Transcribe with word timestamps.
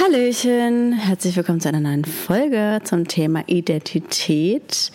Hallöchen, 0.00 0.92
herzlich 0.92 1.36
willkommen 1.36 1.60
zu 1.60 1.68
einer 1.68 1.80
neuen 1.80 2.04
Folge 2.04 2.80
zum 2.84 3.08
Thema 3.08 3.42
Identität 3.48 4.92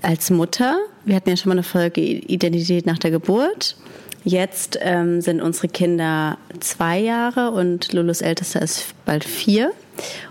als 0.00 0.30
Mutter. 0.30 0.78
Wir 1.04 1.16
hatten 1.16 1.28
ja 1.28 1.36
schon 1.36 1.50
mal 1.50 1.56
eine 1.56 1.62
Folge 1.62 2.00
Identität 2.00 2.86
nach 2.86 2.96
der 2.96 3.10
Geburt. 3.10 3.76
Jetzt 4.24 4.78
ähm, 4.80 5.20
sind 5.20 5.42
unsere 5.42 5.68
Kinder 5.68 6.38
zwei 6.60 6.98
Jahre 6.98 7.50
und 7.50 7.92
Lulus 7.92 8.22
ältester 8.22 8.62
ist 8.62 8.94
bald 9.04 9.22
vier. 9.22 9.70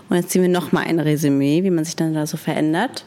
Und 0.08 0.16
jetzt 0.16 0.30
ziehen 0.30 0.42
wir 0.42 0.48
nochmal 0.48 0.86
ein 0.88 0.98
Resümee, 0.98 1.62
wie 1.62 1.70
man 1.70 1.84
sich 1.84 1.94
dann 1.94 2.12
da 2.12 2.26
so 2.26 2.36
verändert. 2.36 3.04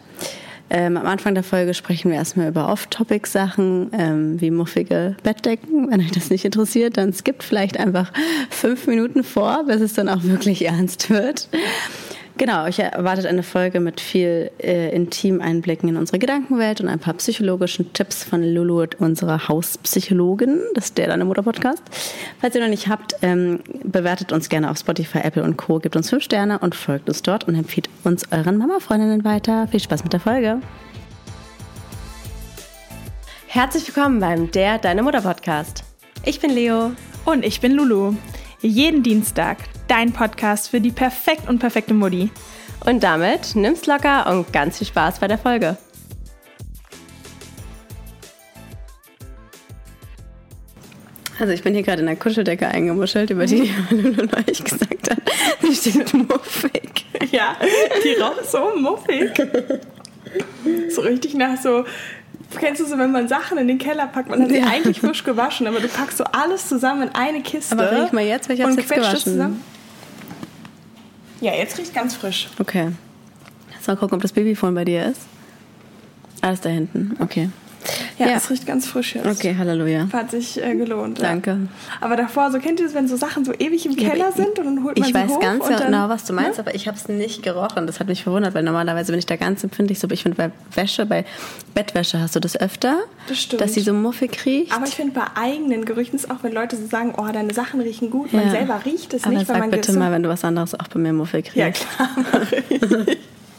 Ähm, 0.70 0.98
am 0.98 1.06
Anfang 1.06 1.36
der 1.36 1.44
Folge 1.44 1.74
sprechen 1.74 2.10
wir 2.10 2.18
erstmal 2.18 2.48
über 2.48 2.70
Off-Topic-Sachen, 2.70 3.92
ähm, 3.94 4.42
wie 4.42 4.50
muffige 4.50 5.16
Bettdecken. 5.22 5.92
Wenn 5.92 6.00
euch 6.00 6.12
das 6.12 6.30
nicht 6.30 6.46
interessiert, 6.46 6.98
dann 6.98 7.14
skippt 7.14 7.44
vielleicht 7.44 7.80
einfach 7.80 8.12
fünf 8.50 8.88
Minuten 8.88 9.24
vor, 9.24 9.66
bis 9.66 9.82
es 9.82 9.94
dann 9.94 10.10
auch 10.10 10.24
wirklich 10.24 10.66
ernst 10.66 11.10
wird. 11.10 11.48
Genau, 12.36 12.64
euch 12.64 12.80
erwartet 12.80 13.28
eine 13.28 13.44
Folge 13.44 13.80
mit 13.80 14.02
viel 14.02 14.50
äh, 14.58 14.90
intimen 14.94 15.40
Einblicken 15.40 15.88
in 15.88 15.98
unsere 15.98 16.18
Gedankenwelt 16.18 16.82
und 16.82 16.88
ein 16.88 16.98
paar 16.98 17.14
psychologischen 17.14 17.94
Tipps 17.94 18.24
von 18.24 18.44
Lulu, 18.44 18.88
unserer 18.98 19.48
Hauspsychologin. 19.48 20.60
Das 20.74 20.86
ist 20.86 20.98
der 20.98 21.08
Deine 21.08 21.26
Mutter 21.26 21.44
Podcast. 21.44 21.84
Falls 22.42 22.56
ihr 22.56 22.62
noch 22.62 22.70
nicht 22.70 22.88
habt, 22.88 23.16
ähm, 23.22 23.60
bewertet 23.84 24.32
uns 24.32 24.50
gerne 24.50 24.72
auf 24.72 24.80
Spotify, 24.80 25.20
Apple 25.20 25.44
und 25.44 25.58
Co. 25.58 25.78
Gebt 25.78 25.96
uns 25.96 26.10
fünf 26.10 26.24
Sterne 26.24 26.58
und 26.58 26.74
folgt 26.74 27.08
uns 27.08 27.22
dort 27.22 27.48
und 27.48 27.54
empfiehlt 27.54 27.88
uns 28.04 28.24
euren 28.32 28.58
Mama-Freundinnen 28.58 29.24
weiter. 29.24 29.68
Viel 29.68 29.82
Spaß 29.82 30.04
mit 30.04 30.14
der 30.14 30.20
Folge. 30.20 30.60
Herzlich 33.46 33.88
willkommen 33.88 34.20
beim 34.20 34.50
Der 34.50 34.80
Deine 34.80 35.04
Mutter 35.04 35.22
Podcast. 35.22 35.84
Ich 36.26 36.40
bin 36.40 36.50
Leo. 36.50 36.94
Und 37.26 37.46
ich 37.46 37.62
bin 37.62 37.74
Lulu. 37.74 38.16
Jeden 38.62 39.04
Dienstag 39.04 39.58
dein 39.88 40.14
Podcast 40.14 40.70
für 40.70 40.82
die 40.82 40.92
perfekt 40.92 41.48
und 41.48 41.60
perfekte 41.60 41.94
Mutti. 41.94 42.32
Und 42.86 43.04
damit 43.04 43.56
nimm's 43.56 43.86
locker 43.86 44.30
und 44.32 44.52
ganz 44.52 44.78
viel 44.78 44.88
Spaß 44.88 45.20
bei 45.20 45.28
der 45.28 45.38
Folge. 45.38 45.78
Also 51.40 51.52
ich 51.52 51.64
bin 51.64 51.74
hier 51.74 51.84
gerade 51.84 52.02
in 52.02 52.06
der 52.06 52.16
Kuscheldecke 52.16 52.68
eingemuschelt, 52.68 53.30
über 53.30 53.46
die 53.46 53.72
Lulu 53.90 54.26
neulich 54.26 54.64
gesagt 54.64 55.10
hat. 55.10 55.20
Die 55.62 55.76
steht 55.76 56.14
muffig. 56.14 57.06
Ja, 57.32 57.58
die 58.04 58.22
raucht 58.22 58.50
so 58.50 58.76
muffig. 58.76 59.32
So 60.90 61.02
richtig 61.02 61.36
nach 61.36 61.62
so 61.62 61.86
Kennst 62.60 62.82
du 62.82 62.86
so, 62.86 62.98
wenn 62.98 63.12
man 63.12 63.28
Sachen 63.28 63.58
in 63.58 63.68
den 63.68 63.78
Keller 63.78 64.08
packt, 64.08 64.30
man 64.30 64.42
hat 64.42 64.50
sie 64.50 64.60
ja. 64.60 64.68
eigentlich 64.68 65.00
frisch 65.00 65.24
gewaschen, 65.24 65.68
aber 65.68 65.80
du 65.80 65.88
packst 65.88 66.18
so 66.18 66.24
alles 66.26 66.68
zusammen 66.68 67.04
in 67.04 67.16
eine 67.16 67.42
Kiste. 67.42 67.78
Aber 67.78 67.92
riech 67.92 68.12
mal 68.12 68.24
jetzt, 68.24 68.50
weil 68.50 68.56
ich 68.56 68.64
hab's 68.64 68.76
jetzt 68.76 68.90
gewaschen. 68.90 69.62
Ja, 71.42 71.54
jetzt 71.54 71.78
riecht 71.78 71.94
ganz 71.94 72.16
frisch. 72.16 72.48
Okay. 72.60 72.92
Lass 73.76 73.88
mal 73.88 73.98
gucken, 73.98 74.16
ob 74.16 74.22
das 74.22 74.32
Babyphone 74.32 74.74
bei 74.76 74.86
dir 74.86 75.06
ist. 75.08 75.22
Alles 76.42 76.62
da 76.62 76.70
hinten. 76.70 77.18
Okay. 77.20 77.50
Ja, 78.20 78.28
ja, 78.28 78.36
es 78.36 78.50
riecht 78.50 78.66
ganz 78.68 78.86
frisch 78.86 79.16
jetzt. 79.16 79.26
Okay, 79.26 79.56
Halleluja. 79.58 80.08
Hat 80.14 80.32
sich 80.32 80.62
äh, 80.64 80.76
gelohnt. 80.76 81.22
Danke. 81.22 81.52
Ja. 81.52 81.58
Aber 82.02 82.16
davor, 82.16 82.52
so 82.52 82.60
kennt 82.60 82.80
ihr 82.80 82.86
es, 82.86 82.94
wenn 82.94 83.08
so 83.08 83.16
Sachen 83.18 83.44
so 83.46 83.54
ewig 83.54 83.86
im 83.86 83.96
Keller 83.96 84.32
sind 84.32 84.60
und 84.60 84.66
dann 84.66 84.84
holt 84.84 84.98
man 85.00 85.08
ich 85.10 85.14
sie 85.14 85.14
weiß 85.14 85.32
hoch 85.32 85.40
ganz 85.40 85.64
und 85.66 85.72
dann, 85.72 85.86
genau, 85.88 86.10
was 86.10 86.26
du 86.26 86.34
meinst, 86.34 86.58
ne? 86.58 86.66
aber 86.66 86.76
ich 86.76 86.88
habe 86.88 86.98
es 86.98 87.08
nicht 87.08 87.44
gerochen. 87.44 87.88
Das 87.88 88.00
hat 88.00 88.08
mich 88.08 88.24
verwundert, 88.24 88.54
weil 88.54 88.64
normalerweise 88.64 89.12
bin 89.12 89.20
ich 89.20 89.26
da 89.26 89.36
ganz 89.36 89.64
empfindlich. 89.64 90.00
So, 90.00 90.08
ich 90.12 90.24
finde 90.24 90.38
bei 90.38 90.52
Wäsche, 90.76 91.06
bei 91.06 91.26
Bettwäsche 91.74 92.20
hast 92.20 92.36
du 92.36 92.40
das 92.40 92.56
öfter, 92.60 92.98
Das 93.28 93.40
stimmt. 93.40 93.62
dass 93.62 93.74
sie 93.74 93.82
so 93.82 93.94
muffig 93.94 94.46
riecht. 94.46 94.72
Aber 94.76 94.86
ich 94.86 94.94
finde 94.96 95.14
bei 95.14 95.26
eigenen 95.36 95.86
Gerüchten 95.86 96.16
ist 96.18 96.30
auch, 96.30 96.38
wenn 96.44 96.54
Leute 96.54 96.76
so 96.78 96.86
sagen, 96.88 97.14
oh, 97.18 97.26
deine 97.34 97.54
Sachen 97.54 97.82
riechen 97.82 98.10
gut, 98.12 98.32
man 98.34 98.46
Ja. 98.46 98.52
selber 98.52 98.82
riecht 98.86 99.14
es 99.14 99.24
aber 99.24 99.34
nicht, 99.34 99.48
weil 99.50 99.56
sag 99.56 99.60
man 99.60 99.72
bitte 99.72 99.94
mal, 99.94 100.12
wenn 100.12 100.24
du 100.24 100.30
was 100.30 100.44
anderes 100.44 100.80
auch 100.80 100.88
bei 100.88 101.00
mir 101.00 101.14
muffig 101.14 101.52
riechst. 101.56 101.58
Ja, 101.58 101.72
klar, 101.72 102.10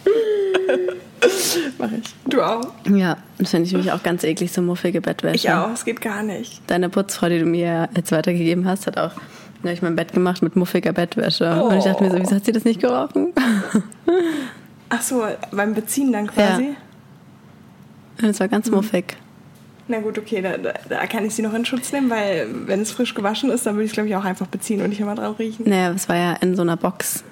mache 0.04 0.78
ich. 1.26 1.78
mach 1.78 1.92
ich. 1.92 2.14
Du 2.26 2.42
auch? 2.42 2.66
Ja, 2.88 3.16
das 3.38 3.50
finde 3.50 3.66
ich 3.66 3.72
nämlich 3.72 3.92
auch 3.92 4.02
ganz 4.02 4.24
eklig, 4.24 4.52
so 4.52 4.62
muffige 4.62 5.00
Bettwäsche. 5.00 5.36
Ich 5.36 5.50
auch, 5.50 5.70
es 5.72 5.84
geht 5.84 6.00
gar 6.00 6.22
nicht. 6.22 6.62
Deine 6.66 6.88
Putzfrau, 6.88 7.28
die 7.28 7.38
du 7.38 7.46
mir 7.46 7.88
jetzt 7.96 8.12
weitergegeben 8.12 8.66
hast, 8.66 8.86
hat 8.86 8.98
auch 8.98 9.12
neulich 9.62 9.82
mein 9.82 9.96
Bett 9.96 10.12
gemacht 10.12 10.42
mit 10.42 10.56
muffiger 10.56 10.92
Bettwäsche. 10.92 11.62
Und 11.62 11.76
ich 11.78 11.84
dachte 11.84 12.02
mir 12.04 12.10
so, 12.10 12.18
wieso 12.20 12.36
hat 12.36 12.44
sie 12.44 12.52
das 12.52 12.64
nicht 12.64 12.80
gerochen? 12.80 13.32
Ach 14.90 15.00
so, 15.02 15.24
beim 15.50 15.74
Beziehen 15.74 16.12
dann 16.12 16.26
quasi? 16.26 16.76
Und 18.20 18.28
es 18.28 18.38
war 18.40 18.48
ganz 18.48 18.68
Mhm. 18.68 18.76
muffig. 18.76 19.16
Na 19.88 19.98
gut, 20.00 20.18
okay, 20.18 20.40
da, 20.40 20.56
da, 20.56 20.72
da 20.88 21.06
kann 21.06 21.26
ich 21.26 21.34
sie 21.34 21.42
noch 21.42 21.52
in 21.52 21.64
Schutz 21.66 21.92
nehmen, 21.92 22.08
weil 22.08 22.46
wenn 22.66 22.80
es 22.80 22.90
frisch 22.90 23.12
gewaschen 23.14 23.50
ist, 23.50 23.66
dann 23.66 23.74
würde 23.74 23.84
ich 23.84 23.90
es, 23.90 23.94
glaube 23.94 24.08
ich, 24.08 24.16
auch 24.16 24.24
einfach 24.24 24.46
beziehen 24.46 24.80
und 24.80 24.88
nicht 24.90 25.00
immer 25.00 25.14
drauf 25.14 25.38
riechen. 25.38 25.68
Naja, 25.68 25.92
es 25.92 26.08
war 26.08 26.16
ja 26.16 26.32
in 26.40 26.56
so 26.56 26.62
einer 26.62 26.76
Box. 26.78 27.22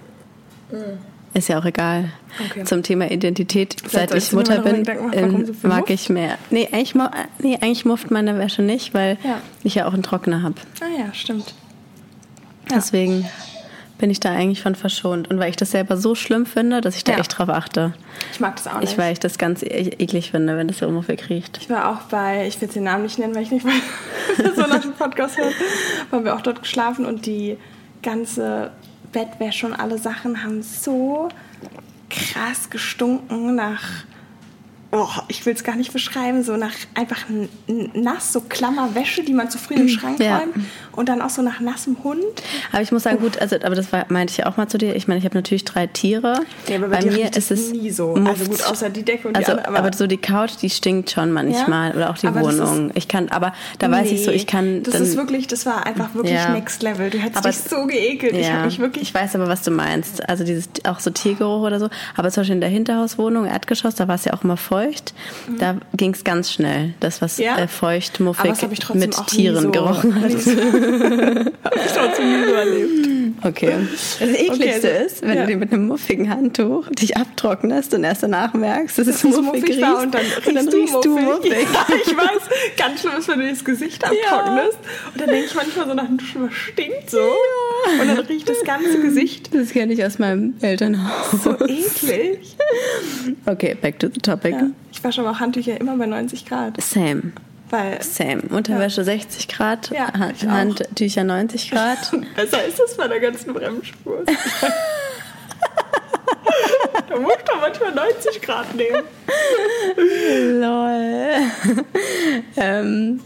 Ist 1.35 1.49
ja 1.49 1.59
auch 1.59 1.65
egal. 1.65 2.11
Okay. 2.51 2.65
Zum 2.65 2.83
Thema 2.83 3.11
Identität, 3.11 3.77
seit 3.89 4.15
ich 4.15 4.33
Mutter 4.33 4.59
bin, 4.61 4.85
ähm, 5.13 5.47
so 5.61 5.67
mag 5.69 5.89
ich 5.89 6.11
mehr. 6.11 6.37
Nee 6.51 6.69
eigentlich, 6.73 6.95
nee, 7.39 7.55
eigentlich 7.61 7.85
mufft 7.87 8.11
meine 8.11 8.39
Wäsche 8.39 8.61
nicht, 8.63 8.93
weil 8.93 9.17
Ja. 9.25 9.41
ich 9.63 9.75
ja 9.75 9.87
auch 9.87 9.95
einen 9.95 10.03
Trockner 10.03 10.43
habe. 10.43 10.57
Ah 10.83 10.99
ja, 11.07 11.15
stimmt. 11.15 11.55
Deswegen 12.71 13.27
bin 13.99 14.11
ich 14.11 14.21
da 14.21 14.31
eigentlich 14.33 14.63
von 14.63 14.75
verschont. 14.75 15.31
Und 15.31 15.39
weil 15.39 15.51
ich 15.51 15.57
das 15.57 15.71
selber 15.71 15.97
so 15.97 16.15
schlimm 16.15 16.45
finde, 16.45 16.81
dass 16.81 16.97
ich 16.97 17.05
da 17.05 17.13
Ja. 17.13 17.19
echt 17.19 17.39
drauf 17.39 17.49
achte. 17.49 17.95
Ich 18.33 18.41
mag 18.41 18.57
das 18.57 18.67
auch 18.67 18.81
nicht. 18.81 18.93
Ich, 18.93 18.99
weil 18.99 19.13
ich 19.13 19.21
das 19.21 19.39
ganz 19.39 19.63
e- 19.63 19.67
eklig 19.99 20.33
finde, 20.33 20.57
wenn 20.57 20.69
das 20.69 20.79
so 20.79 20.91
muffig 20.91 21.29
riecht. 21.31 21.59
Ich 21.63 21.71
war 21.71 21.89
auch 21.91 22.03
bei, 22.11 22.47
ich 22.47 22.57
will 22.61 22.67
jetzt 22.67 22.75
den 22.77 22.85
Namen 22.85 23.05
nicht 23.05 23.19
nennen, 23.19 23.35
weil 23.35 23.43
ich 23.45 23.51
nicht 23.53 23.65
weiß, 23.67 24.55
so 24.57 24.63
nach 24.63 24.81
dem 24.81 24.93
Podcast 24.93 25.39
hört, 25.39 25.55
waren 26.11 26.25
wir 26.25 26.35
auch 26.35 26.41
dort 26.43 26.61
geschlafen 26.63 27.07
und 27.07 27.27
die 27.27 27.57
ganze 28.03 28.73
Bettwäsche 29.13 29.67
und 29.67 29.75
alle 29.75 29.99
Sachen 29.99 30.43
haben 30.43 30.63
so 30.63 31.29
krass 32.11 32.71
gestunken 32.71 33.55
nach, 33.55 34.05
oh, 34.93 35.09
ich 35.29 35.45
will 35.47 35.55
es 35.55 35.65
gar 35.65 35.75
nicht 35.75 35.93
beschreiben, 35.93 36.43
so 36.45 36.57
nach 36.57 36.73
einfach 36.95 37.25
nass, 37.95 38.33
so 38.33 38.41
Klammerwäsche, 38.43 39.23
die 39.23 39.33
man 39.33 39.51
zu 39.51 39.59
früh 39.59 39.75
in 39.75 39.81
den 39.81 39.89
Schrank 39.89 40.21
Ja. 40.21 40.39
räumt 40.39 40.55
und 40.93 41.09
dann 41.09 41.23
auch 41.23 41.31
so 41.31 41.41
nach 41.43 41.61
nassem 41.61 41.97
Hund. 42.05 42.23
Aber 42.73 42.83
ich 42.83 42.93
muss 42.93 43.03
sagen, 43.05 43.19
gut, 43.19 43.39
also, 43.41 43.57
aber 43.57 43.75
das 43.75 43.91
war, 43.93 44.05
meinte 44.11 44.33
ich 44.33 44.37
ja 44.39 44.47
auch 44.47 44.57
mal 44.59 44.69
zu 44.69 44.77
dir. 44.79 44.95
Ich 44.95 45.09
meine, 45.09 45.19
ich 45.19 45.25
habe 45.25 45.35
natürlich 45.37 45.65
drei 45.65 45.87
Tiere. 45.87 46.35
Ja, 46.69 46.77
aber 46.77 46.89
bei 46.89 46.99
dir 46.99 47.13
riecht 47.15 47.37
es 47.37 47.51
nie 47.73 47.91
so. 47.91 48.11
Also 48.15 48.21
Muft. 48.21 48.51
gut, 48.51 48.65
außer 48.67 48.91
die 48.91 49.03
Decke 49.03 49.29
und 49.29 49.35
die 49.37 49.39
also, 49.39 49.53
andere, 49.53 49.69
aber, 49.69 49.79
aber- 49.79 49.97
so 49.97 50.07
die 50.07 50.19
Couch, 50.19 50.53
die 50.61 50.69
stinkt 50.71 51.11
schon 51.11 51.33
manchmal. 51.33 51.91
Ja? 51.91 51.97
Oder 51.97 52.11
auch 52.11 52.19
die 52.19 52.27
Aber 52.29 52.43
Wohnung. 52.43 52.91
Ich 52.95 53.09
kann, 53.09 53.31
aber 53.31 53.55
da 53.79 53.91
weiß 53.91 54.11
ich 54.11 54.25
so, 54.25 54.31
ich 54.31 54.47
kann. 54.47 54.83
Das 54.83 54.93
dann, 54.95 55.03
ist 55.05 55.17
wirklich, 55.17 55.47
das 55.47 55.65
war 55.65 55.87
einfach 55.87 56.15
wirklich 56.15 56.35
Ja. 56.35 56.51
Next 56.53 56.83
Level. 56.83 57.09
Du 57.11 57.19
hättest 57.19 57.39
Aber- 57.39 57.49
dich 57.49 57.59
so 57.59 57.87
geekelt. 57.87 58.35
Ich 58.37 58.51
habe 58.51 58.67
mich 58.67 58.79
wirklich 58.79 59.03
ich 59.05 59.15
weiß 59.15 59.35
aber, 59.37 59.49
was 59.49 59.63
du 59.63 59.71
meinst. 59.71 60.29
Also 60.29 60.45
dieses 60.45 60.69
auch 60.85 61.01
so 61.01 61.11
Tiergeruch 61.11 61.63
oder 61.63 61.79
so. 61.81 61.89
Aber 62.17 62.31
zum 62.31 62.43
Beispiel 62.43 62.55
in 62.57 62.61
der 62.61 62.71
Hinterhauswohnung, 62.71 63.47
Erdgeschoss, 63.47 63.95
da 63.95 64.07
war 64.07 64.15
es 64.17 64.25
ja 64.27 64.35
auch 64.35 64.45
immer 64.45 64.57
feucht. 64.85 65.15
Da 65.59 65.77
ging 65.97 66.13
es 66.15 66.25
ganz 66.25 66.53
schnell. 66.53 66.95
Das, 67.01 67.21
was 67.23 67.39
Mhm. 67.39 67.45
Ja. 67.45 67.59
äh, 67.59 67.69
feucht, 67.69 68.21
muffig 68.21 68.51
das 68.51 68.63
habe 68.63 68.75
mit 68.99 69.27
Tieren 69.29 69.65
so, 69.65 69.71
gerochen 69.71 70.21
hat. 70.21 70.31
so, 70.33 70.51
hab 71.65 71.77
ich 71.77 71.93
trotzdem 71.93 72.41
nie 72.41 72.47
so 72.49 72.55
erlebt. 72.55 73.09
Okay. 73.45 73.73
Das 74.21 74.29
Ekligste 74.29 74.53
Okay, 74.53 74.73
also- 74.75 74.89
ist, 75.07 75.23
wenn 75.23 75.37
ja. 75.37 75.41
du 75.43 75.47
dir 75.49 75.57
mit 75.57 75.73
einem 75.73 75.89
muffigen 75.89 76.31
Handtuch 76.31 76.89
dich 76.91 77.17
abtrocknest 77.17 77.93
und 77.95 78.05
erst 78.05 78.23
danach 78.23 78.55
merkst, 78.55 78.99
dass 78.99 79.07
es 79.09 79.23
Dass 79.23 79.31
es 79.33 79.41
muffig, 79.41 79.63
muffig 79.63 79.81
war 79.81 79.95
riecht. 79.95 80.03
und 80.05 80.15
dann 80.15 80.21
riechst, 80.23 80.47
dann 80.57 80.69
riechst 80.69 81.05
du 81.05 81.19
muffig. 81.19 81.53
Ja, 81.73 81.87
ich 82.07 82.17
weiß, 82.17 82.43
ganz 82.77 83.01
schlimm 83.01 83.13
ist, 83.19 83.29
wenn 83.29 83.41
du 83.41 83.49
das 83.51 83.65
Gesicht 83.65 84.05
abtrocknest. 84.05 84.79
Und 85.13 85.21
dann 85.21 85.29
denke 85.29 85.47
ich 85.47 85.55
manchmal 85.55 85.87
so 85.87 85.95
nach 85.95 86.07
dem 86.07 86.19
Duschen, 86.19 86.43
was 86.45 86.53
stinkt 86.55 87.11
so? 87.11 87.19
Und 88.01 88.09
dann 88.09 88.19
riecht 88.27 88.49
das 88.49 88.63
ganze 88.65 89.01
Gesicht 89.01 89.51
Das 89.55 89.71
kenne 89.71 89.93
ich 89.93 90.05
aus 90.05 90.19
meinem 90.19 90.55
Elternhaus. 90.61 91.31
so 91.43 91.53
eklig. 91.67 92.57
Okay, 93.47 93.75
back 93.81 93.99
to 93.99 94.09
the 94.13 94.21
topic. 94.21 94.53
Ja. 94.53 94.67
Ich 94.91 95.03
wasche 95.05 95.21
aber 95.21 95.31
auch 95.33 95.41
Handtücher 95.41 95.81
immer 95.81 95.97
bei 95.97 96.07
90 96.07 96.47
Grad. 96.47 96.81
Same. 96.81 97.33
Weil 97.71 98.03
Same. 98.03 98.43
Unterwäsche 98.51 99.03
60 99.03 99.49
Grad, 99.49 99.91
Ja, 99.91 100.13
Hand-. 100.13 100.47
Handtücher 100.47 101.25
90 101.25 101.71
Grad. 101.71 101.99
besser 102.37 102.65
ist 102.65 102.79
das 102.79 102.97
bei 102.97 103.09
der 103.09 103.21
ganzen 103.21 103.55
Bremsspur. 103.55 104.25
da 107.09 107.17
muss 107.19 107.37
doch 107.47 107.61
manchmal 107.61 107.93
90 107.95 108.43
Grad 108.43 108.75
nehmen. 108.75 109.03
Lol. 110.61 111.35
ähm, 112.57 113.21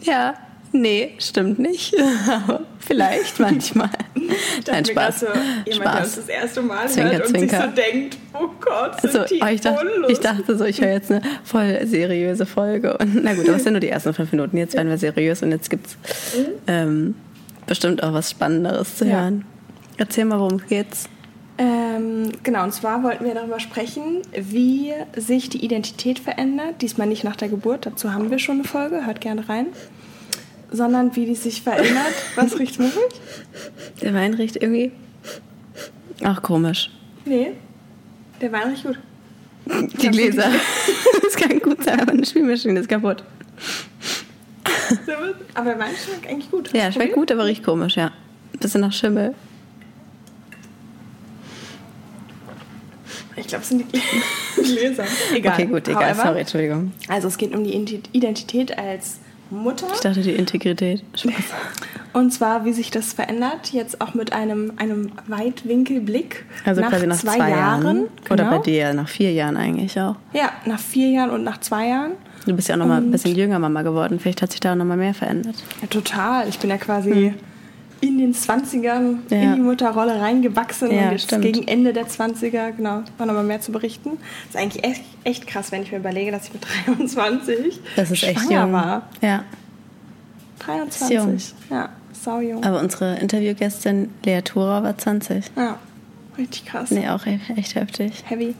ja, 0.00 0.34
nee, 0.74 1.14
stimmt 1.18 1.58
nicht. 1.58 1.94
Aber 2.28 2.60
Vielleicht 2.78 3.40
manchmal. 3.40 3.88
Nein, 4.14 4.28
grad 4.66 4.88
Spaß. 4.88 5.20
So, 5.20 5.26
jemand, 5.26 5.36
der 5.66 5.72
uns 5.72 5.76
Spaß. 5.76 6.14
das 6.16 6.28
erste 6.28 6.62
Mal 6.62 6.88
Zwinker, 6.88 7.12
hört 7.12 7.26
und 7.26 7.28
zwinker. 7.30 7.56
sich 7.56 7.66
so 7.66 7.90
denkt, 7.92 8.18
oh 8.34 8.48
Gott, 8.60 9.00
sind 9.00 9.16
Also, 9.16 9.34
die 9.34 9.40
oh, 9.42 9.46
ich, 9.46 9.60
dachte, 9.62 9.86
ich 10.08 10.20
dachte 10.20 10.56
so, 10.58 10.64
ich 10.64 10.80
höre 10.80 10.92
jetzt 10.92 11.10
eine 11.10 11.22
voll 11.44 11.86
seriöse 11.86 12.44
Folge. 12.46 12.98
Und 12.98 13.22
na 13.24 13.34
gut, 13.34 13.46
aber 13.48 13.56
es 13.56 13.64
sind 13.64 13.72
nur 13.72 13.80
die 13.80 13.88
ersten 13.88 14.12
fünf 14.12 14.30
Minuten. 14.32 14.56
Jetzt 14.58 14.74
werden 14.74 14.88
wir 14.88 14.98
seriös 14.98 15.42
und 15.42 15.50
jetzt 15.52 15.70
gibt's 15.70 15.96
ähm, 16.66 17.14
bestimmt 17.66 18.02
auch 18.02 18.12
was 18.12 18.30
Spannenderes 18.30 18.96
zu 18.96 19.06
Ja. 19.06 19.22
hören. 19.22 19.44
Erzähl 19.96 20.24
mal, 20.26 20.38
worum 20.40 20.58
geht's? 20.68 21.08
Ähm, 21.56 22.32
genau, 22.42 22.64
und 22.64 22.74
zwar 22.74 23.02
wollten 23.04 23.24
wir 23.24 23.32
darüber 23.34 23.60
sprechen, 23.60 24.22
wie 24.36 24.92
sich 25.16 25.48
die 25.48 25.64
Identität 25.64 26.18
verändert. 26.18 26.82
Diesmal 26.82 27.06
nicht 27.06 27.22
nach 27.22 27.36
der 27.36 27.48
Geburt, 27.48 27.86
dazu 27.86 28.12
haben 28.12 28.30
wir 28.30 28.40
schon 28.40 28.56
eine 28.56 28.64
Folge, 28.64 29.06
hört 29.06 29.20
gerne 29.20 29.48
rein. 29.48 29.66
Sondern 30.76 31.14
wie 31.14 31.24
die 31.26 31.34
sich 31.36 31.62
verändert. 31.62 32.12
Was 32.34 32.58
riecht 32.58 32.80
muffig? 32.80 33.02
Der 34.02 34.12
Wein 34.14 34.34
riecht 34.34 34.56
irgendwie 34.56 34.90
Ach, 36.22 36.42
komisch. 36.42 36.90
Nee, 37.24 37.52
der 38.40 38.50
Wein 38.52 38.70
riecht 38.70 38.84
gut. 38.84 38.98
Die 39.66 40.08
Gläser. 40.08 40.50
Das 41.22 41.36
kann 41.36 41.58
gut 41.58 41.82
sein, 41.82 41.98
aber 42.00 42.12
eine 42.12 42.24
Spülmaschine 42.24 42.78
ist 42.80 42.88
kaputt. 42.88 43.24
Aber 45.54 45.70
der 45.70 45.78
Wein 45.78 45.94
schmeckt 45.96 46.28
eigentlich 46.30 46.50
gut. 46.50 46.66
Hast 46.68 46.74
Ja, 46.74 46.92
schmeckt 46.92 47.12
probiert? 47.12 47.14
gut, 47.14 47.32
aber 47.32 47.44
riecht 47.46 47.64
komisch, 47.64 47.96
ja. 47.96 48.12
Bisschen 48.60 48.82
nach 48.82 48.92
Schimmel. 48.92 49.34
Ich 53.36 53.46
glaube, 53.48 53.62
es 53.62 53.68
sind 53.68 53.84
die 53.92 54.00
Gläser. 54.62 55.04
Egal. 55.34 55.54
Okay, 55.54 55.66
gut, 55.66 55.88
egal. 55.88 56.10
However, 56.10 56.22
Sorry, 56.22 56.40
Entschuldigung. 56.40 56.92
Also 57.08 57.28
es 57.28 57.36
geht 57.36 57.54
um 57.54 57.64
die 57.64 57.74
Ident- 57.74 58.08
Identität 58.12 58.76
als 58.78 59.16
Mutter. 59.50 59.86
Ich 59.94 60.00
dachte, 60.00 60.22
die 60.22 60.32
Integrität. 60.32 61.02
Spaß. 61.14 61.34
Und 62.12 62.32
zwar, 62.32 62.64
wie 62.64 62.72
sich 62.72 62.90
das 62.90 63.12
verändert, 63.12 63.72
jetzt 63.72 64.00
auch 64.00 64.14
mit 64.14 64.32
einem, 64.32 64.72
einem 64.76 65.10
Weitwinkelblick. 65.26 66.44
Also 66.64 66.80
quasi 66.82 67.06
nach 67.06 67.16
zwei, 67.16 67.50
Jahren. 67.50 68.08
Oder 68.30 68.44
genau. 68.44 68.56
bei 68.56 68.58
dir 68.58 68.94
nach 68.94 69.08
vier 69.08 69.32
Jahren 69.32 69.56
eigentlich 69.56 69.98
auch. 70.00 70.16
Ja, 70.32 70.50
nach 70.64 70.78
vier 70.78 71.10
Jahren 71.10 71.30
und 71.30 71.42
nach 71.42 71.58
zwei 71.58 71.88
Jahren. 71.88 72.12
Du 72.46 72.54
bist 72.54 72.68
ja 72.68 72.74
auch 72.74 72.78
noch 72.78 72.86
mal 72.86 72.98
ein 72.98 73.10
bisschen 73.10 73.34
jünger 73.34 73.58
Mama 73.58 73.82
geworden. 73.82 74.20
Vielleicht 74.20 74.42
hat 74.42 74.52
sich 74.52 74.60
da 74.60 74.72
auch 74.72 74.76
noch 74.76 74.84
mal 74.84 74.96
mehr 74.96 75.14
verändert. 75.14 75.56
Ja, 75.80 75.88
total. 75.88 76.48
Ich 76.48 76.58
bin 76.58 76.70
ja 76.70 76.76
quasi 76.76 77.34
in 78.06 78.18
den 78.18 78.34
20ern 78.34 79.18
Ja. 79.30 79.36
in 79.38 79.54
die 79.54 79.60
Mutterrolle 79.60 80.20
reingewachsen 80.20 80.90
Ja, 80.90 81.04
und 81.06 81.12
jetzt 81.12 81.24
stimmt. 81.24 81.42
gegen 81.42 81.66
Ende 81.66 81.92
der 81.92 82.06
20er, 82.06 82.72
genau, 82.72 83.02
war 83.18 83.26
nochmal 83.26 83.44
mehr 83.44 83.60
zu 83.60 83.72
berichten. 83.72 84.18
Das 84.52 84.54
ist 84.54 84.60
eigentlich 84.60 84.84
echt, 84.84 85.02
echt 85.24 85.46
krass, 85.46 85.72
wenn 85.72 85.82
ich 85.82 85.92
mir 85.92 85.98
überlege, 85.98 86.30
dass 86.30 86.46
ich 86.46 86.52
mit 86.52 86.64
23 86.86 87.80
Das 87.96 88.10
ist 88.10 88.22
echt 88.22 88.50
jung. 88.50 88.72
war. 88.72 89.08
Ja. 89.22 89.44
23. 90.60 91.10
jung. 91.16 91.36
Ja, 91.70 91.88
sau 92.12 92.40
jung. 92.40 92.62
Aber 92.64 92.80
unsere 92.80 93.16
Interviewgästin 93.16 94.10
Lea 94.24 94.40
Thura 94.42 94.82
war 94.82 94.96
20. 94.96 95.44
Ja, 95.56 95.78
richtig 96.38 96.66
krass. 96.66 96.90
Nee, 96.90 97.08
auch 97.08 97.26
echt 97.26 97.74
heftig. 97.74 98.22
Heavy. 98.26 98.54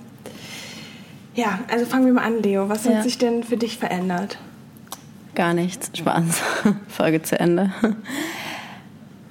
Ja, 1.35 1.58
also 1.70 1.85
fangen 1.87 2.06
wir 2.06 2.12
mal 2.12 2.25
an, 2.25 2.43
Leo. 2.43 2.69
Was 2.69 2.85
Ja. 2.85 2.93
hat 2.96 3.02
sich 3.05 3.19
denn 3.19 3.43
für 3.43 3.56
dich 3.56 3.79
verändert? 3.79 4.38
Gar 5.35 5.52
nichts. 5.55 5.91
Spaß. 5.99 6.43
Folge 6.88 7.23
zu 7.23 7.38
Ende. 7.41 7.73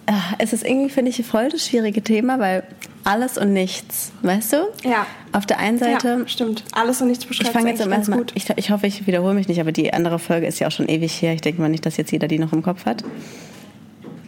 Ah, 0.05 0.35
Es 0.37 0.53
ist 0.53 0.65
irgendwie, 0.65 0.89
finde 0.89 1.11
ich, 1.11 1.25
voll 1.25 1.49
das 1.49 1.67
schwierige 1.67 2.01
Thema, 2.01 2.39
weil 2.39 2.63
alles 3.05 3.37
und 3.37 3.53
nichts, 3.53 4.11
weißt 4.21 4.53
du? 4.53 4.57
Ja. 4.83 5.05
Auf 5.31 5.45
der 5.45 5.59
einen 5.59 5.77
Seite, 5.77 6.19
ja, 6.21 6.27
stimmt. 6.27 6.63
Alles 6.71 7.01
und 7.01 7.07
nichts 7.07 7.23
ich 7.23 7.29
beschreibt 7.29 7.51
fange 7.53 7.69
jetzt 7.69 7.79
ganz 7.79 7.91
ersten 7.91 8.11
Mal, 8.11 8.17
gut. 8.17 8.31
ich, 8.35 8.49
ich 8.55 8.69
hoffe, 8.71 8.87
ich 8.87 9.07
wiederhole 9.07 9.33
mich 9.33 9.47
nicht, 9.47 9.59
aber 9.59 9.71
die 9.71 9.93
andere 9.93 10.19
Folge 10.19 10.47
ist 10.47 10.59
ja 10.59 10.67
auch 10.67 10.71
schon 10.71 10.87
ewig 10.87 11.21
her. 11.21 11.33
Ich 11.33 11.41
denke 11.41 11.61
mal 11.61 11.69
nicht, 11.69 11.85
dass 11.85 11.97
jetzt 11.97 12.11
jeder 12.11 12.27
die 12.27 12.39
noch 12.39 12.53
im 12.53 12.63
Kopf 12.63 12.85
hat. 12.85 13.03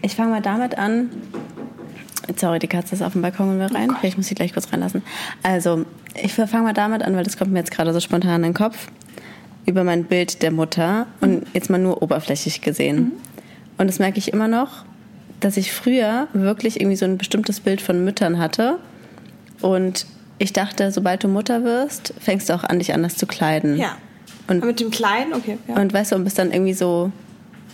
Ich 0.02 0.16
fange 0.16 0.32
mal 0.32 0.42
damit 0.42 0.78
an. 0.78 1.10
Sorry, 2.36 2.60
die 2.60 2.68
Katze 2.68 2.96
ist 2.96 3.02
auf 3.02 3.14
dem 3.14 3.22
Balkon 3.22 3.50
und 3.50 3.60
will 3.60 3.68
rein. 3.68 3.96
ich 4.02 4.18
muss 4.18 4.28
sie 4.28 4.36
gleich 4.36 4.54
kurz 4.54 4.72
reinlassen. 4.72 5.04
Also, 5.44 5.86
ich 6.22 6.34
fange 6.34 6.64
mal 6.64 6.74
damit 6.74 7.04
an, 7.04 7.16
weil 7.16 7.24
das 7.24 7.38
kommt 7.38 7.52
mir 7.52 7.60
jetzt 7.60 7.72
gerade 7.72 7.94
so 7.94 8.00
spontan 8.00 8.38
in 8.38 8.42
den 8.44 8.54
Kopf. 8.54 8.88
Über 9.66 9.84
mein 9.84 10.04
Bild 10.06 10.42
der 10.42 10.52
Mutter 10.52 11.08
und 11.22 11.46
jetzt 11.54 11.70
mal 11.70 11.78
nur 11.80 12.02
oberflächlich 12.02 12.62
gesehen. 12.62 13.14
Und 13.78 13.88
das 13.88 14.00
merke 14.00 14.18
ich 14.20 14.32
immer 14.32 14.48
noch, 14.48 14.86
dass 15.40 15.58
ich 15.58 15.72
früher 15.72 16.28
wirklich 16.34 16.80
irgendwie 16.80 16.98
so 16.98 17.06
ein 17.06 17.18
bestimmtes 17.18 17.60
Bild 17.60 17.82
von 17.82 18.04
Müttern 18.04 18.40
hatte. 18.40 18.78
Und 19.62 20.06
ich 20.38 20.54
dachte, 20.54 20.92
sobald 20.92 21.24
du 21.24 21.28
Mutter 21.28 21.64
wirst, 21.64 22.14
fängst 22.20 22.50
du 22.50 22.54
auch 22.54 22.64
an, 22.64 22.80
dich 22.80 22.94
anders 22.94 23.16
zu 23.16 23.26
kleiden. 23.26 23.78
Ja. 23.78 23.98
Und 24.48 24.58
Aber 24.58 24.68
mit 24.68 24.80
dem 24.80 24.92
Kleinen, 24.92 25.34
okay. 25.34 25.58
Ja. 25.68 25.76
und 25.76 25.94
weißt 25.94 26.12
du, 26.12 26.16
und 26.16 26.24
bist 26.24 26.38
dann 26.38 26.52
irgendwie 26.52 26.74
so, 26.74 27.12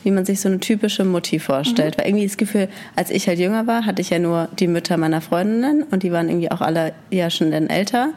wie 0.04 0.12
man 0.12 0.26
sich 0.26 0.40
so 0.40 0.50
eine 0.50 0.60
typische 0.60 1.04
Mutti 1.04 1.40
vorstellt. 1.40 1.98
Weil 1.98 2.08
irgendwie 2.08 2.26
das 2.26 2.38
Gefühl, 2.38 2.70
als 2.96 3.10
ich 3.10 3.28
halt 3.28 3.40
jünger 3.40 3.68
war, 3.68 3.86
hatte 3.86 4.02
ich 4.02 4.10
ja 4.10 4.20
nur 4.20 4.48
die 4.60 4.68
Mütter 4.68 4.98
meiner 4.98 5.22
Freundinnen 5.22 5.84
und 5.84 6.04
die 6.04 6.12
waren 6.12 6.30
irgendwie 6.30 6.50
auch 6.52 6.62
alle 6.62 6.94
ja 7.10 7.30
schon 7.30 7.52
dann 7.52 7.68
älter 7.68 8.12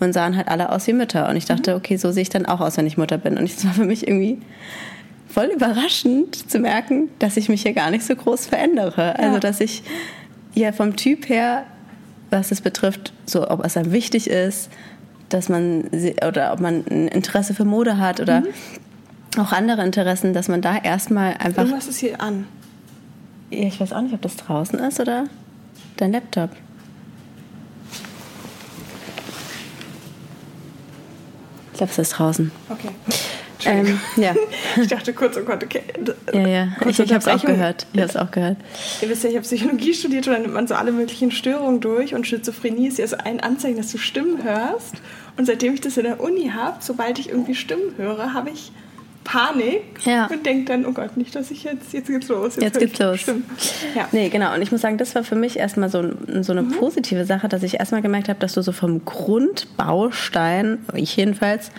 und 0.00 0.12
sahen 0.12 0.36
halt 0.36 0.48
alle 0.48 0.70
aus 0.70 0.86
wie 0.86 0.92
Mütter. 0.92 1.28
Und 1.28 1.36
ich 1.36 1.46
dachte, 1.46 1.74
okay, 1.76 1.96
so 1.96 2.10
sehe 2.12 2.22
ich 2.22 2.28
dann 2.30 2.46
auch 2.46 2.60
aus, 2.60 2.76
wenn 2.76 2.86
ich 2.86 2.98
Mutter 2.98 3.18
bin. 3.18 3.38
Und 3.38 3.44
es 3.44 3.64
war 3.64 3.72
für 3.72 3.84
mich 3.84 4.06
irgendwie 4.06 4.38
voll 5.32 5.46
überraschend 5.46 6.50
zu 6.50 6.58
merken, 6.58 7.08
dass 7.18 7.36
ich 7.36 7.48
mich 7.48 7.62
hier 7.62 7.72
gar 7.72 7.90
nicht 7.90 8.04
so 8.04 8.14
groß 8.14 8.46
verändere. 8.46 9.18
Also, 9.18 9.38
dass 9.38 9.60
ich 9.60 9.82
ja 10.54 10.72
vom 10.72 10.96
Typ 10.96 11.28
her, 11.28 11.64
was 12.30 12.50
es 12.50 12.60
betrifft, 12.60 13.12
so 13.26 13.48
ob 13.48 13.64
es 13.64 13.76
einem 13.76 13.92
wichtig 13.92 14.28
ist, 14.28 14.70
dass 15.28 15.48
man 15.48 15.88
oder 16.26 16.52
ob 16.52 16.60
man 16.60 16.84
ein 16.90 17.08
Interesse 17.08 17.54
für 17.54 17.64
Mode 17.64 17.98
hat 17.98 18.20
oder 18.20 18.42
auch 19.38 19.52
andere 19.52 19.84
Interessen, 19.84 20.34
dass 20.34 20.48
man 20.48 20.60
da 20.60 20.76
erstmal 20.76 21.34
einfach. 21.34 21.62
Irgendwas 21.62 21.86
ist 21.86 21.98
hier 21.98 22.20
an. 22.20 22.46
Ja, 23.50 23.66
ich 23.66 23.80
weiß 23.80 23.92
auch 23.92 24.00
nicht, 24.00 24.14
ob 24.14 24.22
das 24.22 24.36
draußen 24.36 24.78
ist 24.80 25.00
oder 25.00 25.24
dein 25.96 26.12
Laptop. 26.12 26.50
Ich 31.72 31.78
glaube, 31.78 31.92
es 31.92 31.98
ist 31.98 32.10
draußen. 32.10 32.50
Okay. 32.68 32.90
Ähm, 33.64 34.00
ja. 34.16 34.34
Ich 34.80 34.88
dachte 34.88 35.12
kurz, 35.12 35.36
oh 35.36 35.42
Gott, 35.42 35.62
okay. 35.64 35.82
Ja, 36.32 36.46
ja. 36.46 36.68
Ich, 36.88 36.98
ich 37.00 37.12
habe 37.12 37.18
es 37.18 37.28
auch 37.28 37.44
gehört. 37.44 37.86
Ich 37.92 38.00
habe 38.00 38.10
es 38.10 38.16
auch 38.16 38.30
gehört. 38.30 38.56
Ihr 39.02 39.08
wisst 39.08 39.24
ja, 39.24 39.30
ich 39.30 39.36
habe 39.36 39.44
Psychologie 39.44 39.94
studiert 39.94 40.26
und 40.26 40.32
dann 40.34 40.42
nimmt 40.42 40.54
man 40.54 40.66
so 40.66 40.74
alle 40.74 40.92
möglichen 40.92 41.30
Störungen 41.30 41.80
durch 41.80 42.14
und 42.14 42.26
Schizophrenie 42.26 42.88
ist 42.88 42.98
ja 42.98 43.06
so 43.06 43.16
ein 43.16 43.40
Anzeichen, 43.40 43.76
dass 43.76 43.90
du 43.92 43.98
Stimmen 43.98 44.42
hörst. 44.44 44.94
Und 45.36 45.46
seitdem 45.46 45.74
ich 45.74 45.80
das 45.80 45.96
in 45.96 46.04
der 46.04 46.20
Uni 46.20 46.50
habe, 46.54 46.76
sobald 46.80 47.18
ich 47.18 47.28
irgendwie 47.30 47.54
Stimmen 47.54 47.94
höre, 47.96 48.34
habe 48.34 48.50
ich 48.50 48.72
Panik 49.22 49.82
Ja. 50.04 50.26
und 50.26 50.44
denke 50.46 50.64
dann, 50.72 50.86
oh 50.86 50.92
Gott, 50.92 51.16
nicht, 51.16 51.34
dass 51.36 51.50
ich 51.50 51.62
jetzt, 51.64 51.92
jetzt 51.92 52.06
geht's 52.08 52.28
los. 52.28 52.56
Jetzt 52.56 52.76
ich 52.78 52.86
geht's 52.88 52.98
los. 52.98 53.20
Stimmen. 53.20 53.44
Ja. 53.94 54.08
Nee, 54.12 54.28
genau. 54.30 54.54
Und 54.54 54.62
ich 54.62 54.72
muss 54.72 54.80
sagen, 54.80 54.96
das 54.98 55.14
war 55.14 55.22
für 55.24 55.36
mich 55.36 55.58
erstmal 55.58 55.88
so, 55.90 56.02
so 56.40 56.52
eine 56.52 56.62
Mhm. 56.62 56.72
positive 56.72 57.24
Sache, 57.26 57.48
dass 57.48 57.62
ich 57.62 57.74
erstmal 57.74 58.00
gemerkt 58.02 58.28
habe, 58.28 58.40
dass 58.40 58.54
du 58.54 58.62
so 58.62 58.72
vom 58.72 59.04
Grundbaustein, 59.04 60.78
ich 60.94 61.16
jedenfalls, 61.16 61.70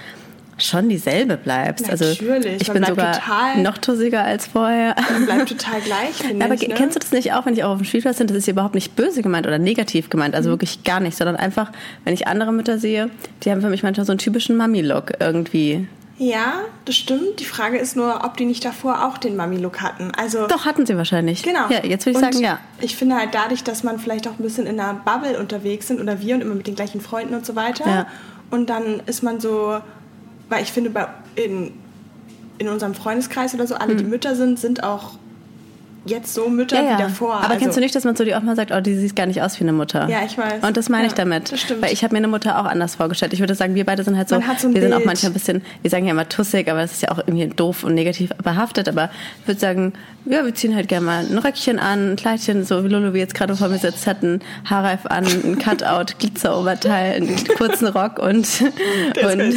schon 0.62 0.90
dieselbe 0.90 1.38
bleibst. 1.38 1.90
Also 1.90 2.06
Natürlich, 2.06 2.62
ich 2.62 2.68
man 2.68 2.78
bin 2.78 2.86
sogar 2.86 3.14
total- 3.14 3.58
noch 3.62 3.78
tussiger 3.78 4.24
als 4.24 4.48
vorher. 4.48 4.96
Man 5.12 5.26
bleibt 5.26 5.50
total 5.58 5.82
gleich, 5.82 6.14
finde 6.16 6.46
Aber 6.46 6.54
ich. 6.54 6.68
Ne? 6.68 6.74
kennst 6.76 6.96
du 6.96 7.00
das 7.00 7.12
nicht 7.12 7.34
auch, 7.34 7.46
wenn 7.46 7.54
ich 7.54 7.64
auch 7.64 7.72
auf 7.72 7.78
dem 7.80 7.86
Spielplatz 7.86 8.18
bin? 8.18 8.28
Das 8.28 8.38
ist 8.38 8.48
überhaupt 8.48 8.76
nicht 8.76 8.96
böse 8.96 9.22
gemeint 9.22 9.48
oder 9.48 9.60
negativ 9.60 10.10
gemeint, 10.10 10.34
Mhm. 10.34 10.38
also 10.38 10.50
wirklich 10.50 10.84
gar 10.84 11.00
nicht, 11.00 11.18
sondern 11.18 11.36
einfach, 11.36 11.72
wenn 12.06 12.14
ich 12.14 12.28
andere 12.28 12.52
Mütter 12.54 12.78
sehe, 12.80 13.10
die 13.44 13.52
haben 13.52 13.62
für 13.62 13.70
mich 13.70 13.84
manchmal 13.84 14.06
so 14.06 14.12
einen 14.12 14.20
typischen 14.20 14.58
Mami-Look 14.58 15.14
irgendwie. 15.20 15.88
Ja, 16.18 16.54
das 16.86 16.96
stimmt. 16.98 17.40
Die 17.40 17.46
Frage 17.46 17.80
ist 17.80 17.96
nur, 17.96 18.24
ob 18.24 18.38
die 18.38 18.46
nicht 18.46 18.64
davor 18.64 19.08
auch 19.08 19.18
den 19.18 19.36
Mami-Look 19.36 19.82
hatten. 19.82 20.12
Also 20.16 20.46
Doch, 20.46 20.66
hatten 20.66 20.86
sie 20.86 20.96
wahrscheinlich. 20.96 21.42
Genau. 21.42 21.68
Ja, 21.70 21.84
jetzt 21.84 22.06
würde 22.06 22.20
ich 22.20 22.24
Und 22.26 22.34
sagen, 22.34 22.44
ja. 22.46 22.60
Ich 22.80 22.96
finde 22.96 23.16
halt 23.16 23.30
dadurch, 23.34 23.64
dass 23.64 23.82
man 23.84 23.98
vielleicht 23.98 24.28
auch 24.28 24.34
ein 24.38 24.44
bisschen 24.44 24.68
in 24.68 24.80
einer 24.80 24.94
Bubble 24.94 25.40
unterwegs 25.40 25.88
sind 25.88 26.00
oder 26.00 26.22
wir 26.22 26.36
und 26.36 26.42
immer 26.42 26.54
mit 26.54 26.68
den 26.68 26.76
gleichen 26.76 27.02
Freunden 27.02 27.34
und 27.34 27.44
so 27.44 27.56
weiter. 27.56 27.88
Ja. 27.90 28.06
Und 28.52 28.70
dann 28.70 29.02
ist 29.08 29.24
man 29.24 29.40
so, 29.40 29.80
weil 30.52 30.62
ich 30.64 30.72
finde, 30.72 30.90
bei, 30.92 31.08
in, 31.36 31.72
in 32.60 32.68
unserem 32.70 32.94
Freundeskreis 32.94 33.56
oder 33.56 33.66
so, 33.66 33.76
alle, 33.76 33.96
die 33.96 34.04
Mütter 34.04 34.36
sind, 34.36 34.60
sind 34.60 34.84
auch 34.84 35.14
jetzt 36.04 36.34
so 36.34 36.50
Mütter 36.50 36.80
Hm. 36.80 36.86
Ja, 36.86 36.92
ja. 36.94 36.98
wie 36.98 37.02
davor. 37.04 37.36
Aber 37.36 37.50
also, 37.50 37.60
kennst 37.60 37.78
du 37.78 37.82
nicht, 37.82 37.94
dass 37.94 38.06
man 38.06 38.16
so 38.16 38.24
die 38.24 38.34
auch 38.34 38.42
mal 38.42 38.56
sagt, 38.56 38.72
oh, 38.72 38.82
die 38.82 38.96
sieht 38.96 39.16
gar 39.16 39.28
nicht 39.28 39.44
aus 39.44 39.60
wie 39.60 39.64
eine 39.64 39.72
Mutter? 39.72 40.10
Ja, 40.10 40.24
ich 40.26 40.36
weiß. 40.36 40.64
Und 40.64 40.76
das 40.76 40.90
meine 40.90 41.06
ich 41.06 41.12
Ja, 41.12 41.18
damit. 41.18 41.52
das 41.52 41.62
stimmt. 41.62 41.84
Weil 41.84 41.94
ich 41.94 42.04
habe 42.04 42.14
mir 42.14 42.18
eine 42.18 42.28
Mutter 42.28 42.60
auch 42.60 42.66
anders 42.66 42.96
vorgestellt. 42.96 43.34
Ich 43.34 43.40
würde 43.40 43.54
sagen, 43.54 43.76
wir 43.76 43.86
beide 43.86 44.04
sind 44.04 44.18
halt 44.18 44.28
so, 44.28 44.36
Man 44.36 44.48
hat 44.48 44.60
so 44.60 44.68
ein 44.68 44.74
wir 44.74 44.82
sind 44.82 44.94
auch 44.94 44.98
Bild. 44.98 45.06
manchmal 45.06 45.30
ein 45.30 45.34
bisschen, 45.34 45.62
wir 45.84 45.92
sagen 45.92 46.06
ja 46.06 46.12
immer 46.12 46.28
tussig, 46.28 46.72
aber 46.72 46.82
das 46.82 46.94
ist 46.94 47.04
ja 47.04 47.12
auch 47.12 47.20
irgendwie 47.20 47.48
doof 47.50 47.84
und 47.84 47.94
negativ 47.94 48.32
behaftet. 48.44 48.90
Aber 48.90 49.12
ich 49.42 49.48
würde 49.48 49.60
sagen, 49.60 49.94
ja, 50.26 50.44
wir 50.44 50.56
ziehen 50.56 50.76
halt 50.76 50.88
gerne 50.88 51.06
mal 51.06 51.24
ein 51.30 51.38
Röckchen 51.38 51.78
an, 51.78 52.14
ein 52.14 52.16
Kleidchen, 52.16 52.66
so 52.66 52.84
wie 52.84 52.88
Lulu 52.88 53.14
wie 53.14 53.20
jetzt 53.20 53.36
gerade 53.36 53.56
vor 53.56 53.68
mir 53.70 53.78
sitzt, 53.78 54.08
hat 54.08 54.24
einen 54.24 54.42
Haarreif 54.68 55.06
an, 55.06 55.26
ein 55.26 55.60
Cutout, 55.60 56.16
Glitzeroberteil, 56.18 57.14
einen 57.18 57.44
kurzen 57.58 57.88
Rock 57.88 58.18
und, 58.18 58.48
und, 59.24 59.54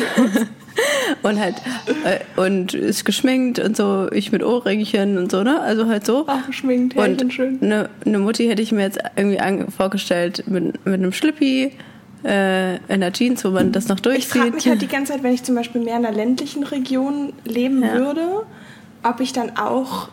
und 1.23 1.39
halt 1.41 1.57
äh, 2.05 2.21
und 2.41 2.75
ist 2.75 3.05
geschminkt 3.05 3.59
und 3.59 3.77
so, 3.77 4.11
ich 4.13 4.33
mit 4.33 4.43
Ohrringchen 4.43 5.19
und 5.19 5.31
so, 5.31 5.43
ne? 5.43 5.61
Also 5.61 5.87
halt 5.87 6.05
so. 6.07 6.27
Auch 6.29 6.47
geschminkt, 6.47 6.95
ja, 6.95 7.07
ich 7.07 7.21
und 7.23 7.33
schön. 7.33 7.59
Eine, 7.63 7.89
eine 8.05 8.19
Mutti 8.19 8.47
hätte 8.47 8.63
ich 8.63 8.73
mir 8.73 8.83
jetzt 8.83 8.99
irgendwie 9.17 9.39
vorgestellt 9.71 10.45
mit, 10.47 10.85
mit 10.85 10.95
einem 10.95 11.13
Schlippi, 11.13 11.73
äh, 12.25 12.77
in 12.93 13.01
der 13.01 13.13
Jeans, 13.13 13.45
wo 13.45 13.51
man 13.51 13.71
das 13.73 13.89
noch 13.89 13.99
Ich 14.01 14.27
frage 14.27 14.51
durchzieht. 14.51 14.55
mich 14.55 14.69
halt 14.69 14.83
die 14.83 14.89
ganze 14.89 15.13
Zeit, 15.13 15.23
wenn 15.23 15.35
ich 15.35 15.43
zum 15.43 15.55
Beispiel 15.55 15.83
mehr 15.83 15.97
in 15.99 16.07
einer 16.07 16.17
ländlichen 16.17 16.65
Region 16.65 17.33
leben 17.45 17.83
Ja. 17.83 17.95
würde, 17.95 18.27
ob 19.03 19.21
ich 19.21 19.33
dann 19.33 19.57
auch 19.57 20.09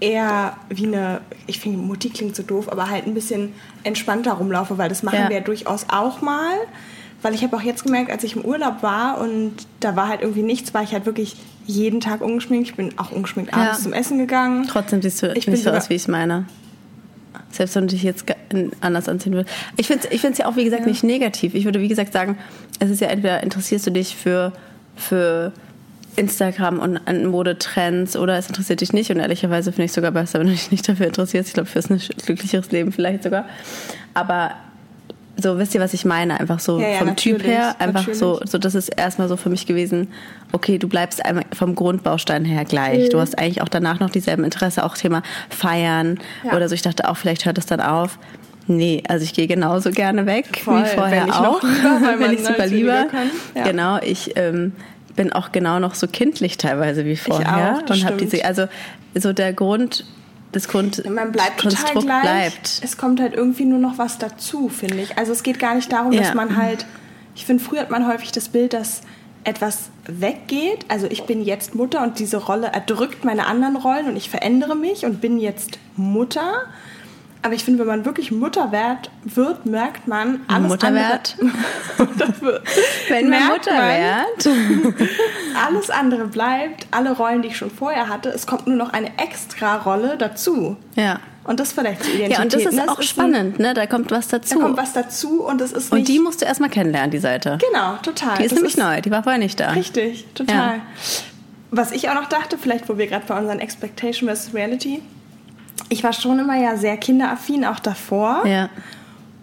eher 0.00 0.56
wie 0.68 0.86
eine, 0.86 1.20
ich 1.46 1.60
finde 1.60 1.78
Mutti 1.78 2.10
klingt 2.10 2.36
so 2.36 2.42
doof, 2.42 2.70
aber 2.70 2.90
halt 2.90 3.06
ein 3.06 3.14
bisschen 3.14 3.54
entspannter 3.84 4.32
rumlaufe, 4.32 4.76
weil 4.76 4.88
das 4.88 5.02
machen 5.02 5.18
Ja. 5.18 5.28
wir 5.28 5.36
ja 5.36 5.42
durchaus 5.42 5.86
auch 5.88 6.20
mal. 6.20 6.52
Weil 7.24 7.34
ich 7.34 7.42
habe 7.42 7.56
auch 7.56 7.62
jetzt 7.62 7.84
gemerkt, 7.84 8.10
als 8.10 8.22
ich 8.22 8.36
im 8.36 8.44
Urlaub 8.44 8.82
war 8.82 9.18
und 9.18 9.52
da 9.80 9.96
war 9.96 10.08
halt 10.08 10.20
irgendwie 10.20 10.42
nichts, 10.42 10.74
war 10.74 10.82
ich 10.82 10.92
halt 10.92 11.06
wirklich 11.06 11.36
jeden 11.66 12.00
Tag 12.00 12.20
ungeschminkt. 12.20 12.68
Ich 12.68 12.74
bin 12.76 12.90
auch 12.98 13.10
ungeschminkt 13.12 13.54
abends 13.54 13.78
Ja. 13.78 13.82
zum 13.82 13.94
Essen 13.94 14.18
gegangen. 14.18 14.66
Trotzdem 14.68 15.00
siehst 15.00 15.22
du 15.22 15.32
Ich 15.32 15.46
nicht 15.46 15.62
so 15.62 15.70
aus, 15.70 15.88
wie 15.88 15.94
ich 15.94 16.02
es 16.02 16.08
meine. 16.08 16.44
Selbst 17.50 17.76
wenn 17.76 17.86
du 17.86 17.94
dich 17.94 18.02
jetzt 18.02 18.26
anders 18.82 19.08
anziehen 19.08 19.32
würdest. 19.32 19.54
Ich 19.78 19.86
finde 19.86 20.06
es 20.06 20.12
ich 20.12 20.20
find's 20.20 20.36
ja 20.36 20.44
auch, 20.46 20.56
wie 20.56 20.64
gesagt, 20.64 20.86
nicht 20.86 21.02
negativ. 21.02 21.54
Ich 21.54 21.64
würde, 21.64 21.80
wie 21.80 21.88
gesagt, 21.88 22.12
sagen, 22.12 22.36
es 22.78 22.90
ist 22.90 23.00
ja 23.00 23.08
entweder 23.08 23.42
interessierst 23.42 23.86
du 23.86 23.90
dich 23.90 24.16
für, 24.16 24.52
für 24.94 25.52
Instagram 26.16 26.78
und 26.78 27.24
Modetrends 27.26 28.16
oder 28.16 28.36
es 28.36 28.48
interessiert 28.48 28.82
dich 28.82 28.92
nicht. 28.92 29.10
Und 29.10 29.18
ehrlicherweise 29.20 29.72
finde 29.72 29.84
ich 29.84 29.92
es 29.92 29.94
sogar 29.94 30.10
besser, 30.10 30.40
wenn 30.40 30.48
du 30.48 30.52
dich 30.52 30.70
nicht 30.70 30.86
dafür 30.86 31.06
interessierst. 31.06 31.48
Ich 31.48 31.54
glaube, 31.54 31.70
für 31.70 31.78
ein 31.78 32.02
glücklicheres 32.26 32.70
Leben 32.70 32.92
vielleicht 32.92 33.22
sogar. 33.22 33.46
Aber 34.12 34.50
so 35.36 35.58
wisst 35.58 35.74
ihr, 35.74 35.80
was 35.80 35.94
ich 35.94 36.04
meine? 36.04 36.38
Einfach 36.38 36.60
so 36.60 36.78
Ja, 36.80 36.88
ja, 36.88 36.98
vom 36.98 37.16
Typ 37.16 37.42
her, 37.44 37.74
einfach 37.78 38.06
so, 38.12 38.34
natürlich. 38.34 38.50
so 38.50 38.58
das 38.58 38.74
ist 38.74 38.88
erstmal 38.88 39.28
so 39.28 39.36
für 39.36 39.50
mich 39.50 39.66
gewesen, 39.66 40.08
okay, 40.52 40.78
du 40.78 40.88
bleibst 40.88 41.20
vom 41.52 41.74
Grundbaustein 41.74 42.44
her 42.44 42.64
gleich. 42.64 43.08
Du 43.08 43.18
hast 43.20 43.38
eigentlich 43.38 43.60
auch 43.60 43.68
danach 43.68 44.00
noch 44.00 44.10
dieselben 44.10 44.44
Interesse, 44.44 44.84
auch 44.84 44.96
Thema 44.96 45.22
Feiern 45.50 46.18
Ja. 46.44 46.54
oder 46.56 46.68
so. 46.68 46.74
Ich 46.74 46.82
dachte 46.82 47.08
auch, 47.08 47.16
vielleicht 47.16 47.44
hört 47.46 47.58
es 47.58 47.66
dann 47.66 47.80
auf. 47.80 48.18
Nee, 48.66 49.02
also 49.08 49.24
ich 49.24 49.34
gehe 49.34 49.46
genauso 49.46 49.90
gerne 49.90 50.24
weg 50.24 50.46
Voll, 50.64 50.82
wie 50.84 50.88
vorher 50.88 51.24
auch. 51.38 51.62
lieber, 51.62 52.00
weil 52.02 52.20
wenn 52.20 52.32
ich 52.32 52.40
super 52.46 52.66
lieber. 52.66 53.06
Genau, 53.54 53.98
ich 54.00 54.36
ähm, 54.36 54.72
bin 55.16 55.32
auch 55.32 55.52
genau 55.52 55.78
noch 55.80 55.94
so 55.94 56.06
kindlich 56.06 56.56
teilweise 56.56 57.04
wie 57.04 57.16
vorher 57.16 57.76
auch, 57.76 57.82
das 57.82 57.98
und 57.98 58.06
habe 58.06 58.16
diese, 58.16 58.44
also 58.44 58.66
so 59.14 59.32
der 59.32 59.52
Grund, 59.52 60.04
das 60.54 60.68
Grund, 60.68 61.04
Man 61.08 61.32
bleibt 61.32 61.60
total 61.60 61.76
Konstrukt 61.92 62.06
gleich. 62.06 62.22
bleibt. 62.22 62.80
Es 62.82 62.96
kommt 62.96 63.20
halt 63.20 63.34
irgendwie 63.34 63.64
nur 63.64 63.78
noch 63.78 63.98
was 63.98 64.18
dazu, 64.18 64.68
finde 64.68 65.02
ich. 65.02 65.18
Also 65.18 65.32
es 65.32 65.42
geht 65.42 65.58
gar 65.58 65.74
nicht 65.74 65.92
darum, 65.92 66.12
dass 66.12 66.28
Ja. 66.28 66.34
man 66.34 66.56
halt. 66.56 66.86
Ich 67.34 67.44
finde, 67.46 67.62
früher 67.62 67.80
hat 67.80 67.90
man 67.90 68.06
häufig 68.06 68.32
das 68.32 68.48
Bild, 68.48 68.72
dass 68.72 69.02
etwas 69.42 69.90
weggeht. 70.06 70.86
Also 70.88 71.06
ich 71.10 71.24
bin 71.24 71.42
jetzt 71.42 71.74
Mutter 71.74 72.02
und 72.02 72.18
diese 72.18 72.38
Rolle 72.38 72.68
erdrückt 72.68 73.24
meine 73.24 73.46
anderen 73.46 73.76
Rollen 73.76 74.06
und 74.06 74.16
ich 74.16 74.30
verändere 74.30 74.74
mich 74.76 75.04
und 75.04 75.20
bin 75.20 75.38
jetzt 75.38 75.78
Mutter. 75.96 76.62
Aber 77.44 77.52
ich 77.52 77.62
finde, 77.62 77.80
wenn 77.80 77.86
man 77.86 78.06
wirklich 78.06 78.32
Mutter 78.32 78.72
wird, 78.72 79.10
wird 79.24 79.66
merkt 79.66 80.08
man 80.08 80.40
alles 80.48 80.66
Mutter 80.66 80.86
andere. 80.86 81.20
wenn 83.08 83.28
man 83.28 83.38
merkt 83.38 83.66
Mutter 83.66 83.74
man, 83.74 84.86
wird. 84.96 85.10
Alles 85.66 85.90
andere 85.90 86.24
bleibt, 86.24 86.86
alle 86.90 87.12
Rollen, 87.12 87.42
die 87.42 87.48
ich 87.48 87.58
schon 87.58 87.70
vorher 87.70 88.08
hatte. 88.08 88.30
Es 88.30 88.46
kommt 88.46 88.66
nur 88.66 88.76
noch 88.76 88.94
eine 88.94 89.18
extra 89.18 89.76
Rolle 89.76 90.16
dazu. 90.16 90.78
Ja. 90.96 91.20
Und 91.44 91.60
das 91.60 91.72
vielleicht 91.72 92.02
zur 92.02 92.14
Identität. 92.14 92.38
Ja, 92.38 92.42
und 92.44 92.54
das 92.54 92.62
ist? 92.62 92.78
Es 92.80 92.88
auch 92.88 92.98
ein- 92.98 93.04
spannend, 93.04 93.58
ne? 93.58 93.74
Da 93.74 93.86
kommt 93.86 94.10
was 94.10 94.28
dazu. 94.28 94.54
Da 94.58 94.64
kommt 94.64 94.78
was 94.78 94.94
dazu 94.94 95.42
und 95.42 95.60
es 95.60 95.72
ist 95.72 95.92
und 95.92 96.08
die 96.08 96.20
musst 96.20 96.40
du 96.40 96.46
erstmal 96.46 96.70
kennenlernen, 96.70 97.10
die 97.10 97.18
Seite. 97.18 97.58
Genau, 97.70 97.96
total. 98.02 98.38
Die 98.38 98.44
ist 98.44 98.52
Das 98.52 98.56
nämlich 98.56 98.78
neu, 98.78 99.02
die 99.02 99.10
war 99.10 99.22
vorher 99.22 99.38
nicht 99.38 99.60
da. 99.60 99.72
Richtig, 99.72 100.26
total. 100.34 100.76
Ja. 100.76 100.80
Was 101.70 101.92
ich 101.92 102.08
auch 102.08 102.14
noch 102.14 102.30
dachte, 102.30 102.56
vielleicht 102.56 102.88
wo 102.88 102.96
wir 102.96 103.06
gerade 103.06 103.26
bei 103.26 103.38
unseren 103.38 103.58
Expectation 103.60 104.28
versus 104.30 104.54
Reality, 104.54 105.02
ich 105.88 106.02
war 106.04 106.12
schon 106.12 106.38
immer 106.38 106.56
ja 106.60 106.76
sehr 106.76 106.96
kinderaffin, 106.96 107.64
auch 107.64 107.78
davor. 107.80 108.46
Ja. 108.46 108.68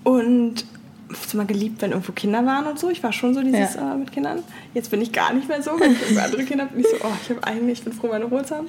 Und 0.03 0.65
hab's 1.09 1.33
immer 1.33 1.45
geliebt, 1.45 1.81
wenn 1.81 1.91
irgendwo 1.91 2.13
Kinder 2.13 2.45
waren 2.45 2.65
und 2.65 2.79
so. 2.79 2.89
Ich 2.89 3.03
war 3.03 3.11
schon 3.11 3.33
so 3.33 3.41
dieses 3.41 3.75
Ja. 3.75 3.93
äh, 3.93 3.97
mit 3.97 4.11
Kindern. 4.11 4.39
Jetzt 4.73 4.89
bin 4.91 5.01
ich 5.01 5.11
gar 5.11 5.33
nicht 5.33 5.47
mehr 5.47 5.61
so. 5.61 5.71
Wenn 5.79 5.91
ich 5.91 6.19
andere 6.21 6.43
Kinder 6.45 6.65
bin 6.67 6.79
ich 6.79 6.87
so, 6.87 6.95
oh, 7.05 7.11
ich 7.21 7.29
habe 7.29 7.43
eigentlich, 7.43 7.79
ich 7.79 7.83
bin 7.83 7.93
froh, 7.93 8.07
meine 8.07 8.25
Ruhe 8.25 8.43
zu 8.43 8.55
haben. 8.55 8.67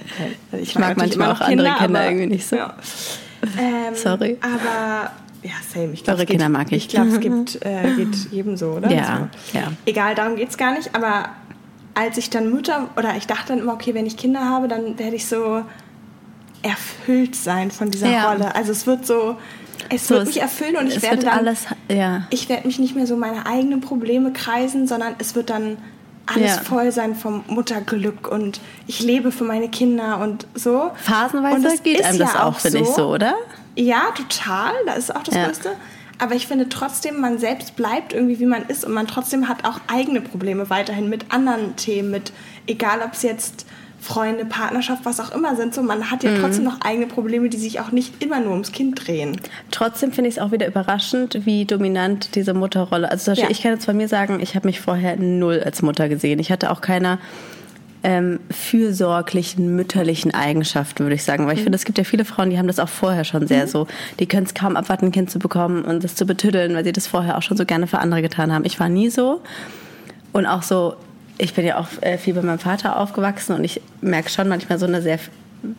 Also 0.51 0.63
Ich 0.63 0.75
mag 0.77 0.97
natürlich 0.97 1.17
manchmal 1.17 1.37
auch 1.37 1.41
andere 1.41 1.75
Kinder 1.79 2.05
irgendwie 2.05 2.27
nicht 2.27 2.47
so. 2.47 2.57
Ja. 2.57 2.75
Ähm, 3.59 3.95
Sorry. 3.95 4.39
Aber 4.41 5.11
ja, 5.43 5.51
same. 5.73 5.93
Ich 5.93 6.03
glaub, 6.05 6.17
Eure 6.17 6.27
geht- 6.27 6.31
Kinder 6.37 6.49
mag 6.49 6.67
ich. 6.73 6.85
Ich 6.85 6.89
glaube, 6.89 7.09
es 7.11 7.21
gibt, 7.21 7.65
äh, 7.65 7.95
geht 7.97 8.15
jedem 8.33 8.57
so, 8.57 8.73
oder? 8.73 8.91
Ja, 8.91 9.29
so. 9.53 9.59
ja. 9.59 9.65
Egal, 9.87 10.15
darum 10.17 10.37
geht 10.37 10.51
es 10.51 10.57
gar 10.57 10.75
nicht. 10.75 10.95
Aber 10.95 11.29
als 11.95 12.19
ich 12.19 12.29
dann 12.31 12.51
Mutter, 12.51 12.89
oder 12.97 13.17
ich 13.17 13.27
dachte 13.29 13.49
dann 13.53 13.59
immer, 13.61 13.75
okay, 13.75 13.95
wenn 13.95 14.07
ich 14.07 14.17
Kinder 14.17 14.41
habe, 14.49 14.67
dann 14.69 14.99
werde 14.99 15.15
ich 15.17 15.27
so 15.27 15.63
erfüllt 16.63 17.35
sein 17.37 17.71
von 17.71 17.91
dieser 17.91 18.09
Ja. 18.11 18.31
Rolle. 18.33 18.55
Also 18.55 18.73
es 18.73 18.87
wird 18.87 19.07
so, 19.07 19.37
es 19.89 20.09
So, 20.09 20.15
wird 20.17 20.27
mich 20.27 20.41
erfüllen 20.41 20.77
und 20.77 20.87
ich 20.89 21.03
werde 21.03 21.25
dann 21.25 21.39
alles, 21.39 21.67
ja. 21.91 22.27
ich 22.31 22.49
werde 22.49 22.67
mich 22.67 22.79
nicht 22.79 22.95
mehr 22.95 23.07
so 23.07 23.17
meine 23.17 23.47
eigenen 23.47 23.81
Probleme 23.81 24.33
kreisen, 24.33 24.87
sondern 24.87 25.15
es 25.19 25.35
wird 25.35 25.51
dann 25.51 25.79
alles 26.27 26.57
Ja. 26.57 26.63
voll 26.63 26.93
sein 26.93 27.17
vom 27.17 27.43
Mutterglück 27.49 28.29
und 28.29 28.61
ich 28.87 29.01
lebe 29.01 29.33
für 29.33 29.45
meine 29.45 29.69
Kinder 29.69 30.21
und 30.21 30.47
so. 30.55 30.83
und 30.85 30.99
Phasenweise 30.99 31.67
es 31.69 31.83
geht 31.83 31.99
ist 32.01 32.07
einem 32.07 32.19
das 32.21 32.35
ja 32.35 32.45
auch, 32.45 32.59
finde 32.59 32.79
ich, 32.79 32.87
so, 32.89 33.09
oder? 33.09 33.35
Ja, 33.75 34.11
total. 34.15 34.73
Das 34.87 34.99
ist 34.99 35.17
auch 35.17 35.23
das. 35.25 35.35
Größte. 35.35 35.71
Aber 36.19 36.37
ich 36.37 36.47
finde 36.47 36.69
trotzdem, 36.69 37.21
man 37.21 37.39
selbst 37.39 37.75
bleibt 37.75 38.13
irgendwie, 38.13 38.39
wie 38.39 38.47
man 38.47 38.63
ist 38.67 38.85
und 38.85 38.93
man 38.93 39.09
trotzdem 39.09 39.49
hat 39.49 39.65
auch 39.65 39.81
eigene 39.89 40.21
Probleme 40.21 40.71
weiterhin 40.71 41.09
mit 41.09 41.33
anderen 41.35 41.75
Themen, 41.75 42.13
mit 42.13 42.33
egal 42.69 43.01
ob 43.05 43.15
es 43.15 43.23
jetzt 43.23 43.67
Freunde, 44.03 44.45
Partnerschaft, 44.45 45.05
was 45.05 45.21
auch 45.21 45.33
immer 45.33 45.55
sind. 45.55 45.73
So, 45.75 45.83
man 45.83 46.11
hat 46.11 46.25
ja 46.25 46.33
Mhm. 46.33 46.41
trotzdem 46.41 46.65
noch 46.65 46.81
eigene 46.81 47.07
Probleme, 47.07 47.49
die 47.49 47.57
sich 47.57 47.79
auch 47.79 47.93
nicht 47.93 48.21
immer 48.23 48.41
nur 48.41 48.51
ums 48.51 48.73
Kind 48.73 49.07
drehen. 49.07 49.41
Trotzdem 49.71 50.11
finde 50.11 50.29
ich 50.29 50.37
es 50.39 50.43
auch 50.43 50.51
wieder 50.51 50.67
überraschend, 50.67 51.47
wie 51.47 51.65
dominant 51.65 52.35
diese 52.35 52.53
Mutterrolle. 52.53 53.09
Also 53.11 53.31
Beispiel, 53.31 53.45
Ja. 53.45 53.51
ich 53.53 53.63
kann 53.63 53.73
jetzt 53.75 53.85
von 53.85 53.97
mir 53.97 54.09
sagen, 54.09 54.41
ich 54.41 54.57
habe 54.57 54.67
mich 54.67 54.81
vorher 54.81 55.17
null 55.17 55.63
als 55.65 55.83
Mutter 55.83 56.09
gesehen. 56.09 56.41
Ich 56.41 56.51
hatte 56.51 56.71
auch 56.73 56.81
keine 56.81 57.19
ähm, 58.05 58.41
fürsorglichen, 58.51 59.77
mütterlichen 59.77 60.35
Eigenschaften, 60.35 61.05
würde 61.05 61.15
ich 61.15 61.23
sagen. 61.23 61.47
Weil 61.47 61.55
ich 61.57 61.63
finde, 61.63 61.77
es 61.77 61.85
gibt 61.85 61.99
ja 61.99 62.03
viele 62.05 62.25
Frauen, 62.25 62.51
die 62.51 62.59
haben 62.59 62.67
das 62.67 62.81
auch 62.81 62.89
vorher 62.89 63.23
schon 63.23 63.47
sehr 63.47 63.69
so. 63.69 63.87
Die 64.19 64.27
können 64.27 64.45
es 64.45 64.55
kaum 64.55 64.77
abwarten, 64.77 65.07
ein 65.07 65.13
Kind 65.13 65.31
zu 65.31 65.39
bekommen 65.39 65.85
und 65.85 66.03
das 66.03 66.17
zu 66.17 66.27
betüddeln, 66.27 66.75
weil 66.75 66.83
sie 66.83 66.91
das 66.91 67.07
vorher 67.07 67.39
auch 67.39 67.43
schon 67.43 67.57
so 67.57 67.65
gerne 67.65 67.87
für 67.87 68.01
andere 68.01 68.21
getan 68.21 68.53
haben. 68.53 68.65
Ich 68.65 68.81
war 68.81 68.89
nie 68.89 69.09
so. 69.09 69.41
Und 70.33 70.47
auch 70.47 70.63
so, 70.65 70.97
ich 71.43 71.55
bin 71.55 71.67
ja 71.67 71.79
auch 71.79 71.89
äh, 72.03 72.19
viel 72.19 72.35
bei 72.35 72.43
meinem 72.43 72.61
Vater 72.61 72.97
aufgewachsen 72.97 73.57
und 73.57 73.65
ich 73.65 73.81
merke 74.01 74.31
schon 74.31 74.49
manchmal 74.49 74.79
so 74.79 74.87
eine 74.87 75.03
sehr 75.03 75.19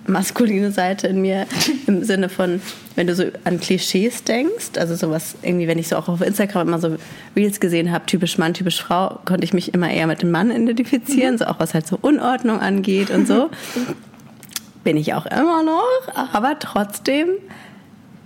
maskuline 0.08 0.72
Seite 0.72 1.08
in 1.08 1.22
mir 1.22 1.48
im 1.88 2.04
Sinne 2.04 2.28
von, 2.28 2.62
wenn 2.96 3.08
du 3.08 3.16
so 3.16 3.24
an 3.46 3.62
Klischees 3.62 4.26
denkst, 4.26 4.78
also 4.78 4.96
sowas 4.96 5.36
irgendwie, 5.42 5.70
wenn 5.70 5.80
ich 5.80 5.88
so 5.88 5.96
auch 5.96 6.10
auf 6.10 6.20
Instagram 6.20 6.68
immer 6.68 6.80
so 6.80 6.98
Reels 7.38 7.62
gesehen 7.62 7.94
habe, 7.94 8.06
typisch 8.06 8.38
Mann, 8.38 8.54
typisch 8.54 8.82
Frau, 8.82 9.20
konnte 9.24 9.46
ich 9.46 9.54
mich 9.54 9.74
immer 9.74 9.90
eher 9.90 10.06
mit 10.06 10.22
dem 10.22 10.32
Mann 10.32 10.52
identifizieren, 10.52 11.38
so 11.38 11.46
auch 11.46 11.60
was 11.60 11.74
halt 11.74 11.88
so 11.88 11.98
Unordnung 12.02 12.60
angeht 12.60 13.10
und 13.10 13.26
so. 13.26 13.50
Bin 14.84 14.98
ich 14.98 15.14
auch 15.14 15.26
immer 15.28 15.64
noch, 15.64 16.34
aber 16.34 16.60
trotzdem 16.60 17.30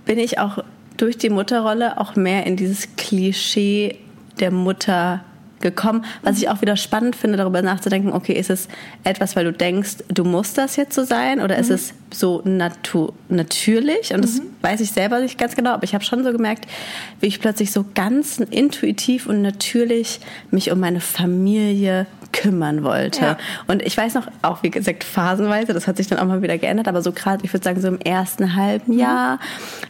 bin 0.06 0.18
ich 0.18 0.40
auch 0.40 0.64
durch 0.96 1.16
die 1.16 1.30
Mutterrolle 1.30 2.00
auch 2.00 2.16
mehr 2.16 2.46
in 2.46 2.56
dieses 2.56 2.96
Klischee 2.96 3.96
der 4.40 4.50
Mutter 4.50 5.22
gekommen, 5.60 6.04
was 6.22 6.38
ich 6.38 6.48
auch 6.48 6.60
wieder 6.60 6.76
spannend 6.76 7.16
finde, 7.16 7.36
darüber 7.36 7.62
nachzudenken, 7.62 8.12
okay, 8.12 8.34
ist 8.34 8.50
es 8.50 8.68
etwas, 9.04 9.36
weil 9.36 9.44
du 9.44 9.52
denkst, 9.52 9.98
du 10.08 10.24
musst 10.24 10.58
das 10.58 10.76
jetzt 10.76 10.94
so 10.94 11.04
sein 11.04 11.40
oder 11.40 11.56
ist 11.58 11.70
es 11.70 11.94
so 12.12 12.42
natu 12.44 13.12
natürlich? 13.28 14.14
Und 14.14 14.22
das 14.22 14.40
weiß 14.62 14.80
ich 14.80 14.92
selber 14.92 15.20
nicht 15.20 15.38
ganz 15.38 15.56
genau, 15.56 15.70
aber 15.70 15.84
ich 15.84 15.94
habe 15.94 16.04
schon 16.04 16.24
so 16.24 16.32
gemerkt, 16.32 16.66
wie 17.20 17.26
ich 17.26 17.40
plötzlich 17.40 17.72
so 17.72 17.84
ganz 17.94 18.38
intuitiv 18.38 19.26
und 19.26 19.42
natürlich 19.42 20.20
mich 20.50 20.70
um 20.70 20.80
meine 20.80 21.00
Familie 21.00 22.06
kümmern 22.38 22.84
wollte. 22.84 23.20
Ja. 23.22 23.38
Und 23.66 23.82
ich 23.82 23.96
weiß 23.96 24.14
noch, 24.14 24.26
auch 24.42 24.62
wie 24.62 24.70
gesagt, 24.70 25.04
phasenweise, 25.04 25.72
das 25.72 25.86
hat 25.86 25.96
sich 25.96 26.06
dann 26.06 26.18
auch 26.18 26.24
mal 26.26 26.40
wieder 26.42 26.56
geändert, 26.58 26.88
aber 26.88 27.02
so 27.02 27.12
gerade, 27.12 27.44
ich 27.44 27.52
würde 27.52 27.64
sagen, 27.64 27.80
so 27.80 27.88
im 27.88 28.00
ersten 28.00 28.54
halben 28.54 28.92
Mhm. 28.94 28.98
Jahr, 29.00 29.38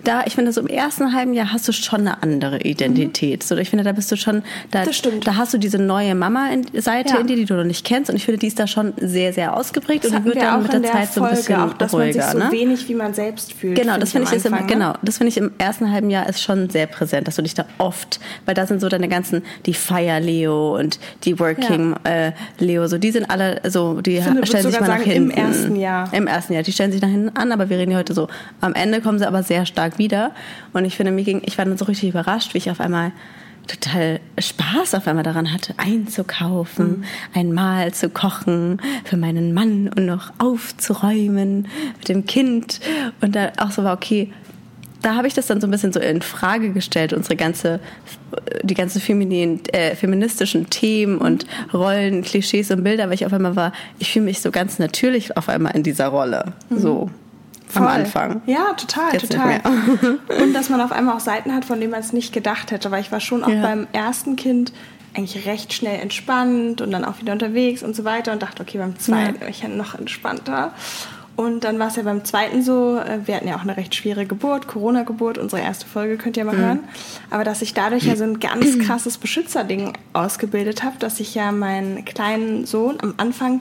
da, 0.05 0.23
ich 0.27 0.35
finde, 0.35 0.53
so 0.53 0.61
im 0.61 0.67
ersten 0.67 1.15
halben 1.15 1.35
Jahr 1.35 1.53
hast 1.53 1.69
du 1.69 1.73
schon 1.73 2.01
eine 2.01 2.23
andere 2.23 2.61
Identität. 2.61 3.43
So, 3.43 3.57
ich 3.57 3.71
finde, 3.71 3.85
da 3.85 3.93
bist 3.93 4.11
du 4.11 4.17
schon, 4.17 4.43
da, 4.71 4.85
Mhm. 4.85 5.21
Da 5.25 5.37
hast 5.37 5.53
du 5.55 5.59
diese 5.59 5.79
neue 5.79 6.15
Mama-Seite 6.15 7.15
Ja. 7.15 7.21
in 7.21 7.27
dir, 7.27 7.37
die 7.37 7.45
du 7.45 7.55
noch 7.55 7.65
nicht 7.65 7.85
kennst. 7.85 8.11
Und 8.11 8.17
ich 8.17 8.25
finde, 8.25 8.39
die 8.39 8.47
ist 8.47 8.59
da 8.59 8.67
schon 8.67 8.95
sehr, 8.97 9.33
sehr 9.33 9.57
ausgeprägt 9.57 10.05
Das 10.05 10.13
und 10.13 10.21
die 10.21 10.25
wird 10.25 10.37
wir 10.37 10.43
dann 10.43 10.55
auch 10.59 10.63
mit 10.63 10.73
der 10.73 10.81
der 10.81 10.93
Zeit 10.93 11.13
so 11.13 11.21
ein 11.21 11.27
Folge, 11.29 11.37
bisschen 11.37 11.61
auch, 11.61 11.73
dass 11.75 11.93
man 11.93 12.03
ruhiger. 12.03 12.23
sich 12.23 12.33
so 12.33 12.39
ne? 12.39 12.51
wenig 12.51 12.89
wie 12.89 12.95
man 12.95 13.15
selbst 13.15 13.53
fühlt. 13.53 13.77
Genau, 13.79 13.99
das 13.99 14.13
finde 14.13 14.29
ich, 14.35 14.45
im, 14.45 14.53
Anfang, 14.55 14.67
ne? 14.67 14.73
genau, 14.73 14.95
das 15.03 15.19
finde 15.19 15.29
ich 15.29 15.37
im 15.37 15.51
ersten 15.59 15.91
halben 15.93 16.11
Jahr 16.11 16.29
ist 16.29 16.43
schon 16.43 16.71
sehr 16.71 16.87
präsent, 16.87 17.29
dass 17.29 17.37
du 17.37 17.43
dich 17.43 17.55
da 17.55 17.67
oft, 17.79 18.21
weil 18.47 18.55
da 18.55 18.67
sind 18.67 18.81
so 18.81 18.89
deine 18.89 19.09
ganzen, 19.09 19.43
die 19.67 19.75
Fire 19.75 20.19
Leo 20.21 20.77
und 20.79 20.99
die 21.25 21.39
Working 21.39 21.95
äh, 22.05 22.33
Leo, 22.59 22.87
so 22.87 22.99
die 22.99 23.11
sind 23.11 23.31
alle 23.31 23.61
so, 23.69 24.01
die 24.01 24.21
finde, 24.21 24.47
stellen 24.47 24.65
sich 24.65 24.81
mal 24.81 24.89
nach 24.89 24.99
sagen, 24.99 25.11
im 25.11 25.31
hinten. 25.31 25.39
ersten 25.39 25.77
Jahr. 25.77 26.13
Im 26.13 26.27
ersten 26.27 26.53
Jahr, 26.53 26.63
die 26.63 26.73
stellen 26.73 26.93
sich 26.93 27.01
nach 27.01 27.09
hinten 27.09 27.37
an, 27.37 27.53
aber 27.53 27.71
wir 27.71 27.79
reden 27.79 27.93
ja 27.93 27.99
heute 27.99 28.15
so. 28.15 28.29
Am 28.61 28.75
Ende 28.75 29.01
kommen 29.01 29.19
sie 29.19 29.27
aber 29.27 29.43
sehr 29.43 29.67
stark 29.67 29.99
wieder 29.99 30.33
und 30.73 30.85
ich 30.85 30.97
finde, 30.97 31.13
mir 31.13 31.25
ging, 31.25 31.43
ich 31.45 31.59
war 31.59 31.65
dann 31.65 31.79
so 31.79 31.85
richtig 31.85 32.11
überrascht, 32.11 32.55
wie 32.55 32.59
ich 32.59 32.71
auf 32.71 32.81
einmal 32.81 33.13
total 33.69 34.21
Spaß 34.39 34.95
auf 34.95 35.07
einmal 35.07 35.25
daran 35.25 35.53
hatte, 35.53 35.75
einzukaufen, 35.77 37.05
ein 37.35 37.53
Mahl 37.53 37.93
zu 37.93 38.09
kochen 38.09 38.81
für 39.05 39.17
meinen 39.17 39.53
Mann 39.53 39.91
und 39.95 40.07
noch 40.07 40.33
aufzuräumen 40.39 41.69
mit 41.99 42.09
dem 42.09 42.25
Kind 42.25 42.81
und 43.21 43.37
da 43.37 43.53
auch 43.59 43.71
so 43.71 43.85
war 43.85 43.95
okay, 43.95 44.33
da 45.03 45.15
habe 45.15 45.29
ich 45.29 45.35
das 45.35 45.47
dann 45.47 45.61
so 45.61 45.67
ein 45.67 45.71
bisschen 45.71 45.93
so 45.93 46.01
in 46.01 46.23
Frage 46.23 46.71
gestellt, 46.73 47.13
unsere 47.13 47.37
ganze, 47.37 47.79
die 48.63 48.75
ganzen 48.75 49.01
feminin, 49.01 49.61
äh, 49.73 49.95
feministischen 49.95 50.71
Themen 50.71 51.19
und 51.19 51.47
Rollen, 51.73 52.23
Klischees 52.23 52.71
und 52.71 52.83
Bilder, 52.83 53.07
weil 53.07 53.15
ich 53.15 53.25
auf 53.27 53.33
einmal 53.33 53.55
war, 53.57 53.73
ich 53.99 54.13
fühle 54.13 54.25
mich 54.25 54.41
so 54.41 54.51
ganz 54.51 54.79
natürlich 54.79 55.37
auf 55.37 55.49
einmal 55.49 55.77
in 55.77 55.83
dieser 55.85 56.09
Rolle, 56.09 56.53
so 56.71 57.11
am 57.75 57.83
Voll. 57.85 57.87
Anfang. 57.93 58.43
Ja, 58.47 58.73
total, 58.77 59.13
Jetzt 59.13 59.31
total. 59.31 59.61
Und 60.43 60.55
dass 60.55 60.71
man 60.71 60.81
auf 60.81 60.91
einmal 60.91 61.15
auch 61.17 61.21
Seiten 61.21 61.55
hat, 61.55 61.67
von 61.67 61.79
denen 61.79 61.91
man 61.91 62.01
es 62.01 62.15
nicht 62.15 62.33
gedacht 62.33 62.71
hätte. 62.71 62.91
Weil 62.91 63.03
ich 63.03 63.13
war 63.13 63.21
schon 63.21 63.45
auch 63.45 63.49
Ja. 63.51 63.61
beim 63.61 63.87
ersten 63.93 64.37
Kind 64.37 64.73
eigentlich 65.15 65.47
recht 65.47 65.75
schnell 65.75 66.01
entspannt 66.01 66.81
und 66.81 66.91
dann 66.93 67.05
auch 67.05 67.21
wieder 67.21 67.35
unterwegs 67.35 67.83
und 67.83 67.95
so 67.95 68.05
weiter 68.05 68.33
und 68.33 68.43
dachte, 68.43 68.63
okay, 68.63 68.79
beim 68.79 68.99
zweiten 68.99 69.43
Ja. 69.43 69.49
ich 69.49 69.61
ja 69.63 69.69
noch 69.69 69.95
entspannter. 69.99 70.73
Und 71.39 71.63
dann 71.63 71.79
war 71.79 71.87
es 71.87 71.95
ja 71.95 72.03
beim 72.03 72.25
zweiten 72.25 72.63
so, 72.65 72.99
äh, 72.99 73.21
wir 73.27 73.37
hatten 73.37 73.47
ja 73.47 73.55
auch 73.55 73.63
eine 73.63 73.77
recht 73.77 73.95
schwere 73.95 74.27
Geburt, 74.27 74.67
Corona-Geburt, 74.67 75.39
unsere 75.39 75.63
erste 75.63 75.87
Folge 75.87 76.17
könnt 76.17 76.37
ihr 76.37 76.43
Mhm. 76.45 76.51
mal 76.51 76.57
hören. 76.57 76.79
Aber 77.31 77.45
dass 77.45 77.63
ich 77.63 77.75
dadurch 77.75 78.03
ja 78.07 78.17
so 78.17 78.25
ein 78.25 78.41
ganz 78.41 78.77
krasses 78.81 79.19
Beschützerding 79.19 79.93
ausgebildet 80.15 80.83
habe, 80.83 80.97
dass 80.99 81.21
ich 81.21 81.37
ja 81.37 81.53
meinen 81.53 82.05
kleinen 82.05 82.67
Sohn 82.67 82.97
am 83.01 83.15
Anfang 83.19 83.61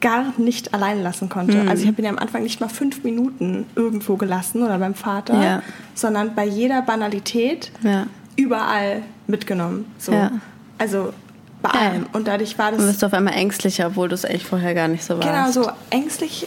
gar 0.00 0.32
nicht 0.38 0.72
allein 0.72 1.02
lassen 1.02 1.28
konnte. 1.28 1.58
Mhm. 1.64 1.68
Also 1.68 1.82
ich 1.82 1.88
habe 1.88 2.00
ihn 2.00 2.06
ja 2.06 2.10
am 2.12 2.18
Anfang 2.18 2.42
nicht 2.44 2.62
mal 2.62 2.68
fünf 2.68 3.04
Minuten 3.04 3.66
irgendwo 3.74 4.16
gelassen 4.16 4.62
oder 4.62 4.78
beim 4.78 4.94
Vater, 4.94 5.42
Ja. 5.42 5.62
sondern 5.94 6.34
bei 6.34 6.46
jeder 6.46 6.80
Banalität 6.80 7.72
Ja. 7.82 8.06
überall 8.36 9.02
mitgenommen. 9.26 9.84
So. 9.98 10.12
Ja. 10.12 10.30
Also 10.78 11.12
bei 11.60 11.70
allem. 11.70 12.06
Und 12.14 12.26
dadurch 12.26 12.56
war 12.58 12.70
das 12.70 12.80
Du 12.80 12.86
bist 12.86 13.04
auf 13.04 13.12
einmal 13.12 13.34
ängstlicher, 13.34 13.88
obwohl 13.88 14.08
du 14.08 14.14
es 14.14 14.24
eigentlich 14.24 14.46
vorher 14.46 14.72
gar 14.74 14.88
nicht 14.88 15.04
so 15.04 15.18
warst. 15.18 15.28
Genau, 15.28 15.50
so 15.50 15.70
ängstlich, 15.90 16.46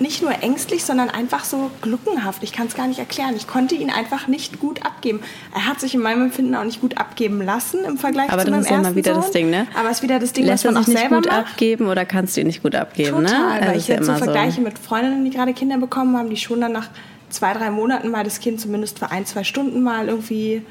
nicht 0.00 0.22
nur 0.22 0.32
ängstlich, 0.42 0.84
sondern 0.84 1.10
einfach 1.10 1.44
so 1.44 1.70
gluckenhaft. 1.82 2.42
Ich 2.42 2.52
kann 2.52 2.66
es 2.66 2.74
gar 2.74 2.86
nicht 2.86 2.98
erklären. 2.98 3.34
Ich 3.36 3.46
konnte 3.46 3.74
ihn 3.74 3.90
einfach 3.90 4.26
nicht 4.26 4.58
gut 4.58 4.84
abgeben. 4.84 5.20
Er 5.54 5.66
hat 5.66 5.78
sich 5.80 5.94
in 5.94 6.00
meinem 6.00 6.22
Empfinden 6.22 6.54
auch 6.54 6.64
nicht 6.64 6.80
gut 6.80 6.98
abgeben 6.98 7.42
lassen 7.42 7.84
im 7.84 7.98
Vergleich 7.98 8.30
Aber 8.32 8.42
zu 8.44 8.46
das 8.46 8.50
meinem 8.50 8.60
ist 8.62 8.70
ja 8.70 8.76
ersten 8.76 8.86
immer 8.88 8.96
wieder 8.96 9.12
Sohn. 9.14 9.22
das 9.22 9.30
Ding, 9.30 9.50
ne? 9.50 9.66
Aber 9.78 9.90
es 9.90 9.98
ist 9.98 10.02
wieder 10.02 10.18
das 10.18 10.32
Ding, 10.32 10.46
Lässt 10.46 10.64
was 10.64 10.72
man 10.72 10.82
auch 10.82 10.86
nicht 10.88 10.98
selber 10.98 11.16
gut 11.16 11.26
macht. 11.26 11.36
abgeben 11.38 11.86
oder 11.86 12.04
kannst 12.04 12.36
du 12.36 12.40
ihn 12.40 12.46
nicht 12.46 12.62
gut 12.62 12.74
abgeben, 12.74 13.24
Total, 13.24 13.30
ne? 13.38 13.60
weil 13.60 13.60
Also 13.60 13.70
ich 13.72 13.76
ist 13.78 13.88
ja 13.88 13.94
jetzt 13.96 14.06
so 14.06 14.14
vergleiche 14.14 14.60
mit 14.62 14.78
Freundinnen, 14.78 15.24
die 15.24 15.30
gerade 15.30 15.52
Kinder 15.52 15.78
bekommen 15.78 16.16
haben, 16.16 16.30
die 16.30 16.36
schon 16.36 16.60
dann 16.60 16.72
nach 16.72 16.88
zwei, 17.28 17.52
drei 17.52 17.70
Monaten 17.70 18.08
mal 18.08 18.24
das 18.24 18.40
Kind 18.40 18.60
zumindest 18.60 18.98
für 18.98 19.10
ein, 19.10 19.26
zwei 19.26 19.44
Stunden 19.44 19.82
mal 19.82 20.08
irgendwie 20.08 20.62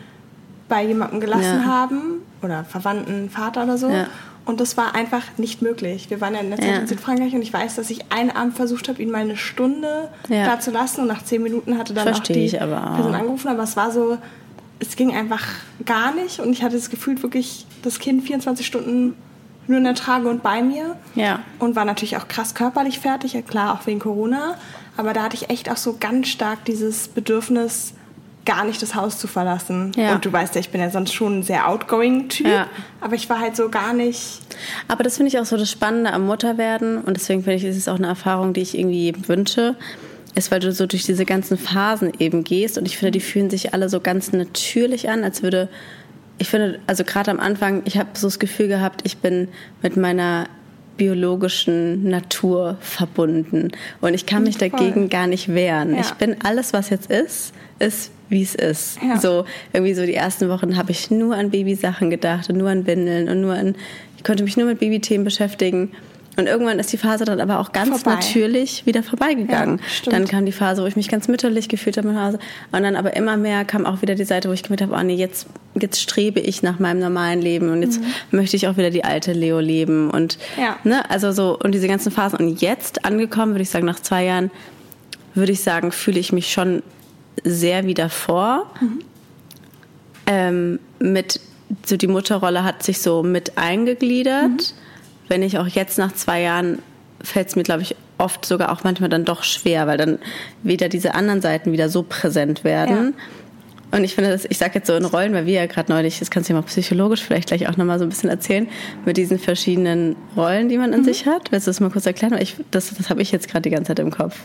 bei 0.68 0.84
jemandem 0.84 1.20
gelassen 1.20 1.62
Ja. 1.62 1.66
haben 1.66 2.02
oder 2.42 2.64
Verwandten, 2.64 3.30
Vater 3.30 3.64
oder 3.64 3.78
so. 3.78 3.90
Ja. 3.90 4.08
Und 4.50 4.60
das 4.60 4.78
war 4.78 4.96
einfach 4.96 5.22
nicht 5.38 5.62
möglich. 5.62 6.10
Wir 6.10 6.22
waren 6.22 6.34
ja 6.34 6.40
in 6.40 6.50
der 6.50 6.58
Zeit 6.60 6.70
Ja. 6.70 6.76
in 6.80 6.88
Südfrankreich 6.88 7.34
und 7.36 7.44
ich 7.44 7.54
weiß, 7.54 7.76
dass 7.76 7.92
ich 7.92 8.12
einen 8.12 8.32
Abend 8.32 8.56
versucht 8.56 8.90
habe, 8.90 9.00
ihn 9.00 9.12
mal 9.12 9.20
eine 9.22 9.38
Stunde 9.38 10.10
Ja. 10.28 10.46
da 10.46 10.60
zu 10.60 10.72
lassen 10.72 11.02
und 11.02 11.08
nach 11.08 11.24
zehn 11.24 11.44
Minuten 11.44 11.78
hatte 11.78 11.94
dann 11.94 12.06
Versteh 12.06 12.34
auch 12.34 12.36
die 12.38 12.46
ich 12.46 12.60
aber 12.60 12.78
auch. 12.92 12.96
Person 12.96 13.14
angerufen, 13.14 13.48
aber 13.48 13.62
es 13.62 13.78
war 13.78 13.92
so, 13.92 14.18
es 14.80 14.96
ging 14.96 15.16
einfach 15.16 15.46
gar 15.86 16.16
nicht 16.16 16.40
und 16.40 16.52
ich 16.52 16.64
hatte 16.64 16.76
das 16.78 16.90
Gefühl, 16.90 17.22
wirklich 17.22 17.68
das 17.84 18.00
Kind 18.00 18.24
24 18.24 18.66
Stunden 18.66 19.14
nur 19.68 19.78
in 19.78 19.84
der 19.84 19.94
Trage 19.94 20.28
und 20.28 20.42
bei 20.42 20.64
mir 20.64 20.96
Ja. 21.14 21.42
und 21.60 21.76
war 21.76 21.86
natürlich 21.86 22.18
auch 22.18 22.28
krass 22.28 22.56
körperlich 22.56 22.98
fertig, 23.00 23.34
ja 23.34 23.44
klar, 23.44 23.76
auch 23.76 23.86
wegen 23.86 24.00
Corona. 24.00 24.56
Aber 24.98 25.14
da 25.14 25.22
hatte 25.22 25.36
ich 25.36 25.52
echt 25.52 25.70
auch 25.70 25.78
so 25.78 25.96
ganz 26.00 26.28
stark 26.28 26.66
dieses 26.66 27.08
Bedürfnis, 27.08 27.94
gar 28.50 28.66
nicht 28.66 28.82
das 28.82 28.96
Haus 28.96 29.20
zu 29.20 29.28
verlassen. 29.28 29.92
Ja. 29.96 30.16
Und 30.16 30.26
du 30.26 30.34
weißt 30.34 30.56
ja, 30.56 30.62
ich 30.62 30.72
bin 30.72 30.82
ja 30.82 30.90
sonst 30.90 31.14
schon 31.14 31.40
ein 31.40 31.44
sehr 31.44 31.68
outgoing 31.70 32.30
Typ, 32.30 32.48
Ja. 32.48 32.66
aber 33.00 33.14
ich 33.14 33.30
war 33.30 33.40
halt 33.40 33.56
so 33.56 33.70
gar 33.70 33.94
nicht. 33.94 34.40
Aber 34.88 35.04
das 35.04 35.18
finde 35.18 35.28
ich 35.28 35.38
auch 35.40 35.46
so 35.46 35.56
das 35.56 35.70
Spannende 35.70 36.12
am 36.12 36.26
Mutterwerden 36.26 36.98
und 37.00 37.16
deswegen 37.16 37.44
finde 37.44 37.58
ich, 37.58 37.64
ist 37.64 37.78
es 37.78 37.88
auch 37.88 37.98
eine 37.98 38.08
Erfahrung, 38.08 38.54
die 38.54 38.62
ich 38.62 38.76
irgendwie 38.76 39.14
wünsche, 39.28 39.76
ist, 40.34 40.50
weil 40.50 40.60
du 40.60 40.72
so 40.72 40.88
durch 40.88 41.04
diese 41.04 41.26
ganzen 41.26 41.60
Phasen 41.60 42.12
eben 42.18 42.44
gehst 42.44 42.80
und 42.80 42.88
ich 42.88 42.98
finde, 42.98 43.12
die 43.12 43.20
fühlen 43.20 43.52
sich 43.52 43.74
alle 43.76 43.88
so 43.88 44.00
ganz 44.00 44.32
natürlich 44.32 45.10
an, 45.10 45.24
als 45.24 45.44
würde, 45.44 45.70
ich 46.40 46.50
finde, 46.50 46.80
also 46.88 47.04
gerade 47.04 47.30
am 47.30 47.40
Anfang, 47.40 47.84
ich 47.86 47.98
habe 48.00 48.10
so 48.14 48.26
das 48.26 48.40
Gefühl 48.40 48.68
gehabt, 48.68 49.02
ich 49.04 49.18
bin 49.18 49.50
mit 49.84 49.96
meiner 49.96 50.48
biologischen 51.00 52.08
Natur 52.08 52.78
verbunden 52.80 53.72
und 54.02 54.14
ich 54.14 54.28
kann 54.28 54.44
mich 54.44 54.60
Voll. 54.60 54.70
dagegen 54.70 55.10
gar 55.10 55.26
nicht 55.26 55.48
wehren. 55.48 55.96
Ja. 55.96 56.02
Ich 56.02 56.12
bin 56.12 56.36
alles, 56.44 56.74
was 56.74 56.92
jetzt 56.92 57.10
ist, 57.10 57.54
ist 57.80 58.12
wie 58.30 58.44
es 58.44 58.54
ist. 58.54 59.00
Ja. 59.02 59.18
So 59.18 59.46
irgendwie 59.74 59.96
so 59.96 60.06
die 60.06 60.14
ersten 60.14 60.50
Wochen 60.50 60.78
habe 60.78 60.92
ich 60.92 61.10
nur 61.10 61.36
an 61.36 61.50
Babysachen 61.50 62.12
gedacht 62.12 62.48
und 62.50 62.58
nur 62.58 62.70
an 62.70 62.86
Windeln 62.86 63.28
und 63.28 63.42
nur 63.42 63.56
an 63.56 63.76
ich 64.18 64.24
konnte 64.26 64.44
mich 64.44 64.58
nur 64.58 64.66
mit 64.68 64.80
Babythemen 64.80 65.24
beschäftigen. 65.24 65.92
Und 66.38 66.48
irgendwann 66.48 66.80
ist 66.80 66.94
die 66.94 66.98
Phase 66.98 67.26
dann 67.26 67.42
aber 67.42 67.60
auch 67.60 67.74
ganz 67.74 67.90
Vorbei. 68.02 68.16
natürlich 68.16 68.86
wieder 68.86 69.04
vorbeigegangen. 69.04 69.82
Ja, 70.06 70.12
dann 70.12 70.26
kam 70.26 70.46
die 70.46 70.54
Phase, 70.54 70.82
wo 70.82 70.86
ich 70.86 70.96
mich 70.96 71.10
ganz 71.10 71.28
mütterlich 71.28 71.68
gefühlt 71.68 71.98
habe 71.98 72.08
mit 72.08 72.18
Hause. 72.18 72.40
Und 72.72 72.84
dann 72.84 72.96
aber 72.96 73.16
immer 73.18 73.36
mehr 73.36 73.66
kam 73.66 73.86
auch 73.86 74.02
wieder 74.02 74.16
die 74.16 74.24
Seite, 74.24 74.48
wo 74.48 74.54
ich 74.54 74.64
gemerkt 74.64 74.84
habe, 74.84 74.94
oh 74.98 75.04
nee, 75.04 75.16
jetzt, 75.16 75.48
jetzt 75.80 76.00
strebe 76.02 76.40
ich 76.40 76.64
nach 76.64 76.80
meinem 76.80 77.00
normalen 77.00 77.42
Leben 77.42 77.70
und 77.70 77.82
jetzt 77.82 78.00
möchte 78.32 78.56
ich 78.56 78.68
auch 78.68 78.78
wieder 78.78 78.90
die 78.90 79.04
alte 79.04 79.34
Leo 79.34 79.60
leben. 79.60 80.10
Und 80.10 80.38
Mhm. 80.56 80.62
Ja. 80.64 80.78
ne, 80.86 81.10
also 81.10 81.32
so, 81.34 81.58
und 81.62 81.74
diese 81.74 81.88
ganzen 81.90 82.12
Phasen. 82.12 82.40
Und 82.40 82.62
jetzt 82.62 83.04
angekommen, 83.04 83.54
würde 83.54 83.64
ich 83.64 83.70
sagen, 83.70 83.86
nach 83.86 84.00
zwei 84.00 84.24
Jahren, 84.24 84.50
würde 85.36 85.52
ich 85.52 85.62
sagen, 85.62 85.92
fühle 85.92 86.20
ich 86.20 86.32
mich 86.32 86.54
schon 86.54 86.84
sehr 87.44 87.86
wieder 87.86 88.10
vor. 88.10 88.72
Mhm. 88.80 89.00
Ähm, 90.26 90.80
mit, 91.00 91.40
so 91.86 91.98
die 91.98 92.08
Mutterrolle 92.08 92.64
hat 92.64 92.84
sich 92.84 93.00
so 93.02 93.24
mit 93.24 93.58
eingegliedert. 93.58 94.50
Mhm. 94.50 94.60
Wenn 95.30 95.42
ich 95.44 95.58
auch 95.58 95.68
jetzt 95.68 95.98
nach 95.98 96.12
zwei 96.14 96.42
Jahren 96.42 96.80
fällt 97.24 97.48
es 97.50 97.56
mir, 97.56 97.64
glaube 97.64 97.82
ich, 97.82 97.96
oft 98.18 98.46
sogar 98.46 98.72
auch 98.72 98.84
manchmal 98.84 99.10
dann 99.10 99.26
doch 99.26 99.44
schwer, 99.44 99.88
weil 99.88 99.98
dann 99.98 100.20
wieder 100.64 100.90
diese 100.90 101.16
anderen 101.16 101.42
Seiten 101.42 101.72
wieder 101.72 101.90
so 101.90 102.04
präsent 102.04 102.64
werden. 102.64 103.14
Und 103.92 104.04
ich 104.04 104.14
finde, 104.16 104.30
das, 104.30 104.46
ich 104.48 104.58
sage 104.58 104.74
jetzt 104.76 104.88
so 104.88 104.94
in 104.96 105.04
Rollen, 105.06 105.34
weil 105.34 105.46
wir 105.48 105.54
ja 105.54 105.66
gerade 105.66 105.92
neulich, 105.92 106.20
das 106.20 106.30
kannst 106.30 106.48
du 106.50 106.54
ja 106.54 106.60
mal 106.60 106.66
psychologisch 106.66 107.24
vielleicht 107.24 107.48
gleich 107.48 107.68
auch 107.68 107.76
nochmal 107.76 107.98
so 107.98 108.06
ein 108.06 108.10
bisschen 108.10 108.30
erzählen, 108.30 108.68
mit 109.04 109.18
diesen 109.18 109.40
verschiedenen 109.40 110.16
Rollen, 110.38 110.70
die 110.70 110.78
man 110.78 110.92
Mhm. 110.92 110.98
in 110.98 111.04
sich 111.06 111.26
hat. 111.26 111.52
Willst 111.52 111.66
du 111.66 111.70
das 111.72 111.80
mal 111.80 111.90
kurz 111.90 112.06
erklären? 112.06 112.34
Weil 112.34 112.44
ich, 112.44 112.56
das, 112.72 112.94
das 112.96 113.10
habe 113.10 113.22
ich 113.22 113.32
jetzt 113.32 113.48
gerade 113.50 113.64
die 113.64 113.72
ganze 113.72 113.88
Zeit 113.90 114.00
im 114.00 114.12
Kopf. 114.12 114.38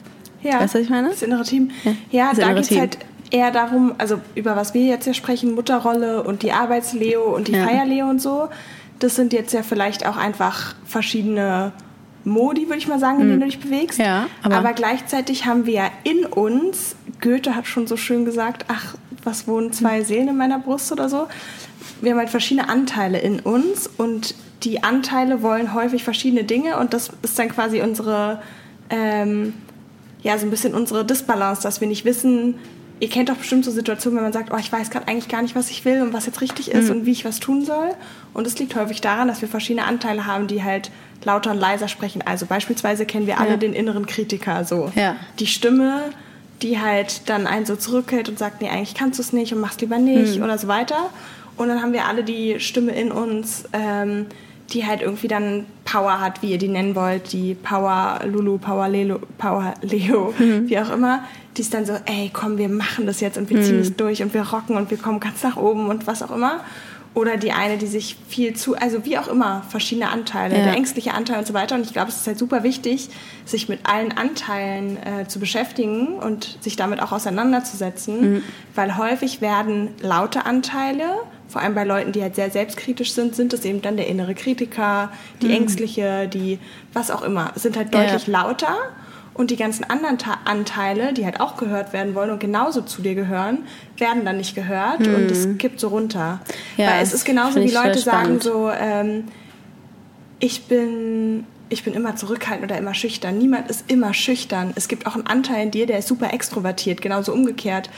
Ja, 0.43 0.61
Weißt 0.61 0.75
du, 0.75 0.79
was 0.79 0.85
ich 0.85 0.91
meine? 0.91 1.11
Das 1.11 1.23
innere 1.23 1.43
Team. 1.43 1.71
Ja, 2.11 2.31
das 2.31 2.39
da 2.39 2.53
geht 2.55 2.71
es 2.71 2.79
halt 2.79 2.99
eher 3.31 3.51
darum, 3.51 3.95
also 3.99 4.19
über 4.35 4.57
was 4.57 4.73
wir 4.75 4.85
jetzt 4.85 5.05
hier 5.05 5.15
sprechen, 5.15 5.55
Mutterrolle 5.55 6.23
und 6.23 6.43
die 6.43 6.53
Arbeitsleo 6.53 7.23
und 7.35 7.49
die 7.49 7.53
Ja. 7.53 7.67
Feierleo 7.67 8.09
und 8.09 8.21
so. 8.23 8.49
Das 8.99 9.17
sind 9.17 9.33
jetzt 9.33 9.53
ja 9.53 9.63
vielleicht 9.63 10.07
auch 10.07 10.17
einfach 10.17 10.75
verschiedene 10.87 11.73
Modi, 12.25 12.67
würde 12.67 12.79
ich 12.79 12.89
mal 12.89 12.99
sagen, 12.99 13.21
in 13.21 13.29
denen 13.29 13.41
du 13.41 13.47
dich 13.47 13.61
bewegst. 13.61 13.99
Hm. 13.99 14.05
Ja, 14.05 14.27
aber- 14.43 14.57
aber 14.57 14.73
gleichzeitig 14.73 15.45
haben 15.47 15.67
wir 15.67 15.75
ja 15.75 15.91
in 16.05 16.25
uns, 16.25 16.97
Goethe 17.21 17.55
hat 17.55 17.67
schon 17.67 17.87
so 17.87 17.97
schön 17.97 18.25
gesagt, 18.25 18.65
ach, 18.69 18.95
was 19.25 19.47
wohnen 19.49 19.73
zwei 19.73 19.99
Hm. 19.99 20.05
Seelen 20.05 20.29
in 20.29 20.37
meiner 20.37 20.59
Brust 20.59 20.91
oder 20.93 21.09
so. 21.09 21.27
Wir 22.01 22.13
haben 22.13 22.19
halt 22.19 22.31
verschiedene 22.31 22.69
Anteile 22.69 23.19
in 23.19 23.41
uns 23.41 23.89
und 23.99 24.35
die 24.63 24.83
Anteile 24.83 25.43
wollen 25.43 25.75
häufig 25.75 26.03
verschiedene 26.05 26.45
Dinge 26.45 26.79
und 26.79 26.95
das 26.95 27.11
ist 27.23 27.39
dann 27.39 27.49
quasi 27.51 27.83
unsere, 27.83 28.41
ähm, 28.91 29.53
ja, 30.23 30.39
so 30.39 30.47
ein 30.47 30.51
bisschen 30.51 30.75
unsere 30.75 31.05
Disbalance, 31.05 31.63
dass 31.63 31.81
wir 31.83 31.89
nicht 31.89 32.05
wissen, 32.07 32.55
ihr 33.01 33.09
kennt 33.09 33.29
doch 33.29 33.37
bestimmt 33.37 33.65
so 33.65 33.71
Situationen, 33.71 34.17
wenn 34.17 34.25
man 34.25 34.33
sagt, 34.33 34.53
oh, 34.53 34.57
ich 34.57 34.71
weiß 34.73 34.91
gerade 34.91 35.09
eigentlich 35.09 35.29
gar 35.29 35.43
nicht, 35.43 35.55
was 35.57 35.71
ich 35.71 35.85
will 35.85 36.01
und 36.03 36.13
was 36.13 36.27
jetzt 36.27 36.41
richtig 36.41 36.71
ist 36.71 36.87
Mhm. 36.87 36.91
und 36.99 37.07
wie 37.07 37.13
ich 37.13 37.25
was 37.25 37.41
tun 37.41 37.65
soll. 37.65 37.91
Und 38.33 38.47
es 38.47 38.59
liegt 38.59 38.75
häufig 38.77 39.01
daran, 39.01 39.29
dass 39.29 39.41
wir 39.43 39.49
verschiedene 39.49 39.87
Anteile 39.87 40.27
haben, 40.27 40.47
die 40.47 40.63
halt 40.63 40.91
lauter 41.25 41.51
und 41.51 41.59
leiser 41.59 41.89
sprechen. 41.89 42.23
Also 42.25 42.47
beispielsweise 42.47 43.05
kennen 43.07 43.27
wir 43.27 43.41
alle 43.41 43.51
Ja. 43.53 43.57
den 43.57 43.73
inneren 43.73 44.07
Kritiker 44.07 44.65
so. 44.65 44.91
Ja. 44.95 45.17
Die 45.39 45.47
Stimme, 45.47 46.03
die 46.63 46.79
halt 46.81 47.29
dann 47.29 47.47
einen 47.47 47.67
so 47.67 47.77
zurückhält 47.77 48.29
und 48.29 48.39
sagt, 48.39 48.63
nee, 48.63 48.69
eigentlich 48.69 48.95
kannst 48.95 49.19
du 49.19 49.23
es 49.23 49.33
nicht 49.33 49.53
und 49.53 49.61
machst 49.61 49.81
lieber 49.81 49.99
nicht 49.99 50.37
Mhm. 50.39 50.43
oder 50.45 50.57
so 50.57 50.69
weiter. 50.69 51.11
Und 51.57 51.69
dann 51.69 51.83
haben 51.83 51.93
wir 51.93 52.07
alle 52.07 52.25
die 52.25 52.59
Stimme 52.61 52.93
in 52.93 53.13
uns, 53.13 53.65
ähm, 53.73 54.27
die 54.73 54.87
halt 54.87 55.03
irgendwie 55.03 55.29
dann 55.29 55.67
Power 55.85 56.21
hat, 56.21 56.43
wie 56.43 56.51
ihr 56.53 56.59
die 56.59 56.69
nennen 56.69 56.95
wollt, 56.97 57.33
die 57.33 57.55
Power 57.55 58.21
Lulu, 58.25 58.59
Power 58.59 58.89
Lelo, 58.89 59.21
Power 59.39 59.75
Leo, 59.83 60.33
Mhm. 60.39 60.69
wie 60.69 60.79
auch 60.79 60.91
immer. 60.91 61.23
Die 61.57 61.61
ist 61.63 61.73
dann 61.75 61.85
so, 61.87 61.93
ey, 62.07 62.31
komm, 62.33 62.59
wir 62.59 62.69
machen 62.69 63.07
das 63.07 63.21
jetzt 63.21 63.39
und 63.39 63.49
wir 63.51 63.59
Mhm. 63.59 63.63
ziehen 63.63 63.81
es 63.81 63.95
durch 63.95 64.23
und 64.23 64.35
wir 64.35 64.43
rocken 64.43 64.77
und 64.77 64.91
wir 64.91 64.99
kommen 64.99 65.21
ganz 65.21 65.43
nach 65.43 65.57
oben 65.57 65.87
und 65.89 66.07
was 66.07 66.23
auch 66.23 66.31
immer. 66.35 66.61
Oder 67.15 67.37
die 67.37 67.53
eine, 67.53 67.79
die 67.79 67.87
sich 67.87 68.17
viel 68.29 68.55
zu, 68.55 68.75
also 68.77 69.05
wie 69.05 69.17
auch 69.19 69.29
immer, 69.29 69.63
verschiedene 69.69 70.11
Anteile, 70.11 70.57
Ja. 70.59 70.65
der 70.65 70.75
ängstliche 70.75 71.15
Anteil 71.15 71.39
und 71.39 71.47
so 71.47 71.55
weiter. 71.55 71.77
Und 71.77 71.83
ich 71.87 71.93
glaube, 71.93 72.09
es 72.09 72.17
ist 72.17 72.27
halt 72.27 72.39
super 72.39 72.65
wichtig, 72.65 73.09
sich 73.45 73.69
mit 73.69 73.81
allen 73.85 74.11
Anteilen 74.11 74.97
äh, 74.97 75.29
zu 75.29 75.39
beschäftigen 75.39 76.15
und 76.19 76.59
sich 76.61 76.75
damit 76.75 77.01
auch 77.01 77.13
auseinanderzusetzen, 77.13 78.43
weil 78.75 78.97
häufig 78.97 79.41
werden 79.41 79.91
laute 80.01 80.45
Anteile, 80.45 81.05
vor 81.49 81.63
allem 81.63 81.75
bei 81.77 81.85
Leuten, 81.85 82.11
die 82.11 82.21
halt 82.23 82.35
sehr 82.35 82.51
selbstkritisch 82.51 83.13
sind, 83.13 83.37
sind 83.37 83.53
es 83.53 83.65
eben 83.65 83.81
dann 83.81 83.97
der 83.97 84.09
innere 84.09 84.35
Kritiker, 84.35 85.13
die 85.41 85.53
ängstliche, 85.53 86.27
die 86.27 86.59
was 86.93 87.13
auch 87.13 87.23
immer, 87.23 87.53
sind 87.55 87.77
halt 87.77 87.95
Ja. 87.95 88.03
deutlich 88.03 88.27
lauter. 88.27 88.75
Und 89.35 89.51
die 89.51 89.57
ganzen 89.57 89.83
anderen 89.85 90.17
Ta 90.17 90.39
Anteile, 90.45 91.13
die 91.13 91.25
halt 91.25 91.41
auch 91.41 91.57
gehört 91.57 91.93
werden 91.93 92.15
wollen 92.15 92.31
und 92.31 92.39
genauso 92.39 92.83
zu 92.83 93.03
dir 93.03 93.17
gehören, 93.17 93.59
werden 93.99 94.25
dann 94.25 94.37
nicht 94.37 94.55
gehört 94.55 95.01
und 95.01 95.29
es 95.31 95.59
kippt 95.59 95.81
so 95.81 95.89
runter. 95.89 96.41
Ja, 96.77 96.93
Weil 96.93 97.03
es 97.03 97.13
ist 97.13 97.25
genauso, 97.25 97.61
wie 97.61 97.71
Leute 97.71 97.99
sagen 97.99 98.41
so, 98.41 98.71
ähm, 98.71 99.25
ich 100.39 100.65
bin, 100.65 101.47
ich 101.69 101.83
bin 101.83 101.95
immer 101.95 102.15
zurückhaltend 102.15 102.71
oder 102.71 102.79
immer 102.79 102.95
schüchtern. 102.95 103.37
Niemand 103.39 103.69
ist 103.71 103.91
immer 103.91 104.15
schüchtern. 104.15 104.73
Es 104.77 104.87
gibt 104.87 105.07
auch 105.07 105.15
einen 105.15 105.27
Anteil 105.27 105.65
in 105.65 105.71
dir, 105.73 105.87
der 105.87 105.99
ist 105.99 106.09
super 106.09 106.33
extrovertiert, 106.33 107.03
genauso 107.03 107.33
umgekehrt. 107.33 107.91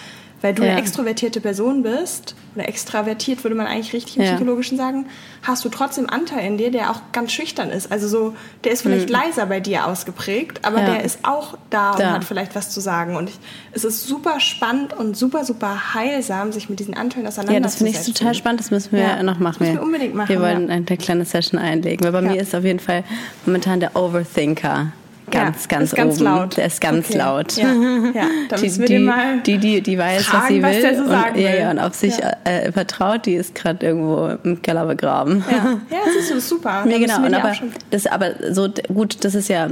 Weil 0.43 0.53
du 0.55 0.65
Ja. 0.65 0.73
eine 0.73 0.81
extrovertierte 0.81 1.41
Person 1.41 1.83
bist, 1.83 2.35
oder 2.55 2.69
extravertiert 2.69 3.43
würde 3.45 3.55
man 3.55 3.67
eigentlich 3.67 3.93
richtig 3.95 4.17
im 4.19 4.23
Ja. 4.23 4.31
Psychologischen 4.35 4.77
sagen, 4.79 5.07
hast 5.43 5.65
du 5.65 5.69
trotzdem 5.71 6.09
Anteil 6.11 6.47
in 6.47 6.59
dir, 6.59 6.71
der 6.71 6.91
auch 6.91 7.01
ganz 7.13 7.33
schüchtern 7.33 7.71
ist. 7.71 7.91
Also 7.91 8.07
so, 8.09 8.35
der 8.65 8.73
ist 8.73 8.83
vielleicht 8.83 9.09
leiser 9.11 9.47
bei 9.47 9.61
dir 9.61 9.87
ausgeprägt, 9.87 10.65
aber 10.65 10.79
Mhm. 10.81 10.87
Ja. 10.87 10.95
der 10.95 11.05
ist 11.05 11.19
auch 11.23 11.57
da, 11.71 11.93
und 11.93 12.01
Da. 12.01 12.13
hat 12.13 12.25
vielleicht 12.25 12.55
was 12.55 12.71
zu 12.71 12.81
sagen. 12.81 13.17
Und 13.17 13.31
ich, 13.31 13.37
es 13.73 13.85
ist 13.85 14.07
super 14.07 14.41
spannend 14.41 14.93
und 14.95 15.17
super, 15.17 15.45
super 15.45 15.95
heilsam, 15.95 16.53
sich 16.53 16.69
mit 16.69 16.81
diesen 16.81 16.95
Anteilen 16.95 17.25
Ja, 17.25 17.31
das 17.31 17.39
auseinanderzusetzen. 17.39 17.87
finde 17.95 18.09
ich 18.11 18.15
total 18.15 18.35
spannend. 18.35 18.61
Das 18.61 18.71
müssen 18.71 18.93
wir 18.93 19.01
Ja, 19.01 19.23
noch 19.23 19.39
machen. 19.39 19.57
müssen 19.61 19.75
wir 19.75 19.83
unbedingt 19.83 20.15
machen, 20.15 20.29
Wir 20.29 20.41
wollen 20.41 20.71
eine 20.71 20.85
kleine 20.85 21.25
Session 21.25 21.59
einlegen. 21.61 22.05
Weil 22.05 22.13
bei 22.13 22.23
mir 22.23 22.41
ist 22.41 22.55
auf 22.55 22.65
jeden 22.65 22.81
Fall 22.81 23.05
momentan 23.47 23.81
der 23.81 23.97
Overthinker 23.97 24.93
ganz, 25.31 25.65
Ja, 25.65 25.69
ganz 25.79 25.91
ist 25.93 25.97
ganz 25.97 26.15
oben. 26.17 26.25
laut. 26.25 26.57
Der 26.57 26.67
ist 26.67 26.81
ganz 26.81 27.09
Okay. 27.09 27.19
laut. 27.19 27.57
Ja, 27.57 27.73
ja. 28.15 28.27
da 28.49 28.57
Die, 28.57 28.63
wir 28.79 28.87
die, 28.87 28.93
den 28.95 29.05
mal 29.05 29.39
die, 29.41 29.59
die, 29.59 29.81
die 29.81 29.99
weiß, 29.99 30.19
was 30.19 30.27
fragen, 30.27 30.55
sie 30.55 30.63
was 30.63 30.75
will. 30.75 30.83
der 30.83 30.95
so 30.97 31.03
und, 31.03 31.09
sagen 31.09 31.39
ja, 31.41 31.53
will. 31.53 31.59
ja, 31.61 31.71
und 31.71 31.79
auf 31.79 31.95
sich 31.95 32.19
Ja. 32.19 32.33
äh, 32.45 32.73
vertraut, 32.73 33.27
die 33.27 33.35
ist 33.35 33.55
gerade 33.55 33.85
irgendwo 33.87 34.37
im 34.45 34.63
Keller 34.63 34.87
begraben. 34.87 35.45
Ja, 35.51 35.79
ja 35.91 35.99
das 36.05 36.31
ist 36.31 36.49
super. 36.49 36.85
Nee, 36.85 36.93
Da 37.07 37.17
genau. 37.19 37.27
Und 37.27 37.35
aber 37.35 37.53
das, 37.91 38.07
aber 38.07 38.31
so 38.53 38.69
gut, 38.93 39.25
das 39.25 39.35
ist 39.35 39.49
ja 39.49 39.69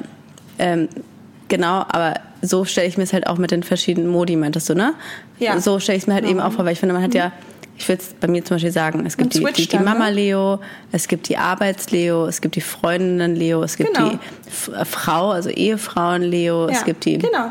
ähm, 0.59 0.89
genau, 1.49 1.85
aber 1.89 2.15
so 2.43 2.65
stelle 2.65 2.87
ich 2.89 2.97
mir 2.99 3.05
es 3.05 3.13
halt 3.13 3.27
auch 3.27 3.39
mit 3.39 3.51
den 3.51 3.63
verschiedenen 3.63 4.09
Modi, 4.09 4.37
meintest 4.37 4.69
du, 4.69 4.75
ne? 4.75 4.93
Ja. 5.39 5.59
So 5.61 5.79
stelle 5.81 5.97
ich 5.97 6.03
es 6.05 6.07
mir 6.07 6.15
halt 6.15 6.27
eben 6.27 6.41
auch 6.41 6.53
vor, 6.53 6.65
weil 6.65 6.73
ich 6.75 6.81
finde, 6.81 6.95
man 6.95 7.03
hat 7.03 7.15
ja 7.15 7.33
ich 7.77 7.89
würde 7.89 8.03
bei 8.21 8.29
mir 8.29 8.45
zum 8.45 8.55
Beispiel 8.57 8.71
sagen, 8.73 9.05
es 9.05 9.17
gibt 9.17 9.35
die, 9.35 9.41
die, 9.45 9.53
die 9.53 9.69
dann, 9.69 9.85
Mama 9.85 10.07
ne? 10.09 10.15
Leo, 10.15 10.61
es 10.93 11.09
gibt 11.09 11.29
die 11.29 11.37
Arbeits-Leo, 11.37 12.27
es 12.27 12.41
gibt 12.41 12.55
die 12.57 12.61
Freundinnen 12.61 13.35
Leo, 13.35 13.63
es 13.63 13.77
gibt 13.77 13.95
Genau. 13.95 14.11
die 14.11 14.19
F 14.49 14.71
Frau, 14.89 15.31
also 15.31 15.51
Ehefrauen 15.51 16.23
Leo, 16.23 16.67
es 16.67 16.79
Ja, 16.79 16.83
gibt 16.85 17.05
die, 17.05 17.19
genau. 17.19 17.51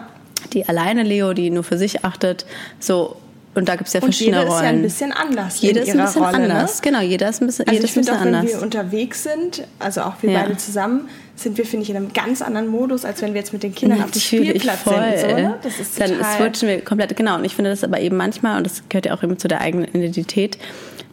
die 0.53 0.65
alleine 0.67 1.03
Leo, 1.03 1.33
die 1.33 1.49
nur 1.49 1.63
für 1.63 1.77
sich 1.77 2.05
achtet. 2.05 2.45
So, 2.79 3.17
und 3.55 3.69
da 3.69 3.75
gibt 3.75 3.87
es 3.87 3.93
ja 3.93 4.01
verschiedene 4.01 4.37
jeder 4.37 4.47
ist 4.47 4.53
Rollen. 4.53 4.63
ja 4.65 4.69
ein 4.71 4.81
bisschen 4.81 5.11
anders 5.11 5.61
jeder 5.61 5.81
ist 5.83 5.89
ein 5.91 5.97
bisschen 6.05 6.23
Rolle, 6.23 6.35
anders. 6.35 6.75
Ne? 6.75 6.81
Genau, 6.89 7.01
jeder 7.01 7.29
ist 7.29 7.41
ein 7.41 7.45
bisschen, 7.47 7.67
Also 7.67 7.73
jeder 7.75 7.85
ich 7.85 7.91
finde 7.93 8.11
auch, 8.13 8.21
wenn 8.25 8.35
anders. 8.35 8.51
wir 8.53 8.61
unterwegs 8.61 9.23
sind, 9.23 9.63
also 9.79 10.01
auch 10.01 10.13
wir 10.21 10.31
Ja. 10.31 10.41
beide 10.41 10.57
zusammen, 10.57 11.07
sind 11.35 11.57
wir, 11.57 11.65
finde 11.65 11.83
ich, 11.83 11.89
in 11.89 11.95
einem 11.97 12.13
ganz 12.13 12.41
anderen 12.41 12.67
Modus, 12.67 13.05
als 13.05 13.21
wenn 13.21 13.33
wir 13.33 13.39
jetzt 13.41 13.53
mit 13.53 13.63
den 13.63 13.73
Kindern 13.73 14.03
auf 14.03 14.11
dem 14.11 14.19
Natürlich, 14.21 14.49
Spielplatz 14.49 14.79
voll. 14.81 15.17
sind. 15.17 15.29
So, 15.29 15.35
ne? 15.35 15.55
Das 15.63 15.79
ist 15.79 15.99
Dann 15.99 16.11
switchen 16.37 16.67
wir 16.69 16.81
komplett, 16.83 17.15
genau. 17.15 17.35
Und 17.35 17.45
ich 17.45 17.55
finde 17.55 17.71
das 17.71 17.83
aber 17.83 17.99
eben 17.99 18.17
manchmal, 18.17 18.57
und 18.57 18.65
das 18.65 18.83
gehört 18.89 19.07
ja 19.07 19.15
auch 19.15 19.23
eben 19.23 19.37
zu 19.39 19.47
der 19.47 19.61
eigenen 19.61 19.85
Identität, 19.87 20.57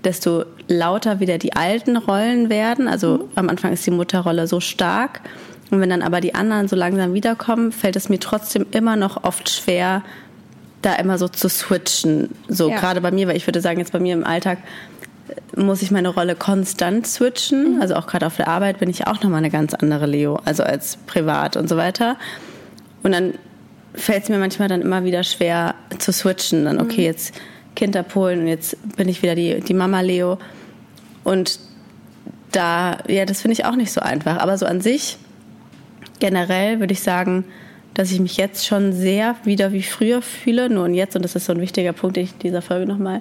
desto 0.05 0.45
lauter 0.69 1.21
wieder 1.21 1.39
die 1.39 1.55
alten 1.55 1.97
Rollen 1.97 2.49
werden. 2.51 2.87
Also 2.89 3.09
Mhm. 3.17 3.29
am 3.35 3.49
Anfang 3.49 3.73
ist 3.73 3.87
die 3.87 3.91
Mutterrolle 3.91 4.47
so 4.47 4.61
stark. 4.61 5.21
Und 5.71 5.81
wenn 5.81 5.89
dann 5.91 6.03
aber 6.03 6.21
die 6.21 6.35
anderen 6.35 6.69
so 6.69 6.77
langsam 6.77 7.15
wiederkommen, 7.15 7.71
fällt 7.73 7.97
es 7.97 8.09
mir 8.09 8.19
trotzdem 8.19 8.67
immer 8.73 8.97
noch 8.97 9.25
oft 9.25 9.49
schwer, 9.49 10.03
da 10.83 10.95
immer 10.95 11.19
so 11.19 11.29
zu 11.29 11.49
switchen. 11.49 12.31
So 12.49 12.71
Ja. 12.71 12.79
gerade 12.79 13.01
bei 13.01 13.11
mir, 13.11 13.29
weil 13.29 13.37
ich 13.37 13.47
würde 13.47 13.61
sagen, 13.61 13.79
jetzt 13.79 13.93
bei 13.93 14.01
mir 14.01 14.15
im 14.15 14.25
Alltag 14.25 14.59
äh, 15.29 15.61
muss 15.61 15.83
ich 15.83 15.91
meine 15.91 16.09
Rolle 16.09 16.35
konstant 16.35 17.07
switchen. 17.07 17.77
Mhm. 17.77 17.81
Also 17.83 17.95
auch 17.97 18.07
gerade 18.07 18.27
auf 18.27 18.37
der 18.37 18.49
Arbeit 18.49 18.79
bin 18.79 18.89
ich 18.89 19.07
auch 19.07 19.23
nochmal 19.23 19.39
eine 19.39 19.51
ganz 19.51 19.75
andere 19.75 20.07
Leo, 20.07 20.41
also 20.45 20.63
als 20.63 20.97
privat 21.07 21.57
und 21.57 21.69
so 21.69 21.77
weiter. 21.77 22.17
Und 23.03 23.13
dann 23.13 23.35
fällt 23.95 24.25
es 24.25 24.29
mir 24.29 24.39
manchmal 24.39 24.69
dann 24.69 24.83
immer 24.83 25.05
wieder 25.05 25.23
schwer 25.25 25.75
zu 25.99 26.13
switchen. 26.13 26.65
Dann, 26.65 26.81
okay, 26.81 27.05
jetzt 27.05 27.35
Kind 27.77 27.97
abholen 27.97 28.41
und 28.41 28.47
jetzt 28.47 28.77
bin 28.97 29.09
ich 29.09 29.23
wieder 29.23 29.35
die, 29.35 29.61
die 29.61 29.75
Mama 29.75 30.01
Leo. 30.01 30.39
Und 31.25 31.59
da, 32.53 32.99
ja, 33.07 33.25
das 33.25 33.43
finde 33.43 33.53
ich 33.55 33.65
auch 33.65 33.77
nicht 33.77 33.93
so 33.93 34.01
einfach. 34.01 34.39
Aber 34.39 34.59
so 34.59 34.67
an 34.67 34.81
sich, 34.81 35.19
generell 36.19 36.81
würde 36.81 36.93
ich 36.93 37.03
sagen, 37.03 37.45
dass 37.95 38.13
ich 38.13 38.21
mich 38.21 38.37
jetzt 38.37 38.67
schon 38.67 38.93
sehr 38.93 39.37
wieder 39.45 39.73
wie 39.73 39.83
früher 39.83 40.23
fühle. 40.23 40.71
Nur 40.71 40.85
und 40.85 40.95
jetzt, 40.95 41.17
und 41.17 41.23
das 41.23 41.37
ist 41.37 41.47
so 41.47 41.53
ein 41.53 41.61
wichtiger 41.61 41.93
Punkt, 41.93 42.17
den 42.17 42.25
ich 42.25 42.33
in 42.33 42.39
dieser 42.41 42.63
Folge 42.63 42.87
nochmal 42.87 43.21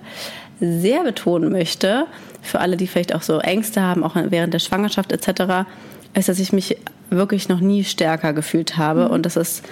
sehr 0.59 1.03
betonen 1.03 1.51
möchte, 1.51 2.05
für 2.41 2.59
alle, 2.59 2.77
die 2.77 2.87
vielleicht 2.87 3.13
auch 3.15 3.21
so 3.21 3.39
Ängste 3.39 3.81
haben, 3.81 4.03
auch 4.03 4.15
während 4.15 4.53
der 4.53 4.59
Schwangerschaft 4.59 5.11
etc., 5.11 5.67
ist, 6.13 6.29
dass 6.29 6.39
ich 6.39 6.53
mich 6.53 6.77
wirklich 7.09 7.49
noch 7.49 7.59
nie 7.59 7.83
stärker 7.83 8.33
gefühlt 8.33 8.77
habe. 8.77 9.09
Und 9.09 9.25
das 9.25 9.35
ist 9.35 9.63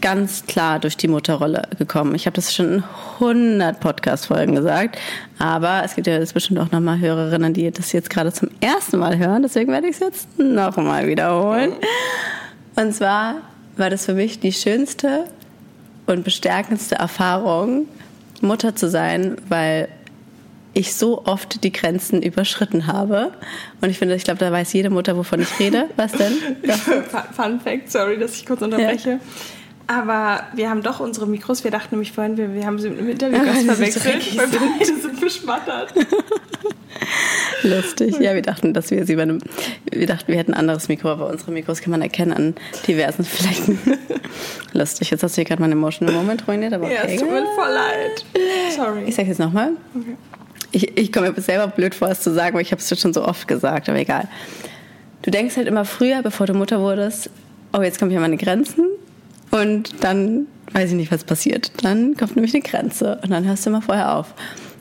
ganz 0.00 0.44
klar 0.46 0.80
durch 0.80 0.96
die 0.96 1.08
Mutterrolle 1.08 1.62
gekommen. 1.78 2.14
Ich 2.14 2.26
habe 2.26 2.34
das 2.34 2.54
schon 2.54 2.74
in 2.74 2.84
100 3.20 3.80
Podcast-Folgen 3.80 4.54
gesagt, 4.54 4.98
aber 5.38 5.82
es 5.84 5.94
gibt 5.94 6.06
ja 6.06 6.18
jetzt 6.18 6.34
bestimmt 6.34 6.60
auch 6.60 6.70
nochmal 6.70 6.98
Hörerinnen, 6.98 7.54
die 7.54 7.70
das 7.70 7.92
jetzt 7.92 8.10
gerade 8.10 8.32
zum 8.32 8.50
ersten 8.60 8.98
Mal 8.98 9.16
hören. 9.16 9.42
Deswegen 9.42 9.72
werde 9.72 9.86
ich 9.86 9.94
es 9.94 10.00
jetzt 10.00 10.38
nochmal 10.38 11.06
wiederholen. 11.06 11.72
Und 12.76 12.94
zwar 12.94 13.36
war 13.76 13.90
das 13.90 14.06
für 14.06 14.14
mich 14.14 14.40
die 14.40 14.52
schönste 14.52 15.24
und 16.06 16.24
bestärkendste 16.24 16.96
Erfahrung, 16.96 17.88
Mutter 18.40 18.76
zu 18.76 18.88
sein, 18.88 19.36
weil 19.48 19.88
ich 20.74 20.94
so 20.94 21.24
oft 21.24 21.62
die 21.62 21.72
Grenzen 21.72 22.20
überschritten 22.22 22.86
habe. 22.86 23.32
Und 23.80 23.90
ich 23.90 23.98
finde, 23.98 24.14
ich 24.16 24.24
glaube, 24.24 24.40
da 24.40 24.50
weiß 24.50 24.72
jede 24.72 24.90
Mutter, 24.90 25.16
wovon 25.16 25.40
ich 25.40 25.58
rede. 25.58 25.88
Was 25.96 26.12
denn? 26.12 26.36
Fun 27.32 27.60
Fact, 27.60 27.90
sorry, 27.90 28.18
dass 28.18 28.34
ich 28.34 28.44
kurz 28.44 28.60
unterbreche. 28.60 29.20
Aber 29.86 30.44
wir 30.54 30.70
haben 30.70 30.82
doch 30.82 31.00
unsere 31.00 31.26
Mikros. 31.26 31.62
Wir 31.62 31.70
dachten 31.70 31.94
nämlich 31.94 32.12
vorhin, 32.12 32.36
wir, 32.36 32.54
wir 32.54 32.66
haben 32.66 32.78
sie 32.78 32.90
mit 32.90 33.20
Weil 33.22 33.32
sie 33.54 33.60
so 33.60 33.72
verwechselt, 33.72 34.36
weil 34.36 34.48
beide 34.48 35.00
sind 35.00 35.20
beschmattert. 35.20 35.92
Lustig. 37.68 38.18
Ja, 38.20 38.34
wir 38.34 38.42
dachten, 38.42 38.74
dass 38.74 38.90
wir 38.90 39.06
sie 39.06 39.16
bei 39.16 39.22
einem, 39.22 39.40
wir 39.90 40.06
dachten, 40.06 40.28
wir 40.28 40.36
hätten 40.36 40.52
ein 40.52 40.60
anderes 40.60 40.88
Mikro, 40.88 41.08
aber 41.08 41.28
unsere 41.28 41.50
Mikros 41.50 41.80
kann 41.80 41.90
man 41.90 42.02
erkennen 42.02 42.32
an 42.32 42.54
diversen 42.86 43.24
Flecken. 43.24 43.78
Lustig. 44.72 45.10
Jetzt 45.10 45.22
hast 45.22 45.32
du 45.32 45.36
hier 45.36 45.44
gerade 45.44 45.62
meinen 45.62 45.72
emotional 45.72 46.14
Moment 46.14 46.46
ruiniert, 46.46 46.74
aber 46.74 46.84
okay. 46.84 46.94
Ja, 46.94 47.02
es 47.04 47.20
tut 47.20 47.30
mir 47.30 47.44
voll 47.54 47.72
leid. 47.72 48.24
Sorry. 48.76 49.04
Ich 49.06 49.14
sage 49.14 49.28
jetzt 49.28 49.38
nochmal. 49.38 49.70
Ich, 50.72 50.96
ich 50.98 51.12
komme 51.12 51.30
mir 51.30 51.40
selber 51.40 51.68
blöd 51.68 51.94
vor, 51.94 52.08
es 52.08 52.20
zu 52.20 52.34
sagen, 52.34 52.54
weil 52.54 52.62
ich 52.62 52.72
habe 52.72 52.82
es 52.82 53.00
schon 53.00 53.14
so 53.14 53.24
oft 53.24 53.48
gesagt, 53.48 53.88
aber 53.88 53.98
egal. 53.98 54.28
Du 55.22 55.30
denkst 55.30 55.56
halt 55.56 55.68
immer 55.68 55.86
früher, 55.86 56.22
bevor 56.22 56.46
du 56.46 56.52
Mutter 56.52 56.80
wurdest, 56.80 57.30
oh, 57.72 57.80
jetzt 57.80 57.98
komme 57.98 58.10
ich 58.10 58.16
an 58.16 58.22
meine 58.22 58.36
Grenzen 58.36 58.88
und 59.50 60.04
dann 60.04 60.46
weiß 60.72 60.90
ich 60.90 60.96
nicht, 60.96 61.12
was 61.12 61.24
passiert. 61.24 61.72
Dann 61.82 62.16
kommt 62.16 62.36
nämlich 62.36 62.52
eine 62.52 62.62
Grenze 62.62 63.18
und 63.22 63.30
dann 63.30 63.46
hörst 63.46 63.64
du 63.64 63.70
immer 63.70 63.80
vorher 63.80 64.16
auf. 64.16 64.34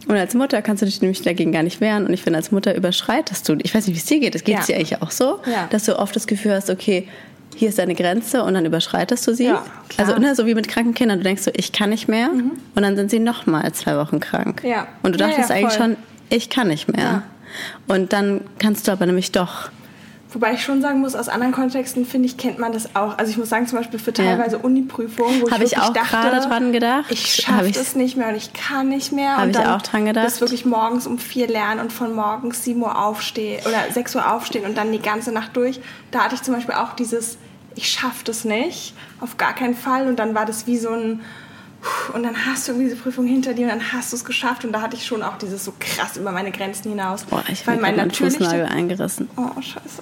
Und 0.07 0.15
als 0.17 0.33
Mutter 0.33 0.61
kannst 0.61 0.81
du 0.81 0.85
dich 0.85 1.01
nämlich 1.01 1.21
dagegen 1.21 1.51
gar 1.51 1.63
nicht 1.63 1.79
wehren. 1.81 2.05
Und 2.05 2.13
ich 2.13 2.21
finde, 2.23 2.37
als 2.37 2.51
Mutter 2.51 2.75
überschreitest 2.75 3.47
du, 3.47 3.57
ich 3.63 3.73
weiß 3.73 3.87
nicht, 3.87 3.95
wie 3.95 3.99
es 3.99 4.05
dir 4.05 4.19
geht, 4.19 4.35
es 4.35 4.43
geht 4.43 4.55
Ja. 4.59 4.63
dir 4.65 4.75
eigentlich 4.75 5.01
auch 5.01 5.11
so, 5.11 5.39
Ja. 5.45 5.67
dass 5.69 5.85
du 5.85 5.97
oft 5.97 6.15
das 6.15 6.27
Gefühl 6.27 6.53
hast, 6.53 6.69
okay, 6.69 7.07
hier 7.55 7.69
ist 7.69 7.77
deine 7.77 7.93
Grenze 7.95 8.43
und 8.43 8.55
dann 8.55 8.65
überschreitest 8.65 9.27
du 9.27 9.33
sie. 9.35 9.45
Ja, 9.45 9.63
also 9.97 10.17
ne, 10.17 10.33
so 10.35 10.45
wie 10.47 10.55
mit 10.55 10.67
kranken 10.67 10.93
Kindern, 10.93 11.19
du 11.19 11.23
denkst 11.23 11.43
so, 11.43 11.51
ich 11.53 11.71
kann 11.71 11.91
nicht 11.91 12.07
mehr 12.07 12.29
und 12.31 12.81
dann 12.81 12.95
sind 12.95 13.11
sie 13.11 13.19
noch 13.19 13.45
mal 13.45 13.71
zwei 13.73 13.95
Wochen 13.97 14.19
krank. 14.19 14.61
Ja. 14.63 14.87
Und 15.03 15.13
du 15.13 15.17
dachtest 15.19 15.49
ja, 15.51 15.55
eigentlich 15.57 15.73
schon, 15.73 15.95
ich 16.29 16.49
kann 16.49 16.67
nicht 16.67 16.91
mehr. 16.91 17.21
Und 17.87 18.11
dann 18.11 18.41
kannst 18.59 18.87
du 18.87 18.91
aber 18.91 19.05
nämlich 19.05 19.31
doch. 19.31 19.69
Wobei 20.33 20.53
ich 20.53 20.63
schon 20.63 20.81
sagen 20.81 20.99
muss, 20.99 21.15
aus 21.15 21.29
anderen 21.29 21.53
Kontexten, 21.53 22.05
finde 22.05 22.27
ich, 22.27 22.37
kennt 22.37 22.57
man 22.59 22.71
das 22.73 22.95
auch. 22.95 23.17
Also 23.17 23.31
ich 23.31 23.37
muss 23.37 23.49
sagen, 23.49 23.67
zum 23.67 23.77
Beispiel 23.77 23.99
für 23.99 24.11
Ja. 24.11 24.23
teilweise 24.35 24.57
Uni-Prüfungen, 24.57 25.41
wo 25.41 25.47
ich 25.47 25.53
Habe 25.53 25.63
ich 25.63 25.71
wirklich 25.71 25.81
auch 25.89 25.93
dachte, 25.93 26.29
gerade 26.29 26.47
dran 26.47 26.71
gedacht. 26.73 27.05
ich 27.09 27.35
schaffe 27.35 27.67
ich- 27.67 27.77
es 27.77 27.95
nicht 27.95 28.17
mehr 28.17 28.29
und 28.29 28.35
ich 28.35 28.51
kann 28.53 28.89
nicht 28.89 29.11
mehr. 29.11 29.33
Habe 29.37 29.43
und 29.43 29.49
ich 29.51 29.57
dann 29.57 29.67
auch 29.71 29.81
dran 29.83 30.05
gedacht. 30.05 30.25
Bis 30.25 30.41
wirklich 30.41 30.65
morgens 30.65 31.05
um 31.07 31.19
vier 31.19 31.47
lernen 31.47 31.79
und 31.81 31.93
von 31.93 32.13
morgens 32.15 32.63
sieben 32.63 32.81
Uhr 32.81 32.97
aufstehen 32.99 33.61
oder 33.65 33.91
sechs 33.93 34.15
Uhr 34.15 34.31
aufstehen 34.31 34.65
und 34.65 34.77
dann 34.77 34.91
die 34.91 34.99
ganze 35.01 35.31
Nacht 35.31 35.55
durch. 35.55 35.79
Da 36.11 36.21
hatte 36.23 36.35
ich 36.35 36.41
zum 36.41 36.55
Beispiel 36.55 36.75
auch 36.75 36.93
dieses, 36.93 37.37
ich 37.75 37.89
schaffe 37.89 38.23
das 38.25 38.43
nicht, 38.43 38.95
auf 39.19 39.37
gar 39.37 39.53
keinen 39.53 39.75
Fall. 39.75 40.07
Und 40.07 40.17
dann 40.17 40.33
war 40.35 40.45
das 40.45 40.65
wie 40.67 40.77
so 40.77 40.89
ein, 40.89 41.21
und 42.13 42.23
dann 42.23 42.35
hast 42.45 42.67
du 42.67 42.71
irgendwie 42.73 42.89
diese 42.89 43.01
Prüfung 43.01 43.25
hinter 43.25 43.53
dir 43.53 43.63
und 43.63 43.69
dann 43.69 43.91
hast 43.93 44.11
du 44.11 44.15
es 44.17 44.25
geschafft. 44.25 44.63
Und 44.65 44.71
da 44.71 44.81
hatte 44.81 44.95
ich 44.95 45.05
schon 45.05 45.21
auch 45.23 45.37
dieses 45.37 45.65
so 45.65 45.73
krass 45.79 46.17
über 46.17 46.31
meine 46.31 46.51
Grenzen 46.51 46.89
hinaus. 46.89 47.23
Boah, 47.25 47.43
ich 47.51 47.65
Weil 47.67 47.73
habe 47.75 47.81
mein 47.81 47.95
meinen 47.95 48.07
natürlicher- 48.09 48.37
Fußnagel 48.39 48.65
eingerissen. 48.67 49.29
Oh, 49.37 49.49
scheiße. 49.61 50.01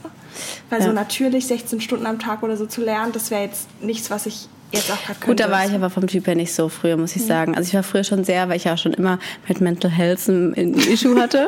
Weil 0.69 0.79
Ja. 0.79 0.85
so 0.85 0.91
natürlich 0.93 1.47
16 1.47 1.81
Stunden 1.81 2.05
am 2.05 2.19
Tag 2.19 2.43
oder 2.43 2.55
so 2.57 2.65
zu 2.65 2.81
lernen, 2.81 3.11
das 3.11 3.31
wäre 3.31 3.43
jetzt 3.43 3.67
nichts, 3.81 4.09
was 4.09 4.25
ich 4.25 4.47
jetzt 4.71 4.89
auch 4.91 4.95
gerade 5.03 5.19
könnte. 5.19 5.25
Gut, 5.27 5.39
da 5.41 5.51
war 5.51 5.65
ich 5.65 5.73
aber 5.73 5.89
vom 5.89 6.07
Typ 6.07 6.27
her 6.27 6.35
nicht 6.35 6.53
so 6.53 6.69
früher, 6.69 6.95
muss 6.97 7.15
ich 7.15 7.25
sagen. 7.25 7.55
Also 7.55 7.67
ich 7.67 7.73
war 7.73 7.83
früher 7.83 8.03
schon 8.05 8.23
sehr, 8.23 8.47
weil 8.47 8.55
ich 8.57 8.63
ja 8.63 8.77
schon 8.77 8.93
immer 8.93 9.19
mit 9.47 9.59
Mental 9.59 9.91
Health 9.91 10.27
ein 10.29 10.53
ein 10.55 10.73
Issue 10.75 11.19
hatte. 11.19 11.47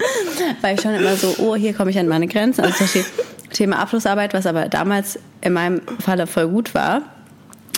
weil 0.62 0.76
ich 0.76 0.80
schon 0.80 0.94
immer 0.94 1.14
so, 1.16 1.34
oh, 1.38 1.54
hier 1.56 1.74
komme 1.74 1.90
ich 1.90 1.98
an 1.98 2.08
meine 2.08 2.26
Grenzen. 2.28 2.62
Also 2.64 2.84
Thema 3.52 3.78
Abschlussarbeit, 3.80 4.32
was 4.32 4.46
aber 4.46 4.68
damals 4.68 5.18
in 5.42 5.52
meinem 5.52 5.82
Falle 6.00 6.26
voll 6.26 6.48
gut 6.48 6.74
war. 6.74 7.02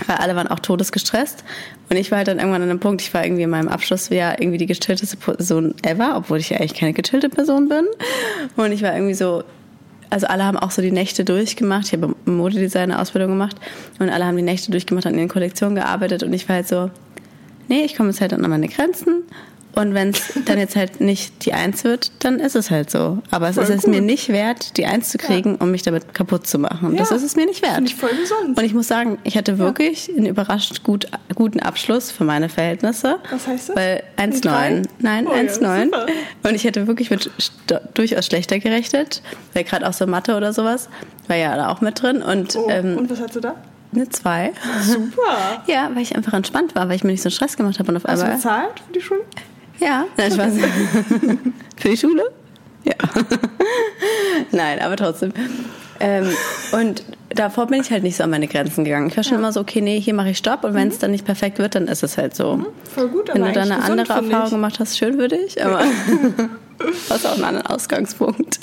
Weil 0.06 0.16
alle 0.16 0.34
waren 0.34 0.48
auch 0.48 0.58
todesgestresst. 0.58 1.44
Und 1.88 1.96
ich 1.96 2.10
war 2.10 2.18
halt 2.18 2.28
dann 2.28 2.38
irgendwann 2.38 2.62
an 2.62 2.70
einem 2.70 2.80
Punkt, 2.80 3.02
ich 3.02 3.14
war 3.14 3.24
irgendwie 3.24 3.42
in 3.42 3.50
meinem 3.50 3.68
Abschlussjahr 3.68 4.40
irgendwie 4.40 4.58
die 4.58 4.66
gechillteste 4.66 5.16
Person 5.16 5.74
ever, 5.82 6.14
obwohl 6.16 6.38
ich 6.38 6.50
ja 6.50 6.58
eigentlich 6.58 6.74
keine 6.74 6.92
gechillte 6.92 7.28
Person 7.28 7.68
bin. 7.68 7.84
Und 8.56 8.72
ich 8.72 8.82
war 8.82 8.92
irgendwie 8.92 9.14
so, 9.14 9.44
also 10.10 10.26
alle 10.26 10.44
haben 10.44 10.56
auch 10.56 10.70
so 10.70 10.82
die 10.82 10.90
Nächte 10.90 11.24
durchgemacht. 11.24 11.86
Ich 11.86 11.92
habe 11.92 12.14
Modedesigner-Ausbildung 12.24 13.30
gemacht 13.30 13.56
und 13.98 14.10
alle 14.10 14.24
haben 14.24 14.36
die 14.36 14.42
Nächte 14.42 14.70
durchgemacht, 14.70 15.06
an 15.06 15.16
ihren 15.16 15.28
Kollektionen 15.28 15.74
gearbeitet 15.74 16.22
und 16.22 16.32
ich 16.32 16.48
war 16.48 16.56
halt 16.56 16.68
so, 16.68 16.90
nee, 17.68 17.84
ich 17.84 17.96
komme 17.96 18.10
jetzt 18.10 18.20
halt 18.20 18.32
an 18.32 18.40
meine 18.42 18.68
Grenzen 18.68 19.22
und 19.76 19.94
wenn 19.94 20.10
es 20.10 20.32
dann 20.44 20.58
jetzt 20.58 20.76
halt 20.76 21.00
nicht 21.00 21.44
die 21.44 21.52
Eins 21.52 21.84
wird, 21.84 22.12
dann 22.20 22.38
ist 22.40 22.54
es 22.56 22.70
halt 22.70 22.90
so. 22.90 23.18
Aber 23.30 23.48
es 23.48 23.54
Voll 23.56 23.64
ist 23.64 23.70
es 23.70 23.82
gut. 23.82 23.94
mir 23.94 24.00
nicht 24.00 24.28
wert, 24.28 24.76
die 24.76 24.86
Eins 24.86 25.10
zu 25.10 25.18
kriegen, 25.18 25.56
um 25.56 25.70
mich 25.70 25.82
damit 25.82 26.14
kaputt 26.14 26.46
zu 26.46 26.58
machen. 26.58 26.96
Das 26.96 27.10
Ja, 27.10 27.16
ist 27.16 27.22
es 27.22 27.36
mir 27.36 27.46
nicht 27.46 27.62
wert. 27.62 27.74
finde 27.74 27.90
ich 27.90 27.96
voll 27.96 28.10
gesund. 28.10 28.58
Und 28.58 28.64
ich 28.64 28.74
muss 28.74 28.88
sagen, 28.88 29.18
ich 29.24 29.36
hatte 29.36 29.58
wirklich 29.58 30.10
einen 30.16 30.26
überrascht 30.26 30.82
gut, 30.82 31.06
guten 31.34 31.60
Abschluss 31.60 32.10
für 32.10 32.24
meine 32.24 32.48
Verhältnisse. 32.48 33.18
Was 33.30 33.46
heißt 33.46 33.68
das? 33.70 33.76
Weil 33.76 34.02
Eine 34.16 34.38
drei? 34.40 34.68
1,9. 34.78 34.86
Nein, 35.00 35.26
Oh 35.26 35.32
ja, 35.34 35.40
1,9. 35.42 35.84
super. 35.84 36.06
und 36.44 36.54
ich 36.54 36.64
hätte 36.64 36.86
wirklich 36.86 37.10
mit 37.10 37.30
durchaus 37.94 38.26
schlechter 38.26 38.58
gerechnet, 38.58 39.22
weil 39.52 39.64
gerade 39.64 39.88
auch 39.88 39.92
so 39.92 40.06
Mathe 40.06 40.36
oder 40.36 40.52
sowas 40.52 40.88
war 41.28 41.36
ja 41.36 41.56
da 41.56 41.68
auch 41.68 41.80
mit 41.80 42.00
drin. 42.02 42.22
Und, 42.22 42.54
Oh, 42.56 42.68
ähm, 42.70 42.96
und 42.98 43.10
was 43.10 43.20
hast 43.20 43.34
du 43.36 43.40
da? 43.40 43.54
eine 43.94 44.08
2. 44.08 44.52
Super. 44.82 45.62
Ja, 45.68 45.88
weil 45.94 46.02
ich 46.02 46.16
einfach 46.16 46.32
entspannt 46.32 46.74
war, 46.74 46.88
weil 46.88 46.96
ich 46.96 47.04
mir 47.04 47.12
nicht 47.12 47.22
so 47.22 47.28
einen 47.28 47.34
Stress 47.34 47.56
gemacht 47.56 47.78
habe 47.78 47.90
und 47.92 47.96
auf 47.98 48.04
Hast 48.04 48.20
du 48.20 48.24
einmal. 48.24 48.36
bezahlt 48.38 48.80
für 48.86 48.92
die 48.92 49.00
Schule? 49.00 49.20
Ja, 49.80 50.04
nein, 50.16 50.32
Spaß. 50.32 50.52
Für 51.76 51.88
die 51.88 51.96
Schule? 51.96 52.30
Ja. 52.84 52.94
nein, 54.52 54.80
aber 54.80 54.96
trotzdem. 54.96 55.32
Ähm, 56.00 56.28
und 56.72 57.02
davor 57.30 57.66
bin 57.66 57.80
ich 57.80 57.90
halt 57.90 58.02
nicht 58.02 58.16
so 58.16 58.24
an 58.24 58.30
meine 58.30 58.46
Grenzen 58.48 58.84
gegangen. 58.84 59.08
Ich 59.08 59.16
war 59.16 59.24
schon 59.24 59.38
immer 59.38 59.52
so, 59.52 59.60
okay, 59.60 59.80
nee, 59.80 60.00
hier 60.00 60.14
mache 60.14 60.30
ich 60.30 60.38
Stopp 60.38 60.64
und 60.64 60.74
wenn 60.74 60.88
es 60.88 60.98
dann 60.98 61.10
nicht 61.10 61.24
perfekt 61.24 61.58
wird, 61.58 61.74
dann 61.74 61.88
ist 61.88 62.02
es 62.02 62.18
halt 62.18 62.34
so. 62.34 62.64
Voll 62.94 63.08
gut, 63.08 63.30
aber 63.30 63.40
Wenn 63.40 63.48
du 63.48 63.52
dann 63.52 63.72
eine 63.72 63.82
andere 63.82 64.08
Erfahrung 64.08 64.44
ich. 64.44 64.50
gemacht 64.50 64.80
hast, 64.80 64.98
schön 64.98 65.18
für 65.18 65.28
dich, 65.28 65.64
aber 65.64 65.82
hast 67.10 67.26
auch 67.26 67.34
einen 67.34 67.44
anderen 67.44 67.66
Ausgangspunkt. 67.66 68.60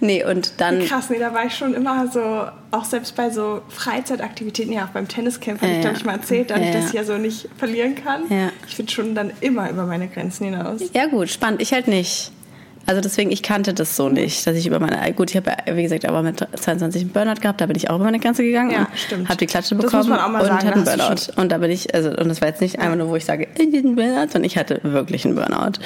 Nee, 0.00 0.24
und 0.24 0.52
dann. 0.58 0.84
Krass, 0.84 1.10
nee, 1.10 1.18
da 1.18 1.32
war 1.34 1.44
ich 1.46 1.54
schon 1.54 1.74
immer 1.74 2.08
so, 2.10 2.46
auch 2.70 2.84
selbst 2.84 3.14
bei 3.16 3.30
so 3.30 3.62
Freizeitaktivitäten, 3.68 4.72
ja, 4.72 4.84
auch 4.84 4.88
beim 4.88 5.08
Tenniscamp, 5.08 5.60
habe 5.60 5.70
Ja, 5.70 5.76
ich, 5.76 5.80
glaube 5.82 5.94
ja. 5.94 6.00
ich, 6.00 6.04
mal 6.06 6.12
erzählt, 6.14 6.50
dass 6.50 6.58
Ja, 6.60 6.66
ich 6.66 6.72
das 6.72 6.92
ja. 6.92 7.00
ja 7.00 7.06
so 7.06 7.18
nicht 7.18 7.48
verlieren 7.56 7.94
kann. 7.94 8.22
Ja. 8.28 8.50
Ich 8.68 8.76
bin 8.76 8.88
schon 8.88 9.14
dann 9.14 9.32
immer 9.40 9.70
über 9.70 9.84
meine 9.86 10.08
Grenzen 10.08 10.44
hinaus. 10.46 10.80
Ja, 10.92 11.06
gut, 11.06 11.28
spannend. 11.30 11.62
Ich 11.62 11.72
halt 11.72 11.88
nicht. 11.88 12.30
Also 12.86 13.00
deswegen, 13.00 13.30
ich 13.32 13.42
kannte 13.42 13.72
das 13.72 13.96
so 13.96 14.10
nicht, 14.10 14.46
dass 14.46 14.56
ich 14.56 14.66
über 14.66 14.78
meine, 14.78 15.10
gut, 15.14 15.30
ich 15.30 15.36
habe 15.38 15.52
ja, 15.66 15.74
wie 15.74 15.82
gesagt, 15.82 16.04
aber 16.06 16.20
mit 16.22 16.46
22 16.54 17.00
einen 17.00 17.10
Burnout 17.12 17.40
gehabt, 17.40 17.62
da 17.62 17.66
bin 17.66 17.76
ich 17.76 17.88
auch 17.88 17.94
über 17.96 18.04
meine 18.04 18.18
Grenze 18.20 18.42
gegangen 18.42 18.72
Ja, 18.72 18.78
und 18.80 18.88
stimmt. 18.98 19.28
habe 19.30 19.38
die 19.38 19.46
Klatsche 19.46 19.74
bekommen 19.74 20.12
und 20.12 20.18
sagen, 20.18 20.52
hatte 20.54 20.72
einen 20.74 20.84
Burnout. 20.84 21.32
Und 21.40 21.50
da 21.50 21.56
bin 21.58 21.70
ich, 21.70 21.94
also, 21.94 22.10
und 22.10 22.28
das 22.28 22.42
war 22.42 22.48
jetzt 22.48 22.60
nicht 22.60 22.78
einfach 22.80 22.96
nur, 22.96 23.08
wo 23.08 23.16
ich 23.16 23.24
sage, 23.24 23.48
ich 23.56 23.70
bin 23.70 23.96
Burnout, 23.96 24.32
sondern 24.32 24.44
ich 24.44 24.58
hatte 24.58 24.80
wirklich 24.82 25.24
einen 25.24 25.34
Burnout. 25.34 25.78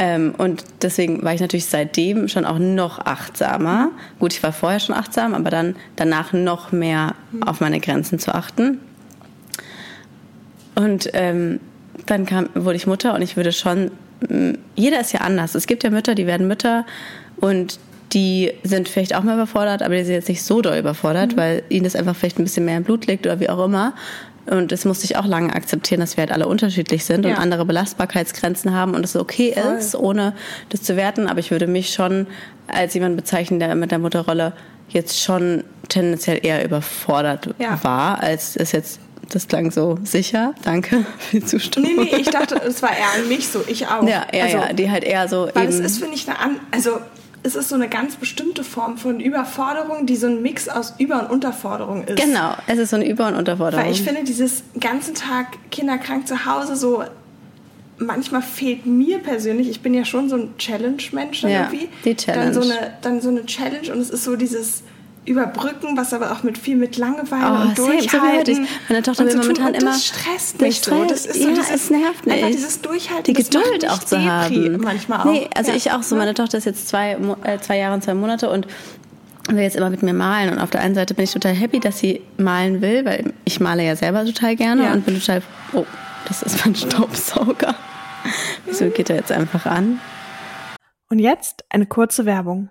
Ähm, 0.00 0.32
und 0.38 0.64
deswegen 0.82 1.24
war 1.24 1.34
ich 1.34 1.40
natürlich 1.40 1.66
seitdem 1.66 2.28
schon 2.28 2.44
auch 2.44 2.60
noch 2.60 3.00
achtsamer. 3.00 3.90
Gut, 4.20 4.32
ich 4.32 4.42
war 4.44 4.52
vorher 4.52 4.78
schon 4.78 4.94
achtsam, 4.94 5.34
aber 5.34 5.50
dann 5.50 5.74
danach 5.96 6.32
noch 6.32 6.70
mehr 6.70 7.16
auf 7.44 7.60
meine 7.60 7.80
Grenzen 7.80 8.20
zu 8.20 8.32
achten. 8.32 8.78
Und 10.76 11.10
ähm, 11.14 11.58
dann 12.06 12.26
kam, 12.26 12.48
wurde 12.54 12.76
ich 12.76 12.86
Mutter 12.86 13.12
und 13.14 13.22
ich 13.22 13.36
würde 13.36 13.50
schon, 13.50 13.90
jeder 14.76 15.00
ist 15.00 15.12
ja 15.12 15.20
anders. 15.20 15.56
Es 15.56 15.66
gibt 15.66 15.82
ja 15.82 15.90
Mütter, 15.90 16.14
die 16.14 16.28
werden 16.28 16.46
Mütter 16.46 16.86
und 17.36 17.80
die 18.12 18.52
sind 18.62 18.88
vielleicht 18.88 19.14
auch 19.14 19.22
mal 19.22 19.34
überfordert, 19.34 19.82
aber 19.82 19.96
die 19.96 20.04
sind 20.04 20.14
jetzt 20.14 20.28
nicht 20.28 20.42
so 20.42 20.62
doll 20.62 20.78
überfordert, 20.78 21.36
weil 21.36 21.62
ihnen 21.68 21.84
das 21.84 21.96
einfach 21.96 22.16
vielleicht 22.16 22.38
ein 22.38 22.44
bisschen 22.44 22.64
mehr 22.64 22.76
im 22.76 22.84
Blut 22.84 23.06
liegt 23.06 23.26
oder 23.26 23.40
wie 23.40 23.50
auch 23.50 23.64
immer. 23.64 23.94
Und 24.50 24.72
das 24.72 24.84
musste 24.84 25.04
ich 25.04 25.16
auch 25.16 25.26
lange 25.26 25.54
akzeptieren, 25.54 26.00
dass 26.00 26.16
wir 26.16 26.22
halt 26.22 26.32
alle 26.32 26.46
unterschiedlich 26.48 27.04
sind 27.04 27.24
und 27.26 27.32
Ja. 27.32 27.38
andere 27.38 27.64
Belastbarkeitsgrenzen 27.64 28.72
haben 28.72 28.94
und 28.94 29.04
es 29.04 29.14
okay 29.16 29.52
Voll. 29.54 29.74
ist, 29.76 29.94
ohne 29.94 30.34
das 30.70 30.82
zu 30.82 30.96
werten. 30.96 31.26
Aber 31.28 31.38
ich 31.40 31.50
würde 31.50 31.66
mich 31.66 31.92
schon 31.92 32.26
als 32.66 32.94
jemand 32.94 33.16
bezeichnen, 33.16 33.58
der 33.60 33.74
mit 33.74 33.90
der 33.90 33.98
Mutterrolle 33.98 34.52
jetzt 34.88 35.20
schon 35.22 35.64
tendenziell 35.88 36.40
eher 36.42 36.64
überfordert 36.64 37.50
Ja. 37.58 37.78
war, 37.82 38.22
als 38.22 38.56
es 38.56 38.72
jetzt, 38.72 39.00
das 39.30 39.46
klang 39.48 39.70
so 39.70 39.98
sicher. 40.02 40.54
Danke 40.64 41.04
für 41.18 41.40
die 41.40 41.44
Zustimmung. 41.44 41.96
Nee, 41.96 42.10
nee, 42.12 42.16
ich 42.20 42.30
dachte, 42.30 42.54
es 42.66 42.82
war 42.82 42.90
eher 42.90 43.22
an 43.22 43.28
mich 43.28 43.48
so, 43.48 43.62
ich 43.66 43.86
auch. 43.86 44.02
Ja, 44.08 44.26
ja, 44.32 44.44
also, 44.44 44.56
ja, 44.56 44.72
die 44.72 44.90
halt 44.90 45.04
eher 45.04 45.28
so 45.28 45.48
Weil 45.52 45.64
eben. 45.64 45.72
es 45.74 45.80
ist, 45.80 45.98
finde 45.98 46.14
ich, 46.14 46.26
eine 46.26 46.38
an, 46.38 46.56
also 46.70 46.98
es 47.42 47.54
ist 47.54 47.68
so 47.68 47.74
eine 47.74 47.88
ganz 47.88 48.16
bestimmte 48.16 48.64
Form 48.64 48.98
von 48.98 49.20
Überforderung, 49.20 50.06
die 50.06 50.16
so 50.16 50.26
ein 50.26 50.42
Mix 50.42 50.68
aus 50.68 50.94
Über- 50.98 51.20
und 51.20 51.30
Unterforderung 51.30 52.04
ist. 52.04 52.20
genau, 52.22 52.54
es 52.66 52.78
ist 52.78 52.90
so 52.90 52.96
eine 52.96 53.08
Über- 53.08 53.28
und 53.28 53.34
Unterforderung. 53.34 53.84
Weil 53.84 53.92
ich 53.92 54.02
finde, 54.02 54.24
dieses 54.24 54.62
ganzen 54.80 55.14
Tag 55.14 55.46
kinderkrank 55.70 56.26
zu 56.26 56.44
Hause, 56.46 56.76
so 56.76 57.04
manchmal 57.98 58.42
fehlt 58.42 58.86
mir 58.86 59.18
persönlich, 59.18 59.68
ich 59.68 59.80
bin 59.80 59.94
ja 59.94 60.04
schon 60.04 60.28
so 60.28 60.36
ein 60.36 60.56
Challenge-Mensch 60.58 61.42
Ja, 61.42 61.48
irgendwie. 61.70 61.88
die 62.04 62.14
Challenge. 62.16 62.52
Dann 62.52 62.54
so, 62.54 62.60
eine, 62.60 62.94
dann 63.02 63.20
so 63.20 63.28
eine 63.28 63.46
Challenge 63.46 63.92
und 63.92 64.00
es 64.00 64.10
ist 64.10 64.24
so 64.24 64.36
dieses 64.36 64.82
Überbrücken, 65.28 65.96
was 65.96 66.12
aber 66.12 66.32
auch 66.32 66.42
mit 66.42 66.58
viel 66.58 66.76
mit 66.76 66.96
Langeweile 66.96 67.44
Oh, 67.46 67.62
und 67.68 67.76
same, 67.76 68.00
so 68.02 68.08
Durchhalten. 68.08 68.64
ich. 68.64 68.70
Meine 68.88 69.02
Tochter 69.02 69.22
und 69.22 69.26
will 69.26 69.32
so 69.32 69.38
tun. 69.38 69.48
momentan 69.48 69.66
und 69.74 69.82
immer- 69.82 69.90
das 69.92 70.06
stresst 70.06 70.54
das 70.54 70.60
mich 70.60 70.80
so. 70.80 71.04
Das 71.04 71.20
stresst- 71.22 71.26
ist 71.26 71.42
so 71.42 71.48
ja, 71.48 71.54
dieses, 71.54 71.70
es 71.70 71.90
nervt 71.90 72.26
mich. 72.26 72.34
Einfach 72.34 72.48
dieses 72.50 72.80
Durchhalten. 72.82 73.24
die 73.24 73.32
das 73.42 73.52
macht 73.52 73.64
Geduld 73.64 73.88
auch 73.90 73.98
zu 73.98 74.16
Depri 74.16 74.26
haben. 74.28 74.80
Manchmal 74.80 75.20
auch. 75.20 75.24
Nee, 75.26 75.48
also 75.54 75.70
Ja. 75.70 75.76
ich 75.76 75.92
auch 75.92 76.02
so. 76.02 76.16
Meine 76.16 76.34
Tochter 76.34 76.58
ist 76.58 76.64
jetzt 76.64 76.88
zwei, 76.88 77.16
äh, 77.44 77.58
zwei 77.60 77.78
Jahre 77.78 77.94
und 77.94 78.02
zwei 78.02 78.14
Monate 78.14 78.50
und 78.50 78.66
will 79.48 79.62
jetzt 79.62 79.76
immer 79.76 79.90
mit 79.90 80.02
mir 80.02 80.12
malen. 80.14 80.50
Und 80.52 80.58
auf 80.58 80.70
der 80.70 80.80
einen 80.82 80.94
Seite 80.94 81.14
bin 81.14 81.24
ich 81.24 81.32
total 81.32 81.52
happy, 81.54 81.80
dass 81.80 81.98
sie 81.98 82.20
malen 82.36 82.80
will, 82.80 83.04
weil 83.04 83.32
ich 83.44 83.60
male 83.60 83.84
ja 83.84 83.96
selber 83.96 84.24
total 84.24 84.56
gerne 84.56 84.84
Ja. 84.84 84.92
und 84.92 85.06
bin 85.06 85.18
total. 85.18 85.42
Oh, 85.72 85.86
das 86.26 86.42
ist 86.42 86.64
mein 86.64 86.74
Staubsauger. 86.74 87.74
Wieso 88.66 88.86
geht 88.90 89.08
er 89.10 89.16
jetzt 89.16 89.32
einfach 89.32 89.64
an? 89.66 90.00
Und 91.10 91.18
jetzt 91.18 91.64
eine 91.70 91.86
kurze 91.86 92.26
Werbung. 92.26 92.68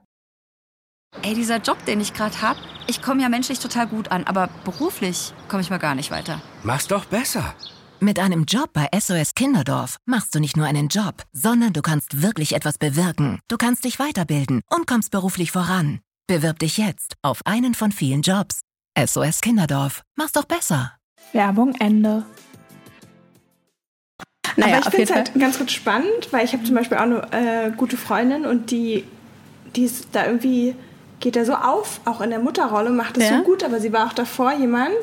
Ey, 1.24 1.34
dieser 1.34 1.58
Job, 1.58 1.84
den 1.86 2.00
ich 2.00 2.14
gerade 2.14 2.42
hab, 2.42 2.58
ich 2.88 3.02
komme 3.02 3.22
ja 3.22 3.30
menschlich 3.30 3.60
total 3.60 3.88
gut 3.88 4.12
an, 4.12 4.24
aber 4.26 4.50
beruflich 4.66 5.34
komme 5.48 5.62
ich 5.62 5.70
mal 5.70 5.78
gar 5.80 5.96
nicht 5.96 6.12
weiter. 6.12 6.42
Mach's 6.64 6.88
doch 6.88 7.06
besser. 7.06 7.56
Mit 8.00 8.20
einem 8.20 8.44
Job 8.46 8.70
bei 8.74 8.88
SOS 8.98 9.34
Kinderdorf 9.34 9.98
machst 10.06 10.36
du 10.36 10.40
nicht 10.40 10.56
nur 10.56 10.68
einen 10.68 10.88
Job, 10.88 11.24
sondern 11.34 11.74
du 11.74 11.82
kannst 11.82 12.22
wirklich 12.22 12.54
etwas 12.54 12.78
bewirken. 12.78 13.40
Du 13.48 13.58
kannst 13.58 13.86
dich 13.86 13.98
weiterbilden 13.98 14.62
und 14.70 14.86
kommst 14.86 15.10
beruflich 15.12 15.52
voran. 15.52 16.00
Bewirb 16.28 16.60
dich 16.60 16.78
jetzt 16.78 17.16
auf 17.24 17.42
einen 17.46 17.74
von 17.74 17.92
vielen 17.92 18.22
Jobs. 18.22 18.62
SOS 18.98 19.42
Kinderdorf. 19.42 20.04
Mach's 20.16 20.34
doch 20.34 20.46
besser. 20.46 20.94
Werbung 21.34 21.74
Ende. 21.80 22.26
Naja, 24.58 24.74
Aber 24.78 24.80
ich 24.82 24.88
auf 24.88 24.92
finde 24.94 24.98
jeden 24.98 25.04
es 25.04 25.10
Fall. 25.10 25.18
halt 25.34 25.40
ganz 25.40 25.58
gut 25.58 25.72
spannend, 25.72 26.28
weil 26.32 26.46
ich 26.46 26.54
habe 26.54 26.64
zum 26.64 26.76
Beispiel 26.76 26.98
auch 26.98 27.02
eine 27.02 27.32
äh, 27.32 27.72
gute 27.76 27.98
Freundin 27.98 28.46
und 28.46 28.70
die, 28.72 29.06
die 29.76 29.84
ist 29.84 30.10
da 30.12 30.26
irgendwie, 30.26 30.76
geht 31.20 31.36
da 31.36 31.46
so 31.46 31.54
auf, 31.54 32.00
auch 32.06 32.22
in 32.22 32.30
der 32.30 32.40
Mutterrolle, 32.40 32.90
macht 32.92 33.18
es 33.18 33.30
Ja? 33.30 33.38
so 33.40 33.44
gut, 33.44 33.64
aber 33.64 33.80
sie 33.80 33.92
war 33.94 34.08
auch 34.08 34.14
davor 34.14 34.54
jemand, 34.54 34.94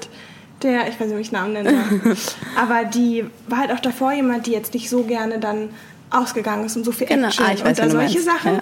der, 0.62 0.88
ich 0.88 0.94
weiß 1.00 1.06
nicht, 1.08 1.14
ob 1.14 1.20
ich 1.20 1.32
Namen 1.32 1.52
nennen 1.54 2.00
soll, 2.04 2.16
aber 2.56 2.84
die 2.84 3.24
war 3.48 3.58
halt 3.58 3.72
auch 3.72 3.80
davor 3.80 4.12
jemand, 4.12 4.46
die 4.46 4.52
jetzt 4.52 4.74
nicht 4.74 4.88
so 4.88 5.02
gerne 5.02 5.38
dann 5.40 5.70
ausgegangen 6.10 6.64
ist 6.66 6.76
und 6.76 6.84
so 6.84 6.92
viel 6.92 7.06
Genau. 7.08 7.26
Action 7.28 7.44
Ah, 7.46 7.52
ich 7.52 7.64
weiß, 7.64 7.80
und 7.80 7.90
solche. 7.90 8.20
Sachen. 8.20 8.54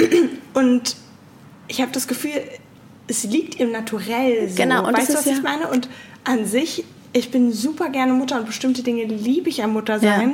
Ja. 0.00 0.06
Und 0.54 0.96
ich 1.68 1.80
habe 1.80 1.92
das 1.92 2.08
Gefühl, 2.08 2.32
es 3.06 3.24
liegt 3.24 3.60
im 3.60 3.70
Naturell 3.70 4.48
so. 4.48 4.56
Genau, 4.56 4.86
und 4.86 4.96
weißt 4.96 5.10
du, 5.10 5.14
was 5.14 5.20
ist 5.26 5.26
ich 5.32 5.36
ja- 5.36 5.42
meine? 5.42 5.68
Und 5.68 5.88
an 6.24 6.44
sich, 6.46 6.84
ich 7.12 7.30
bin 7.30 7.52
super 7.52 7.88
gerne 7.90 8.12
Mutter 8.12 8.38
und 8.38 8.46
bestimmte 8.46 8.82
Dinge 8.82 9.04
liebe 9.04 9.48
ich 9.48 9.62
am 9.62 9.72
Muttersein, 9.72 10.30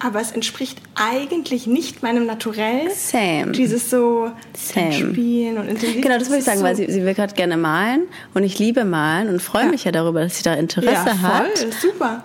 Ja. 0.00 0.06
aber 0.08 0.20
es 0.20 0.30
entspricht 0.32 0.78
eigentlich 0.94 1.66
nicht 1.66 2.02
meinem 2.02 2.26
Naturell. 2.26 2.90
Same. 2.94 3.52
Dieses 3.52 3.90
so 3.90 4.30
Same. 4.54 4.92
Spielen 4.92 5.58
und 5.58 5.68
intensiv. 5.68 6.02
Genau, 6.02 6.18
das 6.18 6.28
würde 6.28 6.38
ich 6.40 6.44
sagen, 6.44 6.58
so, 6.58 6.64
weil 6.64 6.76
sie, 6.76 6.90
sie 6.90 7.04
will 7.04 7.14
gerade 7.14 7.34
gerne 7.34 7.56
malen 7.56 8.02
und 8.34 8.42
ich 8.44 8.58
liebe 8.58 8.84
malen 8.84 9.28
und 9.28 9.40
freue 9.42 9.64
Ja. 9.64 9.70
mich 9.70 9.84
ja 9.84 9.92
darüber, 9.92 10.20
dass 10.20 10.36
sie 10.36 10.42
da 10.42 10.54
Interesse 10.54 10.92
ja, 10.92 11.14
voll, 11.14 11.30
hat. 11.30 11.56
super. 11.80 12.22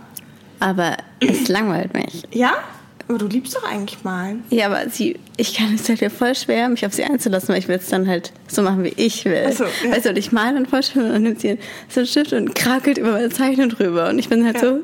Aber 0.59 0.97
es 1.19 1.47
langweilt 1.49 1.93
mich. 1.93 2.23
Ja? 2.31 2.53
Aber 3.07 3.17
du 3.17 3.27
liebst 3.27 3.55
doch 3.55 3.63
eigentlich 3.69 4.03
malen. 4.03 4.43
Ja, 4.49 4.67
aber 4.67 4.89
sie, 4.89 5.19
ich 5.37 5.53
kann 5.55 5.75
es 5.75 5.87
halt 5.89 5.99
mir 6.01 6.09
voll 6.09 6.33
schwer, 6.35 6.69
mich 6.69 6.85
auf 6.85 6.93
sie 6.93 7.03
einzulassen, 7.03 7.49
weil 7.49 7.57
ich 7.59 7.67
will 7.67 7.75
es 7.75 7.87
dann 7.89 8.07
halt 8.07 8.31
so 8.47 8.61
machen, 8.61 8.83
wie 8.83 8.93
ich 8.95 9.25
will. 9.25 9.45
Ach 9.49 9.51
so, 9.51 9.65
ja. 9.65 9.91
Weißt 9.91 10.05
du, 10.05 10.09
und 10.09 10.17
ich 10.17 10.31
male 10.31 10.53
dann 10.53 10.65
voll 10.65 10.83
schön 10.83 11.03
und 11.03 11.11
dann 11.11 11.23
nimmt 11.23 11.41
sie 11.41 11.57
so 11.89 11.99
einen 11.99 12.07
Stift 12.07 12.31
und 12.33 12.55
krakelt 12.55 12.97
über 12.97 13.11
meine 13.11 13.29
Zeichnung 13.29 13.69
drüber 13.69 14.09
und 14.09 14.19
ich 14.19 14.29
bin 14.29 14.45
halt 14.45 14.55
Ja. 14.55 14.61
so. 14.61 14.79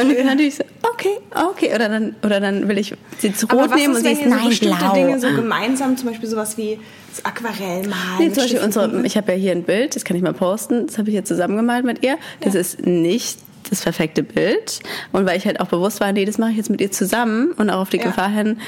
Und 0.00 0.10
ich 0.10 0.16
bin 0.16 0.26
natürlich 0.26 0.54
so, 0.56 0.64
okay, 0.82 1.18
okay. 1.50 1.74
Oder 1.74 1.90
dann, 1.90 2.16
oder 2.24 2.40
dann 2.40 2.68
will 2.68 2.78
ich 2.78 2.94
sie 3.18 3.34
zu 3.34 3.46
rot 3.46 3.74
nehmen 3.76 3.92
ist, 3.94 3.98
und 3.98 4.04
sie 4.06 4.12
ist 4.12 4.22
so 4.24 4.28
nein, 4.30 4.48
bestimmte 4.48 4.78
blau. 4.78 4.94
Dinge 4.94 5.20
so 5.20 5.28
gemeinsam, 5.28 5.96
zum 5.96 6.08
Beispiel 6.08 6.28
sowas 6.28 6.56
wie 6.56 6.78
das 7.10 7.22
Aquarell 7.24 7.82
malen? 7.86 8.18
Nee, 8.18 8.32
zum 8.32 8.42
Beispiel 8.44 8.60
unsere, 8.60 9.06
ich 9.06 9.16
habe 9.16 9.32
ja 9.32 9.38
hier 9.38 9.52
ein 9.52 9.62
Bild, 9.62 9.94
das 9.94 10.04
kann 10.04 10.16
ich 10.16 10.22
mal 10.22 10.32
posten, 10.32 10.86
das 10.86 10.96
habe 10.96 11.10
ich 11.10 11.14
hier 11.14 11.24
zusammengemalt 11.24 11.84
mit 11.84 12.02
ihr. 12.02 12.16
Das 12.40 12.54
ist 12.54 12.86
nicht 12.86 13.38
das 13.70 13.82
perfekte 13.82 14.22
Bild. 14.22 14.80
Und 15.12 15.26
weil 15.26 15.36
ich 15.38 15.46
halt 15.46 15.60
auch 15.60 15.68
bewusst 15.68 16.00
war, 16.00 16.12
nee, 16.12 16.24
das 16.24 16.38
mache 16.38 16.50
ich 16.52 16.56
jetzt 16.56 16.70
mit 16.70 16.80
ihr 16.80 16.90
zusammen 16.92 17.52
und 17.52 17.70
auch 17.70 17.80
auf 17.80 17.90
die 17.90 17.98
Ja. 17.98 18.04
Gefahr 18.04 18.28
hin, 18.30 18.58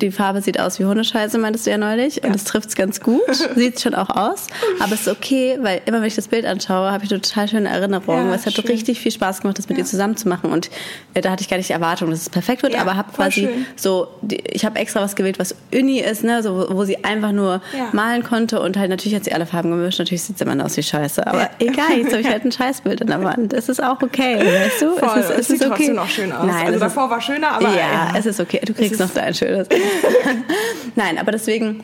die 0.00 0.10
Farbe 0.10 0.40
sieht 0.40 0.58
aus 0.60 0.78
wie 0.80 0.84
Hundescheiße, 0.84 1.38
meintest 1.38 1.66
du 1.66 1.70
ja 1.70 1.78
neulich. 1.78 2.18
Und 2.22 2.28
Ja. 2.28 2.32
das 2.32 2.44
trifft 2.44 2.68
es 2.70 2.74
ganz 2.74 3.00
gut. 3.00 3.20
Sieht 3.56 3.80
schon 3.80 3.94
auch 3.94 4.10
aus. 4.10 4.48
Aber 4.80 4.92
es 4.94 5.02
ist 5.02 5.08
okay, 5.08 5.58
weil 5.60 5.80
immer 5.86 6.00
wenn 6.00 6.08
ich 6.08 6.14
das 6.16 6.28
Bild 6.28 6.44
anschaue, 6.46 6.90
habe 6.90 7.04
ich 7.04 7.10
eine 7.12 7.20
total 7.20 7.48
schöne 7.48 7.68
Erinnerung. 7.68 8.28
Ja, 8.28 8.34
es 8.34 8.44
hat 8.46 8.54
schön. 8.54 8.64
richtig 8.66 9.00
viel 9.00 9.12
Spaß 9.12 9.40
gemacht, 9.42 9.58
das 9.58 9.68
mit 9.68 9.78
ihr 9.78 9.84
zusammen 9.84 10.16
zu 10.16 10.28
machen. 10.28 10.50
Und 10.50 10.68
äh, 11.14 11.20
da 11.20 11.30
hatte 11.30 11.42
ich 11.42 11.48
gar 11.48 11.56
nicht 11.56 11.68
die 11.68 11.72
Erwartung, 11.74 12.10
dass 12.10 12.22
es 12.22 12.28
perfekt 12.30 12.62
wird, 12.62 12.74
Ja, 12.74 12.80
aber 12.80 12.96
habe 12.96 13.12
quasi 13.12 13.42
schön. 13.42 13.66
so, 13.76 14.08
die, 14.22 14.36
ich 14.50 14.64
habe 14.64 14.78
extra 14.78 15.00
was 15.00 15.14
gewählt, 15.16 15.38
was 15.38 15.54
Uni 15.72 16.00
ist, 16.00 16.24
ne, 16.24 16.42
so, 16.42 16.68
wo, 16.70 16.76
wo 16.76 16.84
sie 16.84 17.04
einfach 17.04 17.32
nur 17.32 17.60
Ja. 17.76 17.88
malen 17.92 18.22
konnte 18.24 18.60
und 18.60 18.76
halt 18.76 18.90
natürlich 18.90 19.14
hat 19.14 19.24
sie 19.24 19.32
alle 19.32 19.46
Farben 19.46 19.70
gemischt. 19.70 19.98
Natürlich 19.98 20.22
sieht 20.22 20.36
es 20.36 20.42
immer 20.42 20.62
aus 20.64 20.76
wie 20.76 20.82
Scheiße, 20.82 21.26
aber 21.26 21.42
Ja. 21.42 21.50
egal, 21.60 21.98
jetzt 21.98 22.10
habe 22.12 22.20
ich 22.20 22.28
halt 22.30 22.44
ein 22.44 22.52
Scheißbild 22.52 23.00
an 23.02 23.08
der 23.08 23.22
Wand. 23.22 23.52
Es 23.52 23.68
ist 23.68 23.82
auch 23.82 24.02
okay, 24.02 24.38
weißt 24.38 24.82
du? 24.82 24.96
Voll, 24.96 25.18
es 25.20 25.30
ist, 25.30 25.38
es 25.38 25.48
sieht 25.48 25.62
trotzdem 25.62 25.94
noch 25.94 26.08
schön 26.08 26.32
aus. 26.32 26.46
Nein, 26.46 26.62
Also 26.66 26.72
es 26.74 26.80
davor 26.80 27.10
war 27.10 27.20
schöner, 27.20 27.52
aber, 27.52 27.68
ja, 27.70 27.76
ja. 27.76 28.12
es 28.18 28.26
ist 28.26 28.40
okay. 28.40 28.60
Du 28.64 28.74
kriegst 28.74 28.92
ist- 28.92 28.98
noch 29.00 29.10
dein 29.10 29.34
schönes. 29.34 29.68
Nein, 30.96 31.18
aber 31.18 31.32
deswegen 31.32 31.82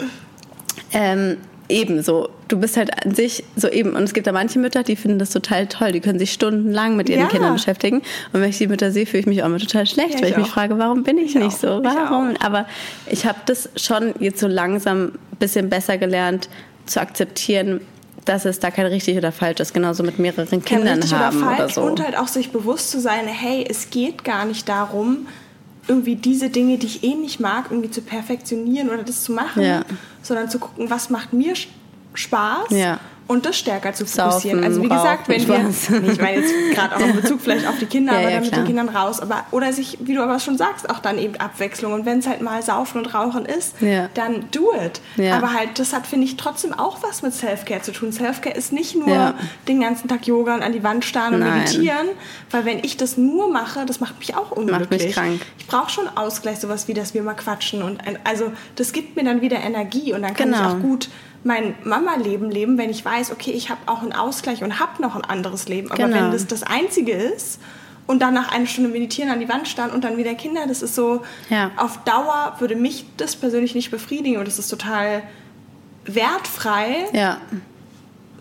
ähm, 0.92 1.36
eben 1.68 2.02
so. 2.02 2.28
Du 2.48 2.58
bist 2.58 2.76
halt 2.76 2.90
an 3.06 3.14
sich 3.14 3.44
so 3.54 3.68
eben 3.68 3.94
und 3.94 4.02
es 4.02 4.12
gibt 4.12 4.26
da 4.26 4.32
manche 4.32 4.58
Mütter, 4.58 4.82
die 4.82 4.96
finden 4.96 5.20
das 5.20 5.30
total 5.30 5.68
toll. 5.68 5.92
Die 5.92 6.00
können 6.00 6.18
sich 6.18 6.32
stundenlang 6.32 6.96
mit 6.96 7.08
ihren 7.08 7.20
Ja. 7.20 7.26
Kindern 7.28 7.52
beschäftigen. 7.52 7.98
Und 8.32 8.40
wenn 8.40 8.50
ich 8.50 8.58
die 8.58 8.66
Mütter 8.66 8.90
sehe, 8.90 9.06
fühle 9.06 9.20
ich 9.20 9.26
mich 9.26 9.42
auch 9.42 9.46
immer 9.46 9.58
total 9.58 9.86
schlecht, 9.86 10.14
Ja, 10.14 10.20
weil 10.20 10.24
ich 10.26 10.30
ich 10.32 10.36
mich 10.38 10.46
auch. 10.48 10.52
frage, 10.54 10.78
warum 10.78 11.04
bin 11.04 11.16
ich, 11.18 11.36
Ich 11.36 11.42
nicht 11.42 11.54
auch. 11.56 11.60
so? 11.60 11.78
Ich 11.78 11.84
Warum? 11.84 12.34
auch. 12.34 12.40
Aber 12.44 12.66
ich 13.08 13.24
habe 13.24 13.38
das 13.46 13.68
schon 13.76 14.14
jetzt 14.18 14.40
so 14.40 14.48
langsam 14.48 15.04
ein 15.04 15.18
bisschen 15.38 15.70
besser 15.70 15.96
gelernt 15.96 16.48
zu 16.86 17.00
akzeptieren, 17.00 17.80
dass 18.24 18.44
es 18.44 18.58
da 18.58 18.70
kein 18.72 18.86
richtig 18.86 19.16
oder 19.16 19.30
falsch 19.30 19.60
ist, 19.60 19.72
genauso 19.72 20.02
mit 20.02 20.18
mehreren 20.18 20.48
kein 20.48 20.64
Kindern 20.64 21.00
haben 21.12 21.38
oder 21.38 21.46
oder, 21.46 21.56
falsch 21.56 21.74
so. 21.74 21.82
und 21.82 22.02
halt 22.04 22.18
auch 22.18 22.28
sich 22.28 22.50
bewusst 22.50 22.90
zu 22.90 23.00
sein, 23.00 23.26
hey, 23.28 23.64
es 23.68 23.90
geht 23.90 24.24
gar 24.24 24.44
nicht 24.44 24.68
darum, 24.68 25.28
irgendwie 25.90 26.14
diese 26.16 26.48
Dinge, 26.50 26.78
die 26.78 26.86
ich 26.86 27.02
eh 27.04 27.14
nicht 27.14 27.40
mag, 27.40 27.66
irgendwie 27.70 27.90
zu 27.90 28.00
perfektionieren 28.00 28.88
oder 28.88 29.02
das 29.02 29.24
zu 29.24 29.32
machen, 29.32 29.62
Ja. 29.62 29.82
sondern 30.22 30.48
zu 30.48 30.58
gucken, 30.60 30.88
was 30.88 31.10
macht 31.10 31.32
mir 31.32 31.54
Spaß 32.14 32.70
Ja. 32.70 33.00
Und 33.30 33.46
das 33.46 33.56
stärker 33.56 33.92
zu 33.92 34.04
Saufen, 34.06 34.30
fokussieren. 34.30 34.64
also 34.64 34.82
wie 34.82 34.88
gesagt, 34.88 35.28
wenn 35.28 35.46
wir, 35.46 35.58
nee, 36.00 36.10
ich 36.12 36.20
meine 36.20 36.40
jetzt 36.40 36.52
gerade 36.74 36.96
auch 36.96 37.00
in 37.00 37.14
Bezug 37.16 37.40
vielleicht 37.40 37.66
auf 37.66 37.78
die 37.78 37.86
Kinder, 37.86 38.12
Ja, 38.14 38.18
aber 38.18 38.28
ja, 38.28 38.34
dann 38.34 38.40
mit 38.42 38.50
klar. 38.52 38.64
den 38.64 38.66
Kindern 38.66 38.88
raus, 38.88 39.20
aber 39.20 39.44
oder 39.52 39.72
sich, 39.72 39.98
wie 40.00 40.14
du 40.14 40.22
aber 40.22 40.38
schon 40.40 40.58
sagst, 40.58 40.90
auch 40.90 40.98
dann 40.98 41.16
eben 41.16 41.36
Abwechslung 41.36 41.92
und 41.92 42.04
wenn 42.06 42.18
es 42.18 42.26
halt 42.26 42.40
mal 42.42 42.60
Saufen 42.62 42.98
und 42.98 43.14
Rauchen 43.14 43.44
ist, 43.46 43.80
Ja. 43.80 44.08
dann 44.14 44.46
do 44.50 44.72
it. 44.74 45.00
Aber 45.32 45.52
halt, 45.54 45.78
das 45.78 45.92
hat 45.92 46.06
finde 46.08 46.26
ich 46.26 46.36
trotzdem 46.36 46.72
auch 46.72 47.02
was 47.02 47.22
mit 47.22 47.32
Self-Care 47.32 47.82
zu 47.82 47.92
tun. 47.92 48.10
Self-Care 48.12 48.56
ist 48.56 48.72
nicht 48.72 48.96
nur 48.96 49.34
den 49.68 49.80
ganzen 49.80 50.08
Tag 50.08 50.26
Yoga 50.26 50.54
und 50.54 50.62
an 50.62 50.72
die 50.72 50.82
Wand 50.82 51.04
starren 51.04 51.34
und 51.34 51.40
Nein. 51.40 51.58
meditieren, 51.60 52.08
weil 52.50 52.64
wenn 52.64 52.78
ich 52.80 52.96
das 52.96 53.16
nur 53.16 53.48
mache, 53.50 53.86
das 53.86 54.00
macht 54.00 54.18
mich 54.18 54.34
auch 54.36 54.50
unglücklich. 54.50 55.04
mich 55.04 55.14
krank. 55.14 55.40
Ich 55.58 55.66
brauche 55.68 55.90
schon 55.90 56.08
Ausgleich, 56.16 56.58
sowas 56.58 56.88
wie, 56.88 56.94
dass 56.94 57.14
wir 57.14 57.22
mal 57.22 57.34
quatschen 57.34 57.82
und 57.82 58.06
ein, 58.06 58.18
also 58.24 58.50
das 58.74 58.92
gibt 58.92 59.14
mir 59.16 59.22
dann 59.24 59.40
wieder 59.40 59.58
Energie 59.60 60.12
und 60.12 60.22
dann 60.22 60.34
kann 60.34 60.50
Genau. 60.50 60.58
ich 60.62 60.74
auch 60.74 60.80
gut 60.80 61.08
mein 61.44 61.74
Mama-Leben 61.84 62.50
leben, 62.50 62.76
wenn 62.78 62.90
ich 62.90 63.04
weiß, 63.04 63.32
okay, 63.32 63.50
ich 63.52 63.70
habe 63.70 63.80
auch 63.86 64.02
einen 64.02 64.12
Ausgleich 64.12 64.62
und 64.62 64.78
habe 64.78 65.00
noch 65.00 65.16
ein 65.16 65.24
anderes 65.24 65.68
Leben. 65.68 65.90
Aber 65.90 66.04
Genau. 66.04 66.16
wenn 66.16 66.30
das 66.32 66.46
das 66.46 66.62
Einzige 66.62 67.12
ist 67.12 67.60
und 68.06 68.20
dann 68.20 68.34
nach 68.34 68.52
einer 68.52 68.66
Stunde 68.66 68.90
meditieren 68.90 69.30
an 69.30 69.40
die 69.40 69.48
Wand 69.48 69.66
starren 69.68 69.90
und 69.90 70.04
dann 70.04 70.16
wieder 70.18 70.34
Kinder, 70.34 70.66
das 70.66 70.82
ist 70.82 70.94
so, 70.94 71.22
Ja. 71.48 71.70
auf 71.76 71.98
Dauer 72.04 72.56
würde 72.58 72.76
mich 72.76 73.06
das 73.16 73.36
persönlich 73.36 73.74
nicht 73.74 73.90
befriedigen 73.90 74.36
und 74.38 74.46
das 74.48 74.58
ist 74.58 74.68
total 74.68 75.22
wertfrei. 76.04 77.06
Ja. 77.12 77.38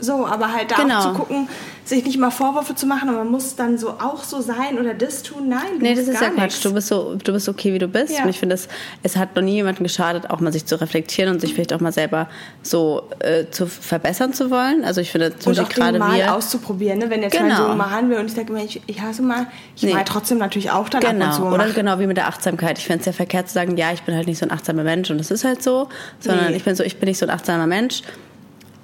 So, 0.01 0.25
aber 0.25 0.53
halt 0.53 0.71
da 0.71 0.75
Genau. 0.77 0.97
auch 0.99 1.03
zu 1.03 1.13
gucken, 1.13 1.49
sich 1.83 2.05
nicht 2.05 2.17
mal 2.17 2.31
Vorwürfe 2.31 2.73
zu 2.75 2.85
machen 2.85 3.09
und 3.09 3.15
man 3.15 3.27
muss 3.29 3.55
dann 3.55 3.77
so 3.77 3.89
auch 3.89 4.23
so 4.23 4.39
sein 4.41 4.79
oder 4.79 4.93
das 4.93 5.23
tun. 5.23 5.49
Nein, 5.49 5.59
du 5.77 5.83
Nee, 5.83 5.93
das 5.95 6.07
ist 6.07 6.13
gar 6.19 6.23
ja 6.23 6.29
Quatsch. 6.29 6.43
nichts. 6.43 6.61
Du 6.61 6.73
bist 6.73 6.87
so, 6.87 7.15
du 7.15 7.33
bist 7.33 7.49
okay, 7.49 7.73
wie 7.73 7.79
du 7.79 7.87
bist. 7.87 8.15
Ja. 8.17 8.23
Und 8.23 8.29
ich 8.29 8.39
finde, 8.39 8.55
es, 8.55 8.67
es 9.03 9.17
hat 9.17 9.35
noch 9.35 9.41
nie 9.43 9.55
jemandem 9.55 9.83
geschadet, 9.83 10.29
auch 10.29 10.39
mal 10.39 10.53
sich 10.53 10.65
zu 10.65 10.79
reflektieren 10.79 11.33
und 11.33 11.41
sich 11.41 11.53
vielleicht 11.53 11.73
auch 11.73 11.79
mal 11.81 11.91
selber 11.91 12.29
so 12.61 13.09
äh, 13.19 13.45
zu 13.51 13.65
verbessern 13.67 14.33
zu 14.33 14.49
wollen. 14.51 14.85
Also 14.85 15.01
ich 15.01 15.11
finde 15.11 15.37
zum 15.37 15.51
und 15.51 15.57
Beispiel 15.57 15.83
gerade 15.83 15.99
mal 15.99 16.15
wir. 16.17 16.33
auszuprobieren, 16.33 16.99
ne? 16.99 17.09
wenn 17.09 17.21
jetzt 17.21 17.33
Genau. 17.37 17.47
mein 17.47 17.57
Sohn 17.57 17.77
mal 17.77 18.09
will 18.09 18.17
und 18.19 18.27
ich 18.27 18.33
sage 18.33 18.53
immer, 18.53 18.63
ich, 18.63 18.81
ich 18.87 19.01
hasse 19.01 19.21
mal, 19.21 19.47
ich 19.75 19.83
Nee. 19.83 19.93
mal 19.93 20.05
trotzdem 20.05 20.37
natürlich 20.37 20.71
auch 20.71 20.87
dann 20.87 21.03
ab 21.03 21.11
und 21.13 21.19
zu 21.33 21.39
Genau, 21.41 21.49
mal 21.49 21.53
oder 21.65 21.69
genau 21.73 21.99
wie 21.99 22.07
mit 22.07 22.15
der 22.17 22.27
Achtsamkeit. 22.27 22.77
Ich 22.77 22.85
finde 22.85 22.99
es 23.01 23.05
ja 23.07 23.11
verkehrt 23.11 23.47
zu 23.49 23.53
sagen, 23.55 23.75
ja, 23.75 23.91
ich 23.91 24.03
bin 24.03 24.15
halt 24.15 24.27
nicht 24.27 24.37
so 24.39 24.45
ein 24.45 24.51
achtsamer 24.51 24.83
Mensch 24.83 25.09
und 25.11 25.17
das 25.17 25.31
ist 25.31 25.43
halt 25.43 25.61
so, 25.61 25.89
sondern 26.19 26.51
Nee. 26.51 26.57
ich 26.57 26.63
bin 26.63 26.75
so, 26.75 26.83
ich 26.83 26.97
bin 26.97 27.09
nicht 27.09 27.17
so 27.17 27.25
ein 27.25 27.31
achtsamer 27.31 27.67
Mensch. 27.67 28.03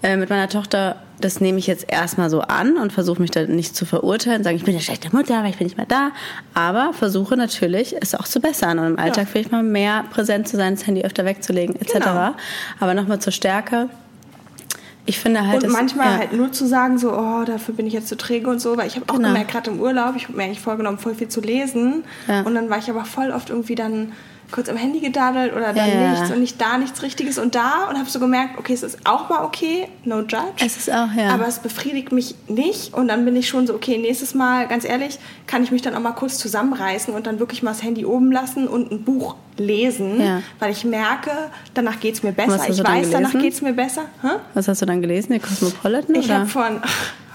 Äh, 0.04 0.18
mit 0.18 0.30
meiner 0.30 0.50
Tochter, 0.50 0.98
das 1.20 1.40
nehme 1.42 1.58
ich 1.58 1.68
jetzt 1.68 1.86
erstmal 1.92 2.30
so 2.30 2.42
an 2.42 2.78
und 2.78 2.92
versuche 2.94 3.22
mich 3.22 3.32
da 3.32 3.44
nicht 3.44 3.76
zu 3.76 3.86
verurteilen, 3.86 4.44
sagen, 4.44 4.56
ich 4.56 4.64
bin 4.64 4.74
eine 4.76 4.84
schlechte 4.84 5.16
Mutter, 5.16 5.42
weil 5.42 5.50
ich 5.50 5.58
bin 5.58 5.66
nicht 5.66 5.78
mehr 5.78 5.86
da, 5.88 6.12
aber 6.54 6.94
versuche 6.94 7.36
natürlich, 7.38 7.96
es 8.02 8.14
auch 8.14 8.26
zu 8.26 8.40
bessern 8.40 8.78
und 8.80 8.86
im 8.88 9.00
Alltag 9.00 9.28
vielleicht 9.32 9.52
mal 9.52 9.64
mehr 9.64 10.04
präsent 10.12 10.48
zu 10.48 10.58
sein, 10.58 10.76
das 10.76 10.86
Handy 10.86 11.04
öfter 11.04 11.26
wegzulegen, 11.26 11.76
etc. 11.78 11.94
Genau. 11.94 12.36
Aber 12.80 12.94
nochmal 12.94 13.20
zur 13.20 13.34
Stärke. 13.34 13.90
Ich 15.08 15.20
finde 15.20 15.48
halt, 15.48 15.64
Und 15.64 15.72
manchmal 15.72 16.14
ja. 16.14 16.18
halt 16.18 16.34
nur 16.34 16.52
zu 16.52 16.66
sagen, 16.68 16.98
so, 16.98 17.14
oh, 17.14 17.44
dafür 17.46 17.76
bin 17.76 17.86
ich 17.86 17.94
jetzt 17.94 18.08
zu 18.08 18.18
träge 18.18 18.50
und 18.50 18.60
so, 18.60 18.76
weil 18.76 18.88
ich 18.88 18.96
habe 18.96 19.06
auch 19.08 19.16
Genau. 19.16 19.30
gemerkt, 19.30 19.52
gerade 19.52 19.70
im 19.70 19.80
Urlaub, 19.80 20.16
ich 20.16 20.24
habe 20.24 20.36
mir 20.36 20.44
eigentlich 20.44 20.62
vorgenommen, 20.62 20.98
voll 20.98 21.14
viel 21.14 21.28
zu 21.30 21.42
lesen. 21.42 22.04
Ja. 22.28 22.42
Und 22.42 22.56
dann 22.56 22.70
war 22.72 22.80
ich 22.80 22.90
aber 22.90 23.06
voll 23.06 23.30
oft 23.32 23.52
irgendwie 23.52 23.76
dann 23.76 24.14
kurz 24.56 24.70
am 24.70 24.78
Handy 24.78 25.02
gedaddelt 25.02 25.54
oder 25.54 25.74
dann 25.74 25.88
Ja, 25.88 26.12
nichts 26.12 26.32
und 26.32 26.39
nicht 26.39 26.60
da, 26.62 26.78
nichts 26.78 27.02
Richtiges 27.04 27.38
und 27.38 27.56
da 27.56 27.88
und 27.89 27.98
habe 27.98 28.10
so 28.10 28.20
gemerkt, 28.20 28.58
okay, 28.58 28.74
es 28.74 28.84
ist 28.84 29.00
auch 29.04 29.28
mal 29.30 29.44
okay, 29.44 29.89
no 30.06 30.20
judge. 30.22 30.38
Es 30.65 30.78
ist 30.78 30.89
auch, 30.89 31.12
ja. 31.15 31.30
Aber 31.34 31.46
es 31.46 31.60
befriedigt 31.60 32.13
mich 32.13 32.36
nicht 32.48 32.94
und 32.94 33.10
dann 33.10 33.26
bin 33.26 33.36
ich 33.36 33.50
schon 33.50 33.68
so, 33.68 33.74
okay, 33.76 33.98
nächstes 33.98 34.34
Mal, 34.34 34.68
ganz 34.68 34.86
ehrlich, 34.86 35.20
kann 35.46 35.62
ich 35.63 35.72
mich 35.72 35.82
dann 35.82 35.94
auch 35.94 36.00
mal 36.00 36.13
kurz 36.13 36.38
zusammenreißen 36.38 37.13
und 37.13 37.28
dann 37.28 37.39
wirklich 37.39 37.63
mal 37.63 37.72
das 37.72 37.84
Handy 37.84 38.06
oben 38.06 38.32
lassen 38.32 38.68
und 38.70 38.91
ein 38.94 39.04
Buch 39.04 39.36
lesen, 39.58 40.22
Ja. 40.22 40.41
weil 40.60 40.72
ich 40.72 40.86
merke, 40.86 41.32
danach 41.74 42.00
geht 42.00 42.15
es 42.15 42.24
mir 42.24 42.32
besser. 42.32 42.62
Ich 42.70 42.82
weiß, 42.84 43.10
danach 43.12 43.34
geht 43.34 43.54
es 43.54 43.62
mir 43.62 43.74
besser. 43.74 44.04
Hä? 44.22 44.30
Was 44.54 44.70
hast 44.70 44.82
du 44.82 44.86
dann 44.86 45.02
gelesen? 45.02 45.34
Die 45.34 45.39
Cosmopolitan? 45.39 46.15
Ich 46.15 46.32
habe 46.32 46.46
von. 46.46 46.82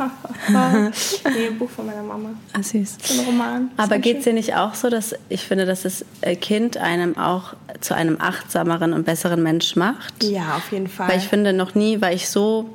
nee, 0.48 1.46
ein 1.48 1.58
Buch 1.58 1.70
von 1.70 1.86
meiner 1.86 2.02
Mama. 2.02 2.30
Ah, 2.52 2.62
süß. 2.62 2.96
So 3.02 3.20
ein 3.20 3.26
Roman. 3.26 3.70
Aber 3.76 3.98
geht 3.98 4.18
es 4.18 4.24
dir 4.24 4.32
nicht 4.32 4.54
auch 4.56 4.74
so, 4.74 4.88
dass 4.90 5.14
ich 5.28 5.42
finde, 5.42 5.66
dass 5.66 5.82
das 5.82 6.04
äh, 6.22 6.36
Kind 6.36 6.76
einem 6.76 7.16
auch 7.18 7.54
zu 7.80 7.94
einem 7.94 8.16
achtsameren 8.20 8.92
und 8.92 9.04
besseren 9.04 9.42
Mensch 9.42 9.76
macht? 9.76 10.22
Ja, 10.22 10.56
auf 10.56 10.72
jeden 10.72 10.88
Fall. 10.88 11.08
Weil 11.08 11.18
ich 11.18 11.28
finde, 11.28 11.52
noch 11.52 11.74
nie 11.74 12.00
war 12.00 12.12
ich 12.12 12.28
so. 12.28 12.70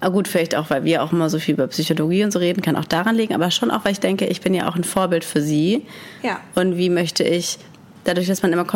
Ah 0.00 0.10
gut, 0.10 0.28
vielleicht 0.28 0.54
auch, 0.54 0.68
weil 0.68 0.84
wir 0.84 1.02
auch 1.02 1.12
immer 1.12 1.30
so 1.30 1.38
viel 1.38 1.54
über 1.54 1.66
Psychologie 1.68 2.22
und 2.22 2.30
so 2.30 2.38
reden, 2.38 2.60
kann 2.60 2.76
auch 2.76 2.84
daran 2.84 3.16
liegen, 3.16 3.34
aber 3.34 3.50
schon 3.50 3.70
auch, 3.70 3.84
weil 3.86 3.92
ich 3.92 4.00
denke, 4.00 4.26
ich 4.26 4.42
bin 4.42 4.52
ja 4.52 4.68
auch 4.68 4.76
ein 4.76 4.84
Vorbild 4.84 5.24
für 5.24 5.40
sie. 5.40 5.86
Ja. 6.22 6.38
Und 6.54 6.76
wie 6.76 6.90
möchte 6.90 7.24
ich, 7.24 7.58
dadurch, 8.04 8.26
dass 8.26 8.42
man 8.42 8.52
immer 8.52 8.66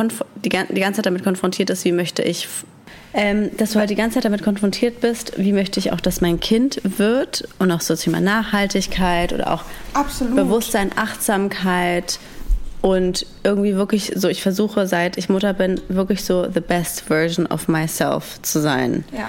die, 0.42 0.48
gan- 0.48 0.66
die 0.70 0.80
ganze 0.80 0.98
Zeit 0.98 1.06
damit 1.06 1.22
konfrontiert 1.22 1.68
ist, 1.68 1.84
wie 1.84 1.92
möchte 1.92 2.22
ich, 2.22 2.48
ähm, 3.14 3.57
dass 3.57 3.73
du 3.73 3.79
halt 3.79 3.90
die 3.90 3.94
ganze 3.94 4.14
Zeit 4.14 4.25
damit 4.25 4.42
konfrontiert 4.42 5.01
bist, 5.01 5.33
wie 5.37 5.53
möchte 5.53 5.81
ich 5.81 5.92
auch, 5.92 6.01
dass 6.01 6.20
mein 6.20 6.40
Kind 6.40 6.81
wird 6.85 7.49
und 7.59 7.70
auch 7.70 7.81
so 7.81 7.96
Thema 7.96 8.20
Nachhaltigkeit 8.20 9.33
oder 9.33 9.53
auch 9.53 9.64
Absolut. 9.94 10.37
Bewusstsein, 10.37 10.90
Achtsamkeit 10.96 12.18
und 12.83 13.27
irgendwie 13.44 13.75
wirklich 13.75 14.12
so, 14.14 14.29
ich 14.29 14.42
versuche 14.42 14.87
seit 14.87 15.18
ich 15.18 15.29
Mutter 15.29 15.53
bin, 15.53 15.81
wirklich 15.88 16.25
so 16.25 16.51
the 16.51 16.61
best 16.61 17.03
version 17.03 17.46
of 17.46 17.68
myself 17.68 18.40
zu 18.42 18.61
sein. 18.61 19.05
ja. 19.12 19.29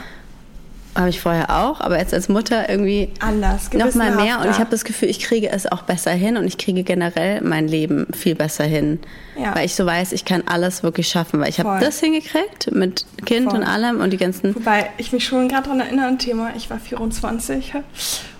Habe 0.93 1.07
ich 1.09 1.21
vorher 1.21 1.49
auch, 1.63 1.79
aber 1.79 1.97
jetzt 1.99 2.13
als 2.13 2.27
Mutter 2.27 2.67
irgendwie 2.69 3.09
Anders, 3.21 3.71
noch 3.71 3.95
mal 3.95 4.13
mehr 4.15 4.41
und 4.41 4.49
ich 4.49 4.59
habe 4.59 4.69
das 4.69 4.83
Gefühl, 4.83 5.09
ich 5.09 5.19
kriege 5.21 5.49
es 5.49 5.71
auch 5.71 5.83
besser 5.83 6.11
hin 6.11 6.35
und 6.35 6.45
ich 6.45 6.57
kriege 6.57 6.83
generell 6.83 7.39
mein 7.41 7.67
Leben 7.69 8.07
viel 8.13 8.35
besser 8.35 8.65
hin, 8.65 8.99
Ja. 9.41 9.55
weil 9.55 9.65
ich 9.65 9.75
so 9.75 9.85
weiß, 9.85 10.11
ich 10.11 10.25
kann 10.25 10.43
alles 10.47 10.83
wirklich 10.83 11.07
schaffen, 11.07 11.39
weil 11.39 11.47
ich 11.47 11.59
habe 11.61 11.79
das 11.79 11.99
hingekriegt 12.01 12.71
mit 12.73 13.05
Kind 13.25 13.49
Voll. 13.49 13.59
und 13.59 13.65
allem 13.65 14.01
und 14.01 14.11
die 14.11 14.17
ganzen 14.17 14.53
Wobei 14.53 14.89
ich 14.97 15.13
mich 15.13 15.23
schon 15.25 15.47
gerade 15.47 15.63
daran 15.63 15.79
erinnere, 15.79 16.07
ein 16.07 16.19
Thema, 16.19 16.49
ich 16.57 16.69
war 16.69 16.77
24 16.79 17.73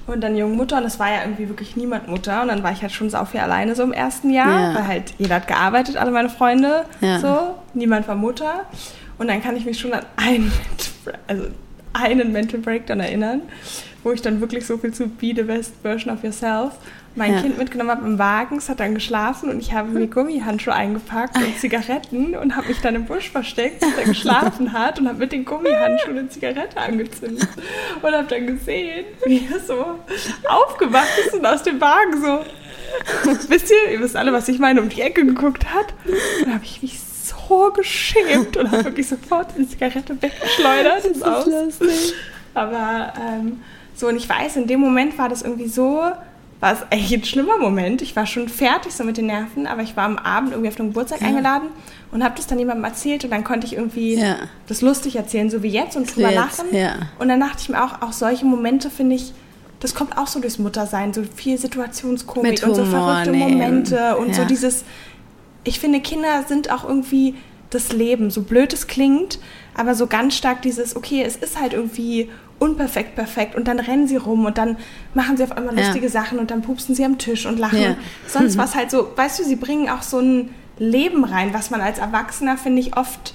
und 0.08 0.20
dann 0.22 0.36
junge 0.36 0.56
Mutter 0.58 0.78
und 0.78 0.84
es 0.84 1.00
war 1.00 1.10
ja 1.10 1.22
irgendwie 1.24 1.48
wirklich 1.48 1.78
niemand 1.78 2.10
Mutter 2.10 2.42
und 2.42 2.50
dann 2.50 2.64
war 2.64 2.74
ich 2.74 2.82
halt 2.82 2.92
schon 2.92 3.10
sau 3.10 3.24
viel 3.24 3.40
alleine 3.40 3.76
so 3.76 3.84
im 3.84 3.94
ersten 3.94 4.30
Jahr, 4.30 4.72
Ja. 4.72 4.76
weil 4.76 4.88
halt 4.88 5.14
jeder 5.20 5.36
hat 5.36 5.48
gearbeitet, 5.48 5.96
alle 5.96 6.12
meine 6.12 6.30
Freunde, 6.30 6.84
Ja. 7.00 7.20
so, 7.20 7.56
niemand 7.74 8.10
war 8.10 8.16
Mutter 8.16 8.66
und 9.20 9.30
dann 9.30 9.42
kann 9.42 9.56
ich 9.56 9.64
mich 9.64 9.80
schon 9.80 9.94
an 9.94 10.02
einen, 10.18 10.52
also 11.28 11.44
einen 11.94 12.32
Mental 12.32 12.60
Breakdown 12.60 13.00
erinnern, 13.00 13.42
wo 14.04 14.12
ich 14.12 14.22
dann 14.22 14.42
wirklich 14.42 14.66
so 14.66 14.78
viel 14.78 14.94
zu 14.94 15.08
Be 15.08 15.34
the 15.36 15.44
Best 15.44 15.74
Version 15.82 16.14
of 16.14 16.24
Yourself 16.24 16.74
mein 17.16 17.34
Ja. 17.34 17.42
Kind 17.42 17.58
mitgenommen 17.58 17.92
habe 17.92 18.06
im 18.08 18.20
Wagen, 18.20 18.58
es 18.58 18.70
hat 18.70 18.80
dann 18.80 18.94
geschlafen 18.94 19.50
und 19.50 19.60
ich 19.60 19.74
habe 19.74 19.90
mir 19.90 20.08
Gummihandschuhe 20.08 20.74
eingepackt 20.74 21.36
und 21.36 21.58
Zigaretten 21.60 22.36
und 22.36 22.56
habe 22.56 22.70
mich 22.70 22.80
dann 22.80 22.96
im 22.96 23.06
Busch 23.06 23.30
versteckt, 23.30 23.82
bis 23.82 23.98
er 23.98 24.06
geschlafen 24.06 24.72
hat 24.74 25.00
und 25.00 25.10
habe 25.10 25.20
mit 25.20 25.32
den 25.34 25.44
Gummihandschuhen 25.44 26.18
eine 26.18 26.30
Zigarette 26.30 26.78
angezündet 26.78 27.48
und 28.02 28.12
habe 28.14 28.28
dann 28.30 28.48
gesehen, 28.48 29.06
wie 29.26 29.46
er 29.52 29.60
so 29.60 30.00
aufgewacht 30.48 31.10
ist 31.26 31.34
und 31.34 31.46
aus 31.46 31.64
dem 31.64 31.82
Wagen 31.82 32.22
so, 32.22 32.46
wisst 33.50 33.72
ihr, 33.72 33.92
ihr 33.92 34.00
wisst 34.00 34.16
alle, 34.16 34.32
was 34.32 34.48
ich 34.48 34.60
meine, 34.60 34.82
um 34.82 34.88
die 34.90 35.02
Ecke 35.02 35.26
geguckt 35.26 35.66
hat. 35.74 35.94
Und 36.46 36.54
habe 36.54 36.64
ich 36.64 36.82
mich 36.82 37.00
so 37.52 37.72
geschämt 37.74 38.58
und 38.58 38.72
habe 38.72 38.86
wirklich 38.86 39.08
sofort 39.08 39.48
die 39.58 39.68
Zigarette 39.68 40.16
weggeschleudert 40.22 41.06
ins 41.06 41.22
Aus. 41.22 41.46
Aber 42.54 43.14
ähm, 43.20 43.60
so, 43.96 44.08
und 44.08 44.16
ich 44.18 44.28
weiß, 44.28 44.58
in 44.58 44.68
dem 44.68 44.80
Moment 44.80 45.18
war 45.18 45.30
das 45.30 45.42
irgendwie 45.42 45.68
so, 45.68 46.02
war 46.60 46.74
es 46.74 46.80
echt 46.90 47.12
ein 47.14 47.24
schlimmer 47.24 47.58
Moment. 47.58 48.02
Ich 48.02 48.16
war 48.16 48.26
schon 48.26 48.48
fertig 48.48 48.94
so 48.94 49.04
mit 49.04 49.18
den 49.18 49.26
Nerven, 49.28 49.68
aber 49.68 49.82
ich 49.82 49.96
war 49.96 50.06
am 50.06 50.18
Abend 50.18 50.52
irgendwie 50.52 50.70
auf 50.70 50.76
den 50.76 50.88
Geburtstag 50.88 51.22
eingeladen 51.22 51.70
und 52.12 52.24
habe 52.24 52.36
das 52.38 52.48
dann 52.48 52.60
jemandem 52.60 52.86
erzählt 52.86 53.24
und 53.24 53.32
dann 53.32 53.44
konnte 53.44 53.66
ich 53.68 53.74
irgendwie 53.74 54.16
Ja. 54.16 54.36
das 54.68 54.82
lustig 54.82 55.16
erzählen, 55.16 55.50
so 55.50 55.64
wie 55.64 55.70
jetzt 55.70 55.96
und 55.98 56.14
drüber 56.16 56.32
lachen. 56.32 56.66
ja. 56.72 56.94
Und 57.20 57.30
dann 57.30 57.40
dachte 57.40 57.58
ich 57.60 57.70
mir 57.70 57.84
auch, 57.84 58.02
auch 58.02 58.12
solche 58.14 58.46
Momente 58.46 58.90
finde 58.90 59.16
ich, 59.16 59.34
das 59.80 59.96
kommt 59.96 60.16
auch 60.18 60.28
so 60.28 60.40
durchs 60.40 60.60
Muttersein, 60.60 61.12
so 61.14 61.24
viel 61.36 61.58
Situationskomik 61.58 62.52
Mit 62.52 62.64
und 62.64 62.76
so 62.76 62.84
Humor 62.86 63.24
verrückte. 63.24 63.34
Momente 63.34 64.18
und 64.18 64.36
so 64.36 64.42
Ja. 64.42 64.48
dieses, 64.48 64.84
ich 65.64 65.80
finde, 65.80 66.00
Kinder 66.02 66.44
sind 66.48 66.72
auch 66.72 66.84
irgendwie 66.84 67.36
das 67.70 67.94
Leben, 67.94 68.32
so 68.32 68.42
blöd 68.42 68.74
es 68.74 68.88
klingt, 68.88 69.40
aber 69.76 69.96
so 69.96 70.08
ganz 70.08 70.36
stark 70.36 70.62
dieses, 70.62 70.96
okay, 70.96 71.24
es 71.26 71.36
ist 71.38 71.60
halt 71.60 71.74
irgendwie 71.74 72.30
unperfekt 72.60 73.16
perfekt 73.16 73.56
und 73.56 73.68
dann 73.68 73.80
rennen 73.80 74.08
sie 74.08 74.18
rum 74.18 74.46
und 74.46 74.58
dann 74.58 74.78
machen 75.14 75.38
sie 75.38 75.44
auf 75.44 75.52
einmal 75.54 75.78
Ja. 75.78 75.86
lustige 75.86 76.10
Sachen 76.10 76.38
und 76.38 76.52
dann 76.52 76.62
pupsen 76.62 76.94
sie 76.94 77.04
am 77.06 77.18
Tisch 77.18 77.46
und 77.46 77.58
lachen. 77.58 77.82
Ja. 77.82 77.96
Sonst 78.28 78.58
was 78.60 78.76
halt 78.76 78.92
so, 78.92 79.12
weißt 79.16 79.40
du, 79.40 79.44
sie 79.44 79.56
bringen 79.56 79.90
auch 79.90 80.02
so 80.04 80.20
ein 80.20 80.54
Leben 80.78 81.24
rein, 81.24 81.54
was 81.54 81.70
man 81.70 81.82
als 81.82 81.98
Erwachsener, 82.00 82.58
finde 82.58 82.82
ich, 82.82 82.98
oft 82.98 83.34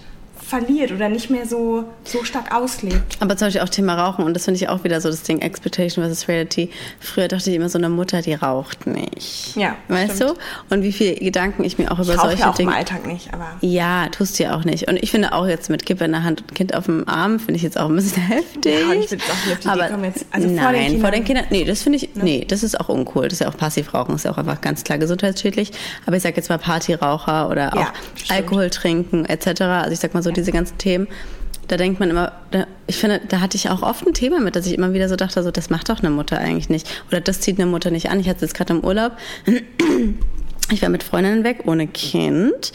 verliert 0.48 0.92
oder 0.92 1.08
nicht 1.08 1.28
mehr 1.30 1.46
so, 1.46 1.84
so 2.04 2.22
stark 2.24 2.54
auslebt. 2.54 3.16
Aber 3.20 3.36
zum 3.36 3.46
Beispiel 3.48 3.62
auch 3.62 3.68
Thema 3.68 3.94
Rauchen 3.94 4.24
und 4.24 4.34
das 4.34 4.44
finde 4.44 4.60
ich 4.60 4.68
auch 4.68 4.84
wieder 4.84 5.00
so 5.00 5.08
das 5.10 5.22
Ding 5.22 5.40
Expectation 5.40 6.04
versus 6.04 6.28
Reality. 6.28 6.70
Früher 7.00 7.28
dachte 7.28 7.50
ich 7.50 7.56
immer 7.56 7.68
so 7.68 7.78
eine 7.78 7.88
Mutter, 7.88 8.22
die 8.22 8.34
raucht 8.34 8.86
nicht. 8.86 9.56
Ja, 9.56 9.74
Weißt 9.88 10.16
stimmt. 10.16 10.30
du? 10.70 10.74
Und 10.74 10.82
wie 10.82 10.92
viele 10.92 11.16
Gedanken 11.16 11.64
ich 11.64 11.78
mir 11.78 11.90
auch 11.90 11.98
über 11.98 12.12
Ich 12.14 12.18
rauche 12.18 12.28
solche 12.28 12.42
ja 12.42 12.50
auch 12.50 12.54
Dinge. 12.54 12.70
im 12.70 12.76
Alltag 12.76 13.06
nicht, 13.06 13.32
aber 13.34 13.46
Ja, 13.60 14.08
tust 14.10 14.38
du 14.38 14.44
ja 14.44 14.56
auch 14.56 14.64
nicht. 14.64 14.88
Und 14.88 14.96
ich 15.02 15.10
finde 15.10 15.32
auch 15.32 15.46
jetzt 15.46 15.68
mit 15.70 15.84
Kippe 15.84 16.04
in 16.04 16.12
der 16.12 16.22
Hand 16.22 16.42
und 16.42 16.54
Kind 16.54 16.74
auf 16.74 16.84
dem 16.86 17.08
Arm, 17.08 17.38
finde 17.40 17.54
ich 17.54 17.62
jetzt 17.62 17.78
auch 17.78 17.88
ein 17.88 17.96
bisschen 17.96 18.22
heftig. 18.28 18.72
Ja, 18.88 18.92
ich 18.92 19.10
jetzt 19.10 19.24
auch 19.30 19.34
die 19.44 19.52
Idee 19.52 19.68
Aber 19.68 20.04
jetzt- 20.04 20.26
also 20.30 20.48
nein, 20.48 20.58
vor 20.62 20.72
den 20.72 20.84
Kindern. 20.86 21.00
vor 21.00 21.10
den 21.10 21.24
Kindern. 21.24 21.44
Nee, 21.50 21.64
das 21.64 21.82
finde 21.82 21.96
ich, 21.98 22.10
nee, 22.14 22.44
das 22.46 22.62
ist 22.62 22.78
auch 22.78 22.88
uncool. 22.88 23.24
Das 23.24 23.34
ist 23.34 23.40
ja 23.40 23.48
auch 23.48 23.56
Passivrauchen, 23.56 24.14
ist 24.14 24.24
ja 24.24 24.30
auch 24.32 24.38
einfach 24.38 24.60
ganz 24.60 24.84
klar 24.84 24.98
gesundheitsschädlich. 24.98 25.72
Aber 26.06 26.16
ich 26.16 26.22
sag 26.22 26.36
jetzt 26.36 26.48
mal 26.50 26.58
Partyraucher 26.58 27.48
oder 27.50 27.72
auch 27.74 27.80
Ja. 27.80 27.92
Alkohol 28.28 28.70
trinken 28.70 29.24
etc. 29.24 29.62
Also 29.62 29.92
ich 29.92 29.98
sag 29.98 30.14
mal 30.14 30.22
so 30.22 30.30
diese 30.36 30.52
ganzen 30.52 30.78
Themen. 30.78 31.08
da 31.68 31.76
denkt 31.76 31.98
man 31.98 32.10
immer, 32.10 32.32
da, 32.52 32.66
ich 32.86 32.96
finde, 32.96 33.20
da 33.28 33.40
hatte 33.40 33.56
ich 33.56 33.68
auch 33.70 33.82
oft 33.82 34.06
ein 34.06 34.14
Thema 34.14 34.40
mit, 34.40 34.54
dass 34.54 34.66
ich 34.66 34.74
immer 34.74 34.92
wieder 34.92 35.08
so 35.08 35.16
dachte, 35.16 35.42
so, 35.42 35.50
das 35.50 35.68
macht 35.68 35.88
doch 35.88 35.98
eine 35.98 36.10
Mutter 36.10 36.38
eigentlich 36.38 36.68
nicht. 36.68 36.88
Oder 37.08 37.20
das 37.20 37.40
zieht 37.40 37.58
eine 37.58 37.68
Mutter 37.68 37.90
nicht 37.90 38.08
an. 38.10 38.20
Ich 38.20 38.28
hatte 38.28 38.42
jetzt 38.42 38.54
gerade 38.54 38.74
im 38.74 38.84
Urlaub 38.84 39.12
ich 40.72 40.82
war 40.82 40.88
mit 40.88 41.02
Freundinnen 41.02 41.44
weg, 41.44 41.62
ohne 41.66 41.86
Kind. 41.86 42.72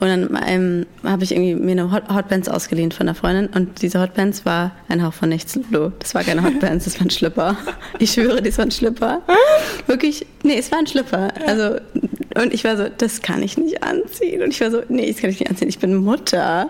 Und 0.00 0.08
dann 0.08 0.38
ähm, 0.46 0.86
habe 1.02 1.24
ich 1.24 1.32
irgendwie 1.32 1.54
mir 1.54 1.72
eine 1.72 1.92
Hot 1.92 2.08
Hotpants 2.08 2.48
ausgeliehen 2.48 2.90
von 2.90 3.06
einer 3.06 3.14
Freundin. 3.14 3.48
Und 3.48 3.82
diese 3.82 4.00
Hotpants 4.00 4.46
war 4.46 4.72
ein 4.88 5.02
Hauch 5.04 5.12
von 5.12 5.28
nichts. 5.28 5.58
Lolo. 5.70 5.92
Das 5.98 6.14
war 6.14 6.24
keine 6.24 6.42
Hotpants, 6.42 6.86
das 6.86 6.98
war 6.98 7.06
ein 7.06 7.10
Schlipper. 7.10 7.56
Ich 7.98 8.12
schwöre, 8.12 8.40
das 8.40 8.56
war 8.58 8.64
ein 8.64 8.70
Schlipper. 8.70 9.22
Wirklich, 9.86 10.26
nee, 10.42 10.56
es 10.58 10.72
war 10.72 10.78
ein 10.78 10.86
Schlipper. 10.86 11.32
Also, 11.46 11.76
und 12.34 12.52
ich 12.54 12.64
war 12.64 12.76
so, 12.76 12.88
das 12.88 13.22
kann 13.22 13.42
ich 13.42 13.56
nicht 13.58 13.82
anziehen. 13.82 14.42
Und 14.42 14.50
ich 14.50 14.60
war 14.60 14.70
so, 14.70 14.82
nee, 14.88 15.10
das 15.12 15.20
kann 15.20 15.30
ich 15.30 15.40
nicht 15.40 15.50
anziehen, 15.50 15.68
ich 15.68 15.78
bin 15.78 15.94
Mutter. 15.94 16.68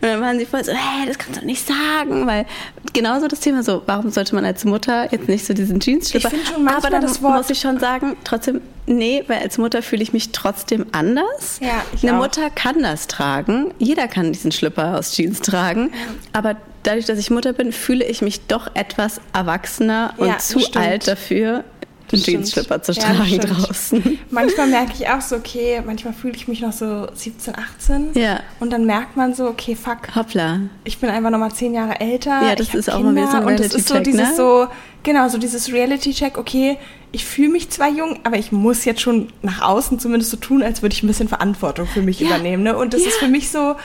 Und 0.00 0.08
dann 0.08 0.20
waren 0.20 0.38
sie 0.38 0.46
voll 0.46 0.62
so, 0.64 0.72
hey, 0.72 1.06
das 1.06 1.18
kannst 1.18 1.40
du 1.40 1.46
nicht 1.46 1.66
sagen. 1.66 2.26
Weil 2.26 2.46
genauso 2.92 3.26
das 3.28 3.40
Thema 3.40 3.62
so, 3.62 3.82
warum 3.86 4.10
sollte 4.10 4.34
man 4.34 4.44
als 4.44 4.64
Mutter 4.64 5.10
jetzt 5.12 5.28
nicht 5.28 5.46
so 5.46 5.54
diesen 5.54 5.80
Jeans-Schlipper? 5.80 6.28
Ich 6.28 6.34
finde 6.34 6.46
schon 6.52 6.64
manchmal 6.64 6.94
Aber 6.94 7.06
das 7.06 7.22
Wort- 7.22 7.36
muss 7.36 7.50
ich 7.50 7.58
schon 7.60 7.78
sagen, 7.80 8.16
trotzdem, 8.24 8.60
nee, 8.86 9.24
weil 9.28 9.38
als 9.42 9.58
Mutter 9.58 9.82
fühle 9.82 10.02
ich 10.02 10.12
mich 10.12 10.30
trotzdem 10.32 10.86
anders. 10.92 11.58
Ja, 11.60 11.82
Eine 12.02 12.18
auch. 12.18 12.22
Mutter 12.22 12.50
kann 12.50 12.82
das 12.82 13.06
tragen. 13.06 13.72
Jeder 13.78 14.08
kann 14.08 14.32
diesen 14.32 14.52
Schlipper 14.52 14.98
aus 14.98 15.12
Jeans 15.12 15.40
tragen. 15.40 15.90
Aber 16.32 16.56
dadurch, 16.82 17.06
dass 17.06 17.18
ich 17.18 17.30
Mutter 17.30 17.52
bin, 17.52 17.72
fühle 17.72 18.04
ich 18.04 18.22
mich 18.22 18.46
doch 18.46 18.70
etwas 18.74 19.20
erwachsener 19.32 20.14
und 20.18 20.28
Ja, 20.28 20.38
zu 20.38 20.60
stimmt. 20.60 20.76
alt 20.76 21.08
dafür, 21.08 21.64
einen 22.12 22.22
stimmt. 22.22 22.44
Jeans-Schlipper 22.44 22.82
zu 22.82 22.92
Ja, 22.92 23.02
tragen 23.02 23.24
stimmt. 23.26 23.50
draußen. 23.50 24.18
Manchmal 24.30 24.66
merke 24.68 24.92
ich 24.98 25.08
auch 25.08 25.20
so, 25.20 25.36
okay, 25.36 25.82
manchmal 25.84 26.14
fühle 26.14 26.34
ich 26.34 26.48
mich 26.48 26.60
noch 26.60 26.72
so 26.72 27.06
17, 27.12 27.54
18. 27.56 28.10
Ja. 28.14 28.40
Und 28.60 28.70
dann 28.72 28.84
merkt 28.86 29.16
man 29.16 29.34
so, 29.34 29.46
okay, 29.48 29.76
fuck, 29.76 30.14
Hoppla. 30.14 30.60
ich 30.84 30.98
bin 30.98 31.10
einfach 31.10 31.30
nochmal 31.30 31.52
zehn 31.52 31.74
Jahre 31.74 32.00
älter. 32.00 32.42
Ja, 32.42 32.54
das 32.54 32.74
ist 32.74 32.90
auch 32.90 33.00
mal 33.00 33.14
wieder 33.14 33.26
so 33.26 33.36
ein 33.36 33.46
Kinder 33.46 33.52
und 33.52 33.60
das 33.60 33.74
ist 33.74 33.88
so 33.88 33.98
dieses 34.00 34.28
ne? 34.30 34.34
so, 34.36 34.66
genau, 35.02 35.28
so 35.28 35.38
dieses 35.38 35.72
Reality-Check, 35.72 36.38
okay, 36.38 36.78
ich 37.10 37.24
fühle 37.24 37.48
mich 37.48 37.70
zwar 37.70 37.88
jung, 37.88 38.18
aber 38.24 38.36
ich 38.36 38.52
muss 38.52 38.84
jetzt 38.84 39.00
schon 39.00 39.28
nach 39.42 39.62
außen 39.62 39.98
zumindest 39.98 40.30
so 40.30 40.36
tun, 40.36 40.62
als 40.62 40.82
würde 40.82 40.94
ich 40.94 41.02
ein 41.02 41.06
bisschen 41.06 41.28
Verantwortung 41.28 41.86
für 41.86 42.02
mich 42.02 42.20
übernehmen. 42.20 42.62
Ne? 42.62 42.76
Und 42.76 42.92
das 42.92 43.02
ist 43.02 43.16
für 43.16 43.28
mich 43.28 43.50
so, 43.50 43.76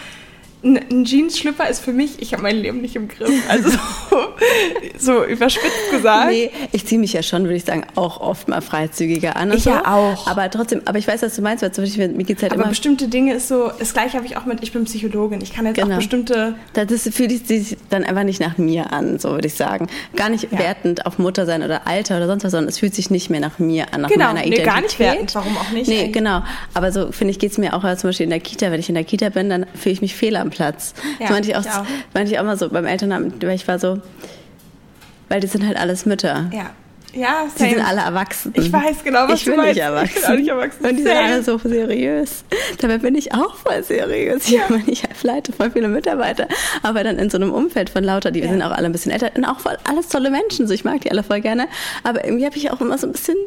ein, 0.63 1.03
Jeans-Schlipper 1.05 1.67
ist 1.69 1.79
für 1.81 1.93
mich, 1.93 2.21
ich 2.21 2.33
habe 2.33 2.43
mein 2.43 2.55
Leben 2.57 2.81
nicht 2.81 2.95
im 2.95 3.07
Griff. 3.07 3.29
Also 3.49 3.69
so, 3.69 3.77
so 4.97 5.25
überspitzt 5.25 5.91
gesagt. 5.91 6.29
Nee, 6.31 6.51
ich 6.71 6.85
ziehe 6.85 6.99
mich 6.99 7.13
ja 7.13 7.21
schon, 7.23 7.43
würde 7.43 7.55
ich 7.55 7.65
sagen, 7.65 7.85
auch 7.95 8.19
oft 8.21 8.47
mal 8.47 8.61
freizügiger 8.61 9.35
an. 9.35 9.51
Ich 9.53 9.63
so. 9.63 9.71
ja 9.71 9.83
auch. 9.85 10.27
Aber 10.27 10.49
trotzdem, 10.49 10.81
aber 10.85 10.97
ich 10.97 11.07
weiß, 11.07 11.21
was 11.21 11.35
du 11.35 11.41
meinst, 11.41 11.63
weil 11.63 11.71
zum 11.71 11.83
Beispiel, 11.83 12.07
mir 12.09 12.23
geht's 12.23 12.41
halt 12.41 12.51
Aber 12.53 12.61
immer. 12.63 12.69
bestimmte 12.69 13.07
Dinge 13.07 13.33
ist 13.33 13.47
so, 13.47 13.71
das 13.77 13.93
gleiche 13.93 14.15
habe 14.17 14.25
ich 14.25 14.37
auch 14.37 14.45
mit, 14.45 14.61
ich 14.63 14.71
bin 14.71 14.85
Psychologin. 14.85 15.41
Ich 15.41 15.53
kann 15.53 15.65
jetzt 15.65 15.75
Genau. 15.75 15.93
auch 15.93 15.97
bestimmte 15.97 16.55
Das 16.73 17.09
fühlt 17.11 17.47
sich 17.47 17.77
dann 17.89 18.03
einfach 18.03 18.23
nicht 18.23 18.39
nach 18.39 18.57
mir 18.57 18.93
an, 18.93 19.19
so 19.19 19.31
würde 19.31 19.47
ich 19.47 19.55
sagen. 19.55 19.87
Gar 20.15 20.29
nicht 20.29 20.51
Ja. 20.51 20.59
wertend 20.59 21.05
auf 21.05 21.17
Mutter 21.19 21.45
sein 21.45 21.63
oder 21.63 21.87
Alter 21.87 22.17
oder 22.17 22.27
sonst 22.27 22.43
was, 22.45 22.51
sondern 22.51 22.69
es 22.69 22.79
fühlt 22.79 22.95
sich 22.95 23.09
nicht 23.09 23.29
mehr 23.29 23.39
nach 23.39 23.59
mir 23.59 23.93
an, 23.93 24.01
nach 24.01 24.09
Genau, 24.09 24.25
meiner 24.27 24.39
nee, 24.41 24.47
Identität. 24.47 24.65
gar 24.73 24.81
nicht 24.81 24.99
wertend. 24.99 25.35
Warum 25.35 25.57
auch 25.57 25.71
nicht 25.71 25.87
Nee, 25.87 25.99
eigentlich? 25.99 26.13
genau. 26.13 26.43
Aber 26.73 26.91
so, 26.91 27.11
finde 27.11 27.31
ich, 27.31 27.39
geht's 27.39 27.57
mir 27.57 27.73
auch 27.73 27.81
zum 27.97 28.09
Beispiel 28.09 28.23
in 28.25 28.29
der 28.29 28.39
Kita. 28.39 28.71
Wenn 28.71 28.79
ich 28.79 28.89
in 28.89 28.95
der 28.95 29.03
Kita 29.03 29.29
bin, 29.29 29.49
dann 29.49 29.65
fühle 29.75 29.93
ich 29.93 30.01
mich 30.01 30.15
fehl 30.15 30.35
am 30.35 30.49
Platz. 30.53 30.93
Ja, 31.19 31.27
das 31.27 31.29
meinte 31.31 31.49
ich 31.49 31.55
auch, 31.55 31.61
ich 31.61 31.69
auch. 31.71 31.85
meinte 32.13 32.31
ich 32.31 32.39
auch 32.39 32.43
mal 32.43 32.57
so 32.57 32.69
beim 32.69 32.85
Elternabend, 32.85 33.43
weil 33.43 33.55
ich 33.55 33.67
war 33.67 33.79
so, 33.79 33.99
weil 35.29 35.39
die 35.39 35.47
sind 35.47 35.65
halt 35.65 35.77
alles 35.77 36.05
Mütter. 36.05 36.49
Ja. 36.53 36.71
Ja, 37.15 37.43
Die 37.45 37.59
same. 37.59 37.75
sind 37.75 37.87
alle 37.87 38.01
erwachsen. 38.01 38.51
Ich 38.55 38.73
weiß 38.73 39.03
genau, 39.03 39.27
was 39.27 39.35
ich 39.37 39.45
du 39.45 39.51
bin 39.51 39.57
meinst. 39.59 39.75
Nicht 39.75 39.83
erwachsen. 39.83 40.09
Ich 40.17 40.21
bin 40.23 40.31
auch 40.33 40.35
nicht 40.39 40.47
erwachsen. 40.49 40.83
Und 40.83 40.95
die 40.97 41.03
sind 41.03 41.13
Same. 41.13 41.25
alle 41.27 41.43
so 41.43 41.57
seriös. 41.59 42.43
Dabei 42.81 42.97
bin 42.97 43.13
ich 43.13 43.31
auch 43.35 43.55
voll 43.55 43.83
seriös. 43.83 44.47
Ich, 44.49 44.57
meine, 44.67 44.83
ich 44.87 45.03
leite 45.21 45.53
voll 45.53 45.69
viele 45.69 45.89
Mitarbeiter. 45.89 46.47
Aber 46.81 47.03
dann 47.03 47.19
in 47.19 47.29
so 47.29 47.37
einem 47.37 47.53
Umfeld 47.53 47.91
von 47.91 48.03
lauter, 48.03 48.31
die 48.31 48.41
wir 48.41 48.49
sind 48.49 48.63
auch 48.63 48.71
alle 48.71 48.87
ein 48.87 48.91
bisschen 48.91 49.11
älter 49.11 49.29
und 49.35 49.45
auch 49.45 49.59
voll 49.59 49.77
alles 49.87 50.07
tolle 50.07 50.31
Menschen. 50.31 50.67
So, 50.67 50.73
ich 50.73 50.85
mag 50.85 51.01
die 51.01 51.11
alle 51.11 51.21
voll 51.21 51.41
gerne. 51.41 51.67
Aber 52.03 52.25
irgendwie 52.25 52.47
habe 52.47 52.57
ich 52.57 52.71
auch 52.71 52.81
immer 52.81 52.97
so 52.97 53.05
ein 53.05 53.11
bisschen 53.11 53.37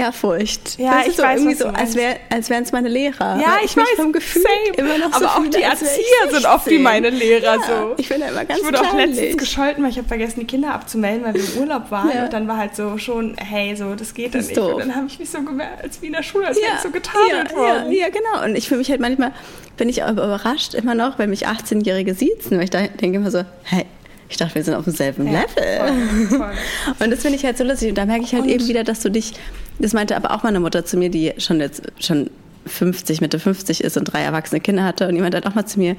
Ehrfurcht. 0.00 0.78
Ja, 0.78 1.02
du, 1.02 1.10
ich 1.10 1.16
so 1.16 1.22
weiß, 1.22 1.40
irgendwie 1.40 1.56
so, 1.56 1.66
als, 1.68 1.94
wär, 1.94 2.16
als 2.30 2.50
wären 2.50 2.62
es 2.64 2.72
meine 2.72 2.88
Lehrer. 2.88 3.38
Ja, 3.40 3.56
ich 3.64 3.76
mich 3.76 3.84
weiß, 3.86 3.96
vom 3.96 4.12
Gefühl 4.12 4.42
same. 4.42 4.76
immer 4.76 4.98
noch 4.98 5.12
Aber 5.14 5.18
so 5.20 5.26
auch 5.26 5.46
die 5.46 5.58
ich 5.58 5.64
Erzieher 5.64 6.30
sind 6.30 6.46
oft 6.46 6.66
wie 6.66 6.70
16. 6.70 6.82
meine 6.82 7.10
Lehrer 7.10 7.56
ja, 7.56 7.62
so. 7.62 7.94
Ich 7.96 8.08
bin 8.08 8.20
da 8.20 8.28
immer 8.28 8.44
ganz 8.44 8.60
Ich 8.60 8.66
wurde 8.66 8.80
auch 8.80 8.94
letztens 8.94 9.36
gescholten, 9.36 9.84
weil 9.84 9.90
ich 9.90 9.98
habe 9.98 10.08
vergessen, 10.08 10.40
die 10.40 10.46
Kinder 10.46 10.72
abzumelden, 10.74 11.24
weil 11.24 11.34
wir 11.34 11.42
im 11.42 11.60
Urlaub 11.60 11.90
waren. 11.90 12.10
Ja. 12.14 12.24
Und 12.24 12.32
dann 12.32 12.48
war 12.48 12.56
halt 12.56 12.74
so 12.76 12.98
schon, 12.98 13.36
hey, 13.38 13.74
so, 13.76 13.94
das 13.94 14.14
geht 14.14 14.34
dann 14.34 14.40
Das 14.40 14.42
ist 14.42 14.48
nicht. 14.48 14.58
doof. 14.58 14.74
Und 14.74 14.80
dann 14.80 14.96
habe 14.96 15.06
ich 15.06 15.18
mich 15.18 15.30
so 15.30 15.42
gemerkt, 15.42 15.84
als 15.84 16.00
wie 16.02 16.06
in 16.06 16.12
der 16.12 16.22
Schule, 16.22 16.46
als 16.48 16.56
wäre 16.56 16.72
ich 16.76 16.80
so 16.80 16.90
getadelt 16.90 17.50
ja, 17.52 17.56
worden. 17.56 17.92
Ja, 17.92 17.98
ja, 18.00 18.08
genau. 18.08 18.44
Und 18.44 18.56
ich 18.56 18.66
fühle 18.68 18.78
mich 18.78 18.90
halt 18.90 19.00
manchmal, 19.00 19.32
bin 19.76 19.88
ich 19.88 20.02
aber 20.02 20.24
überrascht 20.24 20.74
immer 20.74 20.94
noch, 20.94 21.18
wenn 21.18 21.30
mich 21.30 21.46
18-Jährige 21.48 22.14
siezen, 22.14 22.56
weil 22.58 22.64
ich 22.64 22.70
da 22.70 22.86
denke 22.86 23.16
immer 23.18 23.30
so, 23.30 23.44
hey, 23.64 23.86
ich 24.28 24.36
dachte, 24.36 24.54
wir 24.54 24.62
sind 24.62 24.74
auf 24.74 24.84
demselben 24.84 25.26
Ja, 25.32 25.40
Level. 25.40 26.28
voll, 26.28 26.38
voll. 26.38 26.52
Und 27.00 27.10
das 27.10 27.20
finde 27.22 27.36
ich 27.36 27.44
halt 27.44 27.58
so 27.58 27.64
lustig. 27.64 27.88
Und 27.88 27.98
da 27.98 28.04
merke 28.06 28.22
ich 28.24 28.32
halt 28.32 28.44
Und- 28.44 28.48
eben 28.50 28.68
wieder, 28.68 28.84
dass 28.84 29.00
du 29.00 29.10
dich, 29.10 29.32
das 29.80 29.92
meinte 29.92 30.16
aber 30.16 30.32
auch 30.32 30.42
meine 30.42 30.60
Mutter 30.60 30.84
zu 30.84 30.96
mir, 30.96 31.10
die 31.10 31.32
schon 31.38 31.60
jetzt 31.60 31.82
schon 31.98 32.30
50, 32.66 33.20
Mitte 33.20 33.38
50 33.38 33.82
ist 33.82 33.96
und 33.96 34.04
drei 34.04 34.20
erwachsene 34.22 34.60
Kinder 34.60 34.84
hatte. 34.84 35.08
Und 35.08 35.14
jemand 35.16 35.34
hat 35.34 35.46
auch 35.46 35.54
mal 35.54 35.66
zu 35.66 35.78
mir, 35.78 35.96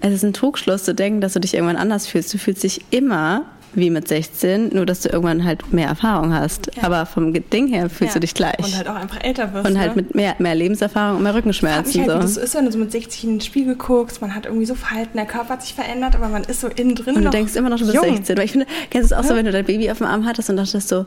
es 0.00 0.12
ist 0.14 0.24
ein 0.24 0.32
Trugschluss 0.32 0.84
zu 0.84 0.94
denken, 0.94 1.20
dass 1.20 1.34
du 1.34 1.40
dich 1.40 1.54
irgendwann 1.54 1.76
anders 1.76 2.06
fühlst. 2.06 2.32
Du 2.34 2.38
fühlst 2.38 2.62
dich 2.64 2.80
immer 2.90 3.44
wie 3.74 3.88
mit 3.88 4.06
16, 4.06 4.70
nur 4.74 4.84
dass 4.84 5.00
du 5.00 5.08
irgendwann 5.08 5.44
halt 5.44 5.72
mehr 5.72 5.88
Erfahrung 5.88 6.34
hast. 6.34 6.70
Aber 6.84 7.06
vom 7.06 7.32
Ding 7.32 7.68
her 7.68 7.88
fühlst 7.88 8.14
Ja. 8.14 8.14
du 8.14 8.20
dich 8.20 8.34
gleich. 8.34 8.58
Und 8.58 8.76
halt 8.76 8.88
auch 8.88 8.96
einfach 8.96 9.22
älter 9.22 9.52
wirst. 9.54 9.66
Und 9.66 9.78
halt 9.78 9.96
ne? 9.96 10.02
mit 10.02 10.14
mehr, 10.14 10.34
mehr 10.38 10.54
Lebenserfahrung 10.54 11.18
und 11.18 11.22
mehr 11.22 11.34
Rückenschmerzen. 11.34 12.00
halt, 12.02 12.10
wie 12.10 12.20
das 12.22 12.34
so. 12.34 12.40
ist, 12.40 12.54
wenn 12.54 12.66
du 12.66 12.72
so 12.72 12.78
mit 12.78 12.92
60 12.92 13.24
in 13.24 13.30
den 13.30 13.40
Spiegel 13.40 13.76
guckst, 13.76 14.20
man 14.20 14.34
hat 14.34 14.44
irgendwie 14.46 14.66
so 14.66 14.74
Verhalten, 14.74 15.16
der 15.16 15.24
Körper 15.26 15.50
hat 15.54 15.62
sich 15.62 15.74
verändert, 15.74 16.14
aber 16.16 16.28
man 16.28 16.44
ist 16.44 16.60
so 16.60 16.68
innen 16.68 16.94
drin 16.94 17.16
Und 17.16 17.24
du 17.24 17.30
denkst 17.30 17.54
immer 17.56 17.70
noch, 17.70 17.78
du 17.78 17.84
bist 17.86 17.94
jung. 17.94 18.14
16. 18.16 18.36
Weil 18.36 18.44
ich 18.44 18.52
finde, 18.52 18.66
kennst 18.90 19.10
du 19.10 19.14
es 19.14 19.18
auch 19.20 19.26
so, 19.26 19.34
wenn 19.34 19.46
du 19.46 19.52
dein 19.52 19.64
Baby 19.64 19.90
auf 19.90 19.98
dem 19.98 20.06
Arm 20.06 20.26
hattest 20.26 20.50
und 20.50 20.56
dachtest 20.56 20.88
so, 20.88 21.06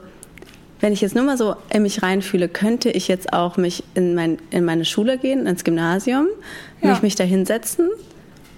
wenn 0.85 0.93
ich 0.93 1.01
jetzt 1.01 1.15
nur 1.15 1.23
mal 1.23 1.35
so 1.35 1.55
in 1.71 1.81
mich 1.81 2.03
reinfühle, 2.03 2.47
könnte 2.47 2.91
ich 2.91 3.07
jetzt 3.07 3.33
auch 3.33 3.57
mich 3.57 3.83
in, 3.95 4.13
mein, 4.13 4.37
in 4.51 4.63
meine 4.65 4.85
Schule 4.85 5.17
gehen, 5.17 5.47
ins 5.47 5.63
Gymnasium, 5.63 6.27
Ja. 6.79 6.91
mich, 6.91 7.01
mich 7.01 7.15
da 7.15 7.23
hinsetzen 7.23 7.89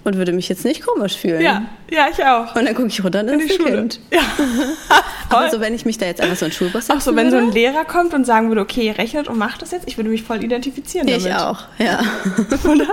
und 0.04 0.18
würde 0.18 0.32
mich 0.32 0.46
jetzt 0.50 0.62
nicht 0.66 0.84
komisch 0.84 1.16
fühlen. 1.16 1.40
Ja, 1.40 1.62
ja, 1.90 2.08
ich 2.12 2.22
auch. 2.22 2.54
Und 2.54 2.66
dann 2.66 2.74
gucke 2.74 2.88
ich 2.88 3.02
runter 3.02 3.20
und 3.20 3.28
dann 3.28 3.40
in 3.40 3.46
ist 3.46 3.54
Schule. 3.56 3.70
Kind. 3.78 4.00
Ja. 4.12 4.20
Aber 5.30 5.48
so, 5.50 5.58
wenn 5.60 5.74
ich 5.74 5.86
mich 5.86 5.96
da 5.96 6.04
jetzt 6.04 6.20
einfach 6.20 6.36
so 6.36 6.44
in 6.44 6.50
den 6.50 6.54
Schulbus 6.54 6.84
setzen 6.88 6.98
Auch 6.98 7.00
so, 7.00 7.16
wenn 7.16 7.30
so 7.30 7.38
ein 7.38 7.44
würde, 7.44 7.54
Lehrer 7.58 7.86
kommt 7.86 8.12
und 8.12 8.26
sagen 8.26 8.48
würde, 8.48 8.60
okay, 8.60 8.90
rechnet 8.90 9.26
und 9.28 9.38
macht 9.38 9.62
das 9.62 9.70
jetzt, 9.70 9.88
ich 9.88 9.96
würde 9.96 10.10
mich 10.10 10.22
voll 10.22 10.44
identifizieren 10.44 11.08
ich 11.08 11.24
damit. 11.24 11.38
auch, 11.38 11.64
ja. 11.78 12.02
Oder? 12.70 12.88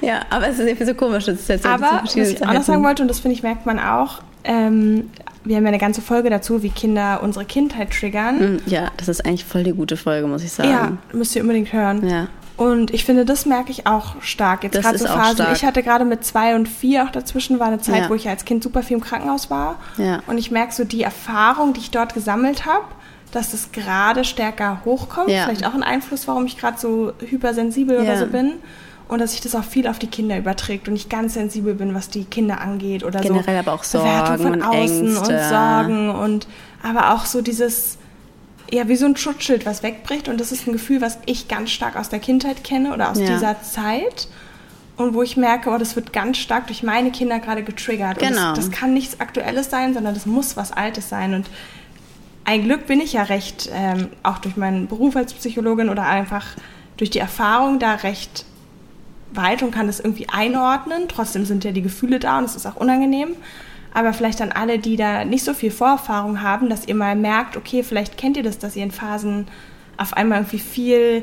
ja, 0.00 0.20
aber 0.30 0.48
es 0.48 0.58
ist 0.58 0.66
irgendwie 0.66 0.86
so 0.86 0.94
komisch. 0.94 1.26
Das 1.26 1.40
ist 1.40 1.48
jetzt 1.50 1.64
so 1.64 1.68
Aber 1.68 2.00
was 2.02 2.16
ich 2.16 2.42
auch 2.42 2.54
noch 2.54 2.62
sagen 2.62 2.82
wollte, 2.82 3.02
und 3.02 3.08
das 3.08 3.20
finde 3.20 3.36
ich, 3.36 3.42
merkt 3.42 3.66
man 3.66 3.78
auch, 3.78 4.22
ähm, 4.44 5.10
wir 5.44 5.56
haben 5.56 5.64
ja 5.64 5.68
eine 5.68 5.78
ganze 5.78 6.00
Folge 6.00 6.30
dazu, 6.30 6.62
wie 6.62 6.70
Kinder 6.70 7.20
unsere 7.22 7.44
Kindheit 7.44 7.90
triggern. 7.90 8.38
Hm, 8.40 8.60
Ja, 8.66 8.90
das 8.96 9.08
ist 9.08 9.24
eigentlich 9.26 9.44
voll 9.44 9.64
die 9.64 9.72
gute 9.72 9.96
Folge, 9.96 10.26
muss 10.26 10.42
ich 10.42 10.52
sagen. 10.52 10.70
Ja, 10.70 10.92
müsst 11.12 11.34
ihr 11.36 11.42
unbedingt 11.42 11.72
hören. 11.72 12.06
Ja. 12.08 12.28
Und 12.56 12.92
ich 12.94 13.04
finde, 13.04 13.24
das 13.24 13.46
merke 13.46 13.72
ich 13.72 13.86
auch 13.88 14.14
stark. 14.22 14.62
Jetzt 14.62 14.76
Das 14.76 14.84
gerade 14.84 14.98
so 14.98 15.06
Phasen. 15.06 15.34
stark. 15.36 15.56
Ich 15.56 15.64
hatte 15.64 15.82
gerade 15.82 16.04
mit 16.04 16.24
zwei 16.24 16.54
und 16.54 16.68
vier 16.68 17.02
auch 17.04 17.10
dazwischen 17.10 17.58
war 17.58 17.66
eine 17.66 17.80
Zeit, 17.80 18.02
Ja. 18.02 18.08
wo 18.08 18.14
ich 18.14 18.28
als 18.28 18.44
Kind 18.44 18.62
super 18.62 18.82
viel 18.82 18.96
im 18.96 19.02
Krankenhaus 19.02 19.50
war. 19.50 19.76
Ja. 19.98 20.20
Und 20.28 20.38
ich 20.38 20.50
merke 20.52 20.72
so 20.72 20.84
die 20.84 21.02
Erfahrung, 21.02 21.72
die 21.72 21.80
ich 21.80 21.90
dort 21.90 22.14
gesammelt 22.14 22.64
habe, 22.64 22.84
dass 23.32 23.52
es 23.54 23.72
gerade 23.72 24.22
stärker 24.24 24.82
hochkommt. 24.84 25.28
Ja. 25.30 25.44
Vielleicht 25.46 25.66
auch 25.66 25.74
ein 25.74 25.82
Einfluss, 25.82 26.28
warum 26.28 26.46
ich 26.46 26.56
gerade 26.56 26.78
so 26.78 27.12
hypersensibel 27.18 27.98
oder 27.98 28.16
so 28.18 28.26
bin. 28.26 28.52
Und 29.06 29.20
dass 29.20 29.32
sich 29.32 29.40
das 29.42 29.54
auch 29.54 29.64
viel 29.64 29.86
auf 29.86 29.98
die 29.98 30.06
Kinder 30.06 30.38
überträgt 30.38 30.88
und 30.88 30.96
ich 30.96 31.08
ganz 31.08 31.34
sensibel 31.34 31.74
bin, 31.74 31.94
was 31.94 32.08
die 32.08 32.24
Kinder 32.24 32.60
angeht 32.60 33.04
oder 33.04 33.20
Generell 33.20 33.62
so. 33.62 33.70
aber 33.70 33.72
auch 33.74 33.84
Bewertung 33.84 34.38
Sorgen 34.38 34.42
von 34.42 34.52
und 34.54 34.62
außen 34.62 35.06
Ängste. 35.06 35.34
und 35.34 35.48
Sorgen 35.48 36.10
und 36.10 36.46
aber 36.82 37.14
auch 37.14 37.26
so 37.26 37.42
dieses 37.42 37.98
ja, 38.72 38.88
wie 38.88 38.96
so 38.96 39.04
ein 39.06 39.16
Schutzschild, 39.16 39.66
was 39.66 39.82
wegbricht. 39.82 40.28
Und 40.28 40.40
das 40.40 40.50
ist 40.50 40.66
ein 40.66 40.72
Gefühl, 40.72 41.00
was 41.00 41.18
ich 41.26 41.48
ganz 41.48 41.70
stark 41.70 41.96
aus 41.96 42.08
der 42.08 42.18
Kindheit 42.18 42.64
kenne 42.64 42.92
oder 42.94 43.10
aus 43.10 43.18
Ja. 43.18 43.26
dieser 43.26 43.60
Zeit. 43.62 44.26
Und 44.96 45.12
wo 45.12 45.22
ich 45.22 45.36
merke, 45.36 45.70
oh, 45.70 45.76
das 45.78 45.96
wird 45.96 46.12
ganz 46.12 46.38
stark 46.38 46.68
durch 46.68 46.82
meine 46.82 47.10
Kinder 47.10 47.40
gerade 47.40 47.62
getriggert. 47.62 48.18
Genau. 48.20 48.54
das, 48.54 48.66
das 48.66 48.70
kann 48.70 48.94
nichts 48.94 49.20
Aktuelles 49.20 49.68
sein, 49.68 49.92
sondern 49.92 50.14
das 50.14 50.24
muss 50.24 50.56
was 50.56 50.72
Altes 50.72 51.08
sein. 51.08 51.34
Und 51.34 51.46
ein 52.44 52.62
Glück 52.62 52.86
bin 52.86 53.00
ich 53.00 53.12
ja 53.12 53.24
recht, 53.24 53.70
ähm, 53.72 54.08
auch 54.22 54.38
durch 54.38 54.56
meinen 54.56 54.86
Beruf 54.86 55.14
als 55.16 55.34
Psychologin 55.34 55.88
oder 55.88 56.06
einfach 56.06 56.46
durch 56.96 57.10
die 57.10 57.18
Erfahrung 57.18 57.78
da 57.78 57.94
recht 57.96 58.44
weit 59.36 59.62
und 59.62 59.70
kann 59.70 59.86
das 59.86 60.00
irgendwie 60.00 60.28
einordnen. 60.28 61.04
Trotzdem 61.08 61.44
sind 61.44 61.64
ja 61.64 61.72
die 61.72 61.82
Gefühle 61.82 62.18
da 62.18 62.38
und 62.38 62.44
es 62.44 62.56
ist 62.56 62.66
auch 62.66 62.76
unangenehm. 62.76 63.30
Aber 63.92 64.12
vielleicht 64.12 64.40
an 64.42 64.50
alle, 64.52 64.78
die 64.78 64.96
da 64.96 65.24
nicht 65.24 65.44
so 65.44 65.54
viel 65.54 65.70
Vorerfahrung 65.70 66.42
haben, 66.42 66.68
dass 66.68 66.86
ihr 66.88 66.94
mal 66.96 67.14
merkt, 67.14 67.56
okay, 67.56 67.82
vielleicht 67.84 68.16
kennt 68.18 68.36
ihr 68.36 68.42
das, 68.42 68.58
dass 68.58 68.74
ihr 68.74 68.82
in 68.82 68.90
Phasen 68.90 69.46
auf 69.96 70.14
einmal 70.14 70.38
irgendwie 70.40 70.58
viel 70.58 71.22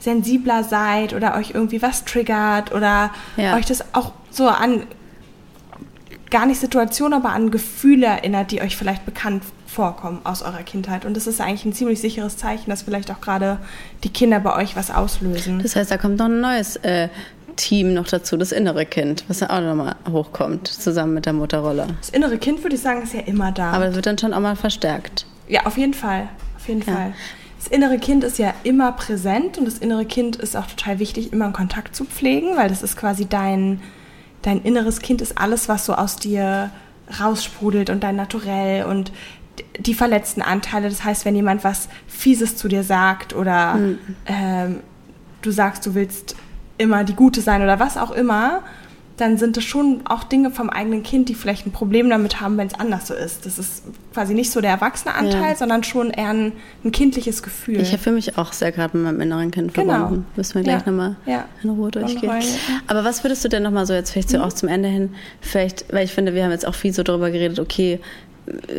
sensibler 0.00 0.64
seid 0.64 1.12
oder 1.14 1.36
euch 1.36 1.52
irgendwie 1.54 1.80
was 1.82 2.04
triggert 2.04 2.72
oder 2.74 3.10
Ja. 3.36 3.54
euch 3.56 3.66
das 3.66 3.94
auch 3.94 4.12
so 4.30 4.48
an 4.48 4.82
gar 6.30 6.44
nicht 6.46 6.60
Situationen, 6.60 7.14
aber 7.14 7.30
an 7.30 7.50
Gefühle 7.50 8.06
erinnert, 8.06 8.50
die 8.50 8.60
euch 8.60 8.76
vielleicht 8.76 9.06
bekannt 9.06 9.42
vorkommen 9.66 10.20
aus 10.24 10.42
eurer 10.42 10.62
Kindheit. 10.62 11.04
Und 11.04 11.16
das 11.16 11.26
ist 11.26 11.40
eigentlich 11.40 11.64
ein 11.64 11.72
ziemlich 11.72 12.00
sicheres 12.00 12.36
Zeichen, 12.36 12.68
dass 12.70 12.82
vielleicht 12.82 13.10
auch 13.10 13.20
gerade 13.20 13.58
die 14.04 14.10
Kinder 14.10 14.40
bei 14.40 14.54
euch 14.56 14.76
was 14.76 14.90
auslösen. 14.90 15.60
Das 15.62 15.76
heißt, 15.76 15.90
da 15.90 15.96
kommt 15.96 16.18
noch 16.18 16.26
ein 16.26 16.40
neues 16.40 16.76
äh, 16.76 17.08
Team 17.58 17.92
noch 17.92 18.08
dazu 18.08 18.36
das 18.38 18.52
innere 18.52 18.86
Kind, 18.86 19.24
was 19.28 19.40
ja 19.40 19.50
auch 19.50 19.60
nochmal 19.60 19.96
hochkommt, 20.10 20.68
zusammen 20.68 21.12
mit 21.14 21.26
der 21.26 21.34
Mutterrolle. 21.34 21.88
Das 22.00 22.10
innere 22.10 22.38
Kind, 22.38 22.62
würde 22.62 22.76
ich 22.76 22.82
sagen, 22.82 23.02
ist 23.02 23.12
ja 23.12 23.20
immer 23.20 23.52
da. 23.52 23.72
Aber 23.72 23.86
es 23.88 23.94
wird 23.94 24.06
dann 24.06 24.16
schon 24.16 24.32
auch 24.32 24.40
mal 24.40 24.56
verstärkt. 24.56 25.26
Ja, 25.48 25.66
auf 25.66 25.76
jeden 25.76 25.94
Fall. 25.94 26.28
Auf 26.56 26.68
jeden 26.68 26.82
ja. 26.82 26.94
Fall. 26.94 27.14
Das 27.58 27.66
innere 27.66 27.98
Kind 27.98 28.22
ist 28.22 28.38
ja 28.38 28.54
immer 28.62 28.92
präsent 28.92 29.58
und 29.58 29.64
das 29.64 29.78
innere 29.78 30.04
Kind 30.04 30.36
ist 30.36 30.56
auch 30.56 30.66
total 30.66 31.00
wichtig, 31.00 31.32
immer 31.32 31.46
einen 31.46 31.54
Kontakt 31.54 31.94
zu 31.94 32.04
pflegen, 32.04 32.56
weil 32.56 32.68
das 32.68 32.82
ist 32.82 32.96
quasi 32.96 33.26
dein, 33.26 33.80
dein 34.42 34.62
inneres 34.62 35.00
Kind 35.00 35.20
ist 35.20 35.36
alles, 35.36 35.68
was 35.68 35.84
so 35.84 35.94
aus 35.94 36.16
dir 36.16 36.70
raussprudelt 37.20 37.90
und 37.90 38.04
dein 38.04 38.16
Naturell 38.16 38.84
und 38.84 39.12
die 39.78 39.94
verletzten 39.94 40.40
Anteile. 40.40 40.88
Das 40.88 41.02
heißt, 41.02 41.24
wenn 41.24 41.34
jemand 41.34 41.64
was 41.64 41.88
Fieses 42.06 42.56
zu 42.56 42.68
dir 42.68 42.84
sagt 42.84 43.34
oder 43.34 43.74
mhm. 43.74 43.98
ähm, 44.26 44.80
du 45.42 45.50
sagst, 45.50 45.84
du 45.86 45.94
willst 45.94 46.36
immer 46.78 47.04
die 47.04 47.14
Gute 47.14 47.40
sein 47.40 47.62
oder 47.62 47.78
was 47.78 47.96
auch 47.96 48.10
immer, 48.10 48.62
dann 49.20 49.36
sind 49.36 49.56
das 49.56 49.64
schon 49.64 50.02
auch 50.04 50.22
Dinge 50.22 50.50
vom 50.50 50.70
eigenen 50.70 51.02
Kind, 51.02 51.28
die 51.28 51.34
vielleicht 51.34 51.66
ein 51.66 51.72
Problem 51.72 52.08
damit 52.08 52.40
haben, 52.40 52.56
wenn 52.56 52.68
es 52.68 52.74
anders 52.74 53.08
so 53.08 53.14
ist. 53.14 53.46
Das 53.46 53.58
ist 53.58 53.82
quasi 54.14 54.32
nicht 54.32 54.50
so 54.50 54.60
der 54.60 54.70
erwachsene 54.70 55.14
Anteil, 55.14 55.50
ja. 55.50 55.56
sondern 55.56 55.82
schon 55.82 56.10
eher 56.10 56.28
ein, 56.28 56.52
ein, 56.84 56.92
kindliches 56.92 57.42
Gefühl. 57.42 57.80
Ich 57.80 57.96
fühle 57.98 58.14
mich 58.14 58.38
auch 58.38 58.52
sehr 58.52 58.70
gerade 58.70 58.96
mit 58.96 59.06
meinem 59.06 59.20
inneren 59.20 59.50
Kind 59.50 59.74
genau. 59.74 59.94
verbunden. 59.94 60.26
Müssen 60.36 60.54
wir 60.54 60.62
gleich 60.62 60.86
ja. 60.86 60.90
nochmal 60.90 61.16
ja. 61.26 61.44
in 61.62 61.70
Ruhe 61.70 61.90
durchgehen. 61.90 62.30
Aber 62.86 63.04
was 63.04 63.24
würdest 63.24 63.44
du 63.44 63.48
denn 63.48 63.64
nochmal 63.64 63.86
so 63.86 63.92
jetzt 63.92 64.12
vielleicht 64.12 64.30
so 64.30 64.38
mhm. 64.38 64.44
auch 64.44 64.52
zum 64.52 64.68
Ende 64.68 64.88
hin, 64.88 65.14
vielleicht, 65.40 65.92
weil 65.92 66.04
ich 66.04 66.12
finde, 66.12 66.34
wir 66.34 66.44
haben 66.44 66.52
jetzt 66.52 66.66
auch 66.66 66.74
viel 66.74 66.92
so 66.92 67.02
darüber 67.02 67.30
geredet, 67.30 67.58
okay, 67.58 68.00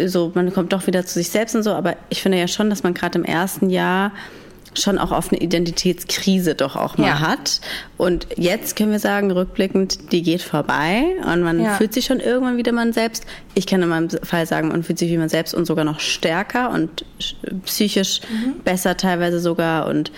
so 0.06 0.32
man 0.34 0.54
kommt 0.54 0.74
doch 0.74 0.88
wieder 0.88 1.06
zu 1.06 1.16
sich 1.16 1.30
selbst 1.30 1.56
und 1.56 1.64
so, 1.64 1.74
aber 1.74 1.96
ich 2.10 2.22
finde 2.22 2.40
ja 2.40 2.48
schon, 2.48 2.70
dass 2.70 2.82
man 2.82 2.94
gerade 2.94 3.20
im 3.20 3.26
ersten 3.26 3.70
Jahr 3.70 4.12
schon 4.74 4.98
auch 4.98 5.12
auf 5.12 5.32
eine 5.32 5.42
Identitätskrise 5.42 6.56
doch 6.56 6.76
auch 6.76 6.98
mal 6.98 7.08
ja. 7.08 7.20
hat. 7.20 7.62
Und 7.98 8.28
jetzt 8.38 8.76
können 8.76 8.92
wir 8.92 9.00
sagen, 9.00 9.32
rückblickend, 9.32 10.12
die 10.12 10.22
geht 10.22 10.42
vorbei 10.42 11.04
und 11.26 11.42
man 11.42 11.62
ja. 11.62 11.76
fühlt 11.76 11.94
sich 11.94 12.06
schon 12.06 12.20
irgendwann 12.20 12.58
wieder 12.58 12.72
man 12.72 12.94
selbst. 12.94 13.26
Ich 13.56 13.66
kann 13.66 13.82
in 13.82 13.90
meinem 13.90 14.10
Fall 14.10 14.46
sagen, 14.46 14.70
man 14.70 14.84
fühlt 14.84 15.00
sich 15.00 15.10
wie 15.12 15.18
man 15.18 15.30
selbst 15.30 15.54
und 15.54 15.66
sogar 15.66 15.86
noch 15.86 16.00
stärker 16.00 16.72
und 16.72 17.06
psychisch 17.66 18.22
mhm. 18.30 18.60
besser 18.64 18.98
teilweise 18.98 19.40
sogar 19.40 19.88
und 19.88 20.12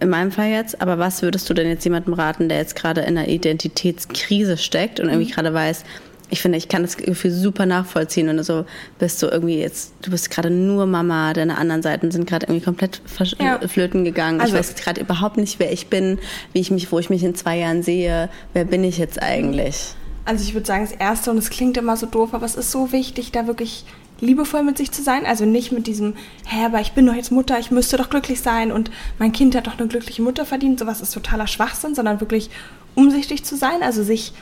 in 0.00 0.08
meinem 0.08 0.30
Fall 0.30 0.48
jetzt. 0.48 0.80
Aber 0.80 0.98
was 0.98 1.22
würdest 1.22 1.48
du 1.50 1.54
denn 1.54 1.68
jetzt 1.68 1.84
jemandem 1.84 2.14
raten, 2.14 2.48
der 2.48 2.58
jetzt 2.58 2.76
gerade 2.76 3.00
in 3.02 3.18
einer 3.18 3.28
Identitätskrise 3.28 4.56
steckt 4.56 5.00
und 5.00 5.08
irgendwie 5.08 5.30
mhm. 5.30 5.34
gerade 5.34 5.54
weiß, 5.54 5.84
ich 6.30 6.40
finde, 6.40 6.58
ich 6.58 6.68
kann 6.68 6.82
das 6.82 6.96
Gefühl 6.96 7.30
super 7.30 7.66
nachvollziehen, 7.66 8.26
wenn 8.28 8.36
du 8.36 8.44
so 8.44 8.64
bist, 8.98 9.18
so 9.18 9.30
irgendwie 9.30 9.58
jetzt, 9.58 9.92
du 10.02 10.10
bist 10.10 10.30
gerade 10.30 10.50
nur 10.50 10.86
Mama, 10.86 11.32
deine 11.32 11.58
anderen 11.58 11.82
Seiten 11.82 12.10
sind 12.10 12.26
gerade 12.26 12.46
irgendwie 12.46 12.64
komplett 12.64 13.02
ja. 13.38 13.58
flöten 13.66 14.04
gegangen. 14.04 14.40
Also, 14.40 14.54
ich 14.54 14.60
weiß 14.60 14.74
gerade 14.76 15.00
überhaupt 15.00 15.36
nicht, 15.36 15.58
wer 15.58 15.72
ich 15.72 15.88
bin, 15.88 16.18
wie 16.52 16.60
ich 16.60 16.70
mich, 16.70 16.90
wo 16.92 16.98
ich 16.98 17.10
mich 17.10 17.22
in 17.24 17.34
zwei 17.34 17.58
Jahren 17.58 17.82
sehe, 17.82 18.28
wer 18.54 18.64
bin 18.64 18.84
ich 18.84 18.98
jetzt 18.98 19.22
eigentlich? 19.22 19.94
Also 20.24 20.44
ich 20.44 20.54
würde 20.54 20.66
sagen, 20.66 20.86
das 20.88 20.92
Erste, 20.92 21.30
und 21.30 21.38
es 21.38 21.50
klingt 21.50 21.76
immer 21.76 21.96
so 21.96 22.06
doof, 22.06 22.34
aber 22.34 22.46
es 22.46 22.54
ist 22.54 22.70
so 22.70 22.92
wichtig, 22.92 23.32
da 23.32 23.46
wirklich 23.46 23.84
liebevoll 24.20 24.62
mit 24.62 24.78
sich 24.78 24.92
zu 24.92 25.02
sein. 25.02 25.24
Also 25.26 25.44
nicht 25.44 25.72
mit 25.72 25.86
diesem, 25.86 26.14
hä, 26.46 26.66
aber 26.66 26.80
ich 26.80 26.92
bin 26.92 27.06
doch 27.06 27.14
jetzt 27.14 27.32
Mutter, 27.32 27.58
ich 27.58 27.70
müsste 27.70 27.96
doch 27.96 28.10
glücklich 28.10 28.40
sein 28.40 28.70
und 28.70 28.90
mein 29.18 29.32
Kind 29.32 29.56
hat 29.56 29.66
doch 29.66 29.78
eine 29.78 29.88
glückliche 29.88 30.22
Mutter 30.22 30.44
verdient. 30.44 30.78
Sowas 30.78 31.00
ist 31.00 31.12
totaler 31.12 31.46
Schwachsinn, 31.46 31.94
sondern 31.94 32.20
wirklich 32.20 32.50
umsichtig 32.94 33.44
zu 33.44 33.56
sein, 33.56 33.82
also 33.82 34.02
sich 34.02 34.32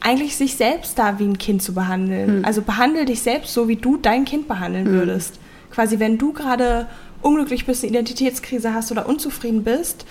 eigentlich 0.00 0.36
sich 0.36 0.54
selbst 0.54 0.98
da 0.98 1.18
wie 1.18 1.24
ein 1.24 1.38
Kind 1.38 1.62
zu 1.62 1.74
behandeln. 1.74 2.38
Mhm. 2.38 2.44
Also 2.44 2.62
behandle 2.62 3.04
dich 3.04 3.20
selbst 3.20 3.52
so, 3.52 3.68
wie 3.68 3.76
du 3.76 3.96
dein 3.96 4.24
Kind 4.24 4.48
behandeln 4.48 4.88
mhm. 4.88 4.92
würdest. 4.92 5.38
Quasi, 5.70 5.98
wenn 5.98 6.18
du 6.18 6.32
gerade 6.32 6.86
unglücklich 7.22 7.66
bist, 7.66 7.82
eine 7.82 7.90
Identitätskrise 7.90 8.72
hast 8.72 8.92
oder 8.92 9.08
unzufrieden 9.08 9.64
bist 9.64 10.06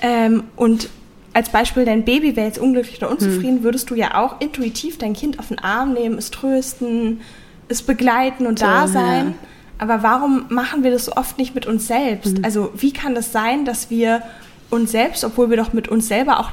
ähm, 0.00 0.44
und 0.56 0.88
als 1.32 1.50
Beispiel 1.50 1.84
dein 1.84 2.04
Baby 2.04 2.36
wäre 2.36 2.46
jetzt 2.46 2.58
unglücklich 2.58 2.98
oder 2.98 3.10
unzufrieden, 3.10 3.60
mhm. 3.60 3.62
würdest 3.62 3.88
du 3.90 3.94
ja 3.94 4.16
auch 4.20 4.40
intuitiv 4.40 4.98
dein 4.98 5.12
Kind 5.12 5.38
auf 5.38 5.48
den 5.48 5.58
Arm 5.60 5.92
nehmen, 5.92 6.18
es 6.18 6.30
trösten, 6.30 7.20
es 7.68 7.82
begleiten 7.82 8.46
und 8.46 8.58
so, 8.58 8.66
da 8.66 8.88
sein. 8.88 9.28
Ja. 9.28 9.34
Aber 9.78 10.02
warum 10.02 10.46
machen 10.48 10.82
wir 10.82 10.90
das 10.90 11.06
so 11.06 11.12
oft 11.12 11.38
nicht 11.38 11.54
mit 11.54 11.66
uns 11.66 11.86
selbst? 11.86 12.38
Mhm. 12.38 12.44
Also 12.44 12.72
wie 12.74 12.92
kann 12.92 13.14
das 13.14 13.32
sein, 13.32 13.64
dass 13.64 13.90
wir 13.90 14.22
uns 14.70 14.90
selbst, 14.90 15.24
obwohl 15.24 15.50
wir 15.50 15.56
doch 15.56 15.72
mit 15.72 15.88
uns 15.88 16.08
selber 16.08 16.40
auch 16.40 16.52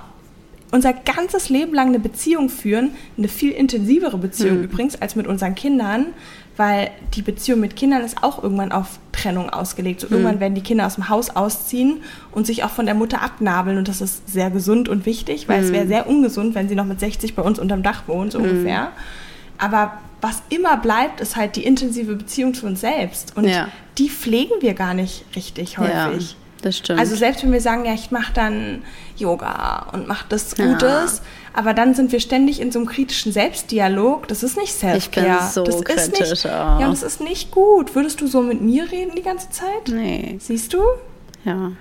unser 0.72 0.94
ganzes 0.94 1.50
Leben 1.50 1.74
lang 1.74 1.88
eine 1.88 2.00
Beziehung 2.00 2.50
führen, 2.50 2.92
eine 3.18 3.28
viel 3.28 3.52
intensivere 3.52 4.18
Beziehung 4.18 4.58
mhm. 4.58 4.64
übrigens 4.66 5.02
als 5.02 5.16
mit 5.16 5.28
unseren 5.28 5.56
Kindern, 5.56 6.08
weil 6.58 6.92
die 7.14 7.22
Beziehung 7.22 7.60
mit 7.60 7.76
Kindern 7.76 8.02
ist 8.02 8.24
auch 8.24 8.44
irgendwann 8.44 8.72
auf 8.72 9.00
Trennung 9.12 9.50
ausgelegt. 9.50 10.02
So 10.02 10.08
mhm. 10.08 10.14
irgendwann 10.14 10.40
werden 10.40 10.56
die 10.56 10.62
Kinder 10.62 10.86
aus 10.86 10.96
dem 10.96 11.10
Haus 11.10 11.30
ausziehen 11.30 12.02
und 12.32 12.48
sich 12.48 12.64
auch 12.64 12.72
von 12.72 12.86
der 12.86 12.96
Mutter 12.96 13.22
abnabeln 13.22 13.78
und 13.78 13.88
das 13.88 14.02
ist 14.02 14.30
sehr 14.30 14.50
gesund 14.50 14.90
und 14.90 15.06
wichtig, 15.06 15.48
weil 15.48 15.60
mhm. 15.60 15.66
es 15.66 15.72
wäre 15.72 15.88
sehr 15.88 16.08
ungesund, 16.08 16.56
wenn 16.56 16.68
sie 16.68 16.76
noch 16.76 16.86
mit 16.86 17.00
60 17.00 17.36
bei 17.36 17.44
uns 17.44 17.60
unterm 17.60 17.84
Dach 17.84 18.04
wohnen, 18.08 18.32
so 18.32 18.40
mhm. 18.40 18.46
ungefähr. 18.46 18.92
Aber 19.58 19.94
was 20.20 20.42
immer 20.50 20.78
bleibt, 20.78 21.22
ist 21.22 21.36
halt 21.36 21.56
die 21.56 21.64
intensive 21.64 22.16
Beziehung 22.16 22.54
zu 22.54 22.66
uns 22.66 22.82
selbst 22.82 23.38
und 23.38 23.48
ja. 23.48 23.70
die 23.98 24.10
pflegen 24.10 24.56
wir 24.62 24.74
gar 24.74 24.94
nicht 24.94 25.26
richtig 25.36 25.78
häufig. 25.78 26.32
Ja. 26.32 26.38
Das 26.62 26.78
stimmt. 26.78 27.00
Also 27.00 27.16
selbst 27.16 27.44
wenn 27.44 27.52
wir 27.52 27.62
sagen, 27.62 27.86
ja, 27.86 27.94
ich 27.94 28.12
mache 28.12 28.34
dann 28.34 28.84
Yoga 29.16 29.88
und 29.94 30.08
mache 30.08 30.26
das 30.30 30.56
Gutes, 30.56 30.82
ja. 30.82 31.22
aber 31.54 31.74
dann 31.74 31.94
sind 31.94 32.12
wir 32.12 32.20
ständig 32.20 32.60
in 32.60 32.72
so 32.72 32.80
einem 32.80 32.88
kritischen 32.88 33.32
Selbstdialog. 33.32 34.28
Das 34.28 34.44
ist 34.44 34.58
nicht 34.58 34.74
Self-Care. 34.74 35.26
Ich 35.26 35.34
bin 35.34 35.50
so 35.52 35.64
das 35.64 35.84
kritisch 35.84 36.32
ist 36.32 36.44
nicht. 36.44 36.46
Ja, 36.46 36.78
und 36.78 36.92
das 36.92 37.04
ist 37.04 37.22
nicht 37.22 37.52
gut. 37.52 37.96
Würdest 37.96 38.22
du 38.22 38.28
so 38.28 38.42
mit 38.42 38.62
mir 38.62 38.92
reden 38.92 39.14
die 39.16 39.22
ganze 39.24 39.50
Zeit? 39.50 39.88
Nee. 39.88 40.38
Siehst 40.40 40.74
du? 40.74 40.82
Ja 41.46 41.72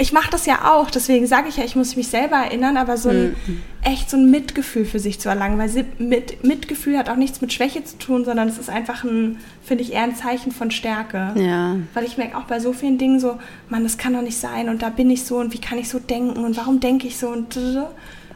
ich 0.00 0.12
mache 0.12 0.30
das 0.30 0.46
ja 0.46 0.72
auch, 0.72 0.90
deswegen 0.90 1.26
sage 1.26 1.48
ich 1.48 1.58
ja, 1.58 1.64
ich 1.64 1.76
muss 1.76 1.94
mich 1.94 2.08
selber 2.08 2.36
erinnern, 2.36 2.78
aber 2.78 2.96
so 2.96 3.10
ein 3.10 3.36
mhm. 3.46 3.62
echt 3.82 4.08
so 4.08 4.16
ein 4.16 4.30
Mitgefühl 4.30 4.86
für 4.86 4.98
sich 4.98 5.20
zu 5.20 5.28
erlangen, 5.28 5.58
weil 5.58 5.86
mit, 5.98 6.42
Mitgefühl 6.42 6.96
hat 6.96 7.10
auch 7.10 7.16
nichts 7.16 7.42
mit 7.42 7.52
Schwäche 7.52 7.84
zu 7.84 7.98
tun, 7.98 8.24
sondern 8.24 8.48
es 8.48 8.56
ist 8.56 8.70
einfach 8.70 9.04
ein, 9.04 9.38
finde 9.62 9.84
ich, 9.84 9.92
eher 9.92 10.04
ein 10.04 10.16
Zeichen 10.16 10.52
von 10.52 10.70
Stärke. 10.70 11.32
Ja. 11.34 11.76
Weil 11.92 12.04
ich 12.04 12.16
merke 12.16 12.38
auch 12.38 12.44
bei 12.44 12.60
so 12.60 12.72
vielen 12.72 12.96
Dingen 12.96 13.20
so, 13.20 13.38
Mann, 13.68 13.82
das 13.82 13.98
kann 13.98 14.14
doch 14.14 14.22
nicht 14.22 14.38
sein 14.38 14.70
und 14.70 14.80
da 14.80 14.88
bin 14.88 15.10
ich 15.10 15.24
so 15.24 15.36
und 15.36 15.52
wie 15.52 15.60
kann 15.60 15.76
ich 15.76 15.90
so 15.90 15.98
denken 15.98 16.44
und 16.44 16.56
warum 16.56 16.80
denke 16.80 17.06
ich 17.06 17.18
so 17.18 17.28
und 17.28 17.58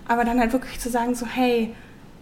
aber 0.07 0.25
dann 0.25 0.39
halt 0.39 0.53
wirklich 0.53 0.79
zu 0.81 0.91
sagen 0.91 1.15
so, 1.15 1.27
hey, 1.27 1.73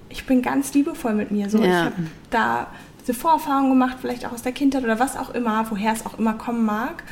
ich 0.09 0.25
bin 0.25 0.41
ganz 0.41 0.73
liebevoll 0.73 1.15
mit 1.15 1.33
mir, 1.33 1.51
so 1.51 1.59
ja. 1.59 1.65
ich 1.65 1.85
habe 1.87 1.95
da 2.31 2.67
diese 3.01 3.15
Vorerfahrung 3.15 3.71
gemacht, 3.71 3.97
vielleicht 4.01 4.25
auch 4.25 4.33
aus 4.33 4.43
der 4.43 4.53
Kindheit 4.53 4.85
oder 4.85 5.01
was 5.01 5.17
auch 5.17 5.31
immer, 5.31 5.67
woher 5.71 5.93
es 5.93 6.07
auch 6.07 6.17
immer 6.17 6.35
kommen 6.35 6.65
mag 6.65 7.03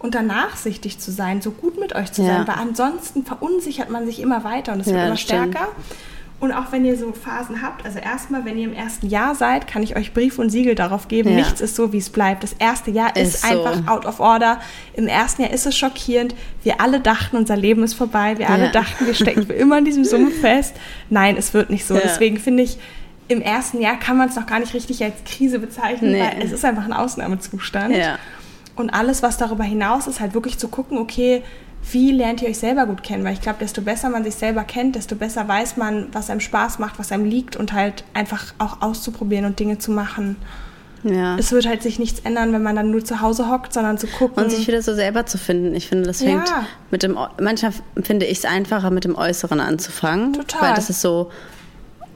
und 0.00 0.14
dann 0.14 0.26
nachsichtig 0.26 0.98
zu 0.98 1.12
sein, 1.12 1.40
so 1.40 1.52
gut 1.52 1.78
mit 1.78 1.94
euch 1.94 2.10
zu 2.10 2.22
ja. 2.22 2.28
sein, 2.28 2.48
weil 2.48 2.56
ansonsten 2.56 3.24
verunsichert 3.24 3.90
man 3.90 4.06
sich 4.06 4.20
immer 4.20 4.42
weiter 4.42 4.72
und 4.72 4.80
es 4.80 4.86
ja, 4.86 4.94
wird 4.94 5.06
immer 5.06 5.16
stärker. 5.16 5.68
Und 6.40 6.52
auch 6.52 6.72
wenn 6.72 6.86
ihr 6.86 6.96
so 6.96 7.12
Phasen 7.12 7.60
habt, 7.60 7.84
also 7.84 7.98
erstmal, 7.98 8.46
wenn 8.46 8.56
ihr 8.56 8.64
im 8.64 8.72
ersten 8.72 9.08
Jahr 9.08 9.34
seid, 9.34 9.66
kann 9.66 9.82
ich 9.82 9.94
euch 9.96 10.14
Brief 10.14 10.38
und 10.38 10.48
Siegel 10.48 10.74
darauf 10.74 11.06
geben, 11.06 11.28
ja. 11.28 11.36
nichts 11.36 11.60
ist 11.60 11.76
so, 11.76 11.92
wie 11.92 11.98
es 11.98 12.08
bleibt. 12.08 12.42
Das 12.42 12.54
erste 12.54 12.90
Jahr 12.90 13.14
ist, 13.14 13.34
ist 13.34 13.44
einfach 13.44 13.74
so. 13.74 13.84
out 13.84 14.06
of 14.06 14.20
order. 14.20 14.58
Im 14.94 15.06
ersten 15.06 15.42
Jahr 15.42 15.50
ist 15.50 15.66
es 15.66 15.76
schockierend. 15.76 16.34
Wir 16.62 16.80
alle 16.80 17.00
dachten, 17.00 17.36
unser 17.36 17.56
Leben 17.56 17.84
ist 17.84 17.92
vorbei. 17.92 18.38
Wir 18.38 18.48
alle 18.48 18.70
dachten, 18.70 19.04
wir 19.04 19.12
stecken 19.12 19.46
für 19.46 19.52
immer 19.52 19.76
in 19.76 19.84
diesem 19.84 20.04
Sumpf 20.06 20.40
fest. 20.40 20.74
Nein, 21.10 21.36
es 21.36 21.52
wird 21.52 21.68
nicht 21.68 21.84
so. 21.84 21.94
Deswegen 22.02 22.38
finde 22.38 22.62
ich, 22.62 22.78
im 23.28 23.42
ersten 23.42 23.82
Jahr 23.82 23.98
kann 23.98 24.16
man 24.16 24.30
es 24.30 24.34
noch 24.34 24.46
gar 24.46 24.60
nicht 24.60 24.72
richtig 24.72 25.04
als 25.04 25.22
Krise 25.26 25.58
bezeichnen, 25.58 26.12
nee. 26.12 26.20
weil 26.20 26.42
es 26.42 26.52
ist 26.52 26.64
einfach 26.64 26.86
ein 26.86 26.94
Ausnahmezustand. 26.94 27.94
Ja. 27.94 28.18
Und 28.80 28.90
alles, 28.90 29.22
was 29.22 29.36
darüber 29.36 29.64
hinaus 29.64 30.06
ist, 30.06 30.20
halt 30.20 30.34
wirklich 30.34 30.58
zu 30.58 30.68
gucken, 30.68 30.98
okay, 30.98 31.42
wie 31.92 32.12
lernt 32.12 32.42
ihr 32.42 32.48
euch 32.48 32.58
selber 32.58 32.86
gut 32.86 33.02
kennen? 33.02 33.24
Weil 33.24 33.32
ich 33.32 33.40
glaube, 33.40 33.58
desto 33.60 33.82
besser 33.82 34.10
man 34.10 34.24
sich 34.24 34.34
selber 34.34 34.64
kennt, 34.64 34.96
desto 34.96 35.16
besser 35.16 35.46
weiß 35.46 35.76
man, 35.76 36.08
was 36.12 36.30
einem 36.30 36.40
Spaß 36.40 36.78
macht, 36.78 36.98
was 36.98 37.10
einem 37.12 37.24
liegt 37.24 37.56
und 37.56 37.72
halt 37.72 38.04
einfach 38.14 38.54
auch 38.58 38.82
auszuprobieren 38.82 39.44
und 39.44 39.58
Dinge 39.58 39.78
zu 39.78 39.90
machen. 39.90 40.36
Ja. 41.02 41.36
Es 41.38 41.52
wird 41.52 41.66
halt 41.66 41.82
sich 41.82 41.98
nichts 41.98 42.20
ändern, 42.20 42.52
wenn 42.52 42.62
man 42.62 42.76
dann 42.76 42.90
nur 42.90 43.02
zu 43.04 43.22
Hause 43.22 43.50
hockt, 43.50 43.72
sondern 43.72 43.96
zu 43.96 44.06
gucken. 44.06 44.42
Und 44.42 44.50
sich 44.50 44.66
wieder 44.68 44.82
so 44.82 44.94
selber 44.94 45.24
zu 45.24 45.38
finden. 45.38 45.74
Ich 45.74 45.88
finde, 45.88 46.06
das 46.06 46.22
fängt 46.22 46.48
ja. 46.48 46.66
mit 46.90 47.02
dem, 47.02 47.16
manchmal 47.40 47.72
finde 48.02 48.26
ich 48.26 48.38
es 48.38 48.44
einfacher, 48.44 48.90
mit 48.90 49.04
dem 49.04 49.16
Äußeren 49.16 49.60
anzufangen. 49.60 50.34
Total. 50.34 50.60
Weil 50.60 50.74
das 50.74 50.90
ist 50.90 51.00
so, 51.00 51.30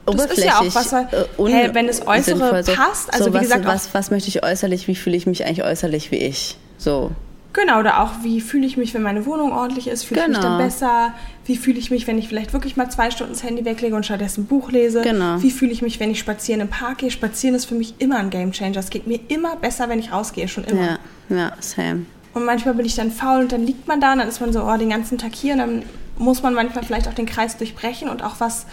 oberflächlich. 0.05 0.45
Das 0.45 0.85
ist 0.85 0.91
ja 0.91 0.99
auch 0.99 1.09
was, 1.37 1.51
hey, 1.51 1.69
wenn 1.73 1.87
das 1.87 2.05
Äußere 2.05 2.63
so, 2.63 2.73
passt, 2.73 3.13
also 3.13 3.25
so, 3.25 3.31
wie 3.31 3.35
was, 3.35 3.43
gesagt, 3.43 3.65
was, 3.65 3.93
was 3.93 4.11
möchte 4.11 4.29
ich 4.29 4.43
äußerlich, 4.43 4.87
wie 4.87 4.95
fühle 4.95 5.15
ich 5.15 5.25
mich 5.25 5.45
eigentlich 5.45 5.63
äußerlich 5.63 6.11
wie 6.11 6.17
ich? 6.17 6.57
So. 6.77 7.11
Genau, 7.53 7.79
oder 7.79 8.01
auch, 8.01 8.11
wie 8.21 8.41
fühle 8.41 8.65
ich 8.65 8.75
mich, 8.75 8.93
wenn 8.93 9.01
meine 9.01 9.25
Wohnung 9.25 9.53
ordentlich 9.53 9.87
ist? 9.87 10.03
Fühle 10.03 10.25
genau. 10.25 10.31
ich 10.31 10.37
mich 10.37 10.43
dann 10.43 10.57
genau. 10.57 10.65
besser? 10.65 11.13
Wie 11.45 11.55
fühle 11.55 11.79
ich 11.79 11.89
mich, 11.89 12.05
wenn 12.05 12.17
ich 12.17 12.27
vielleicht 12.27 12.51
wirklich 12.51 12.75
mal 12.75 12.89
zwei 12.89 13.11
Stunden 13.11 13.31
das 13.31 13.43
Handy 13.43 13.63
weglege 13.63 13.95
und 13.95 14.05
stattdessen 14.05 14.41
ein 14.41 14.47
Buch 14.47 14.71
lese? 14.71 15.01
Genau. 15.01 15.41
Wie 15.41 15.51
fühle 15.51 15.71
ich 15.71 15.81
mich, 15.81 16.01
wenn 16.01 16.11
ich 16.11 16.19
spazieren 16.19 16.59
im 16.59 16.67
Park 16.67 16.97
gehe? 16.97 17.11
Spazieren 17.11 17.55
ist 17.55 17.65
für 17.65 17.75
mich 17.75 17.93
immer 17.99 18.17
ein 18.17 18.29
Gamechanger. 18.29 18.77
Es 18.77 18.89
geht 18.89 19.07
mir 19.07 19.21
immer 19.29 19.55
besser, 19.55 19.87
wenn 19.87 19.99
ich 19.99 20.11
rausgehe, 20.11 20.49
schon 20.49 20.65
immer. 20.65 20.99
Ja, 21.29 21.35
ja, 21.37 21.51
same. 21.61 22.05
Und 22.33 22.43
manchmal 22.43 22.73
bin 22.73 22.85
ich 22.85 22.95
dann 22.95 23.09
faul 23.09 23.43
und 23.43 23.53
dann 23.53 23.65
liegt 23.65 23.87
man 23.87 24.01
da 24.01 24.11
und 24.11 24.19
dann 24.19 24.27
ist 24.27 24.41
man 24.41 24.51
so, 24.51 24.61
oh, 24.63 24.75
den 24.75 24.89
ganzen 24.89 25.17
Tag 25.17 25.33
hier 25.33 25.53
und 25.53 25.59
dann 25.59 25.83
muss 26.17 26.43
man 26.43 26.53
manchmal 26.53 26.83
vielleicht 26.83 27.07
auch 27.07 27.13
den 27.13 27.25
Kreis 27.25 27.55
durchbrechen 27.55 28.09
und 28.09 28.21
auch 28.21 28.39
was 28.39 28.65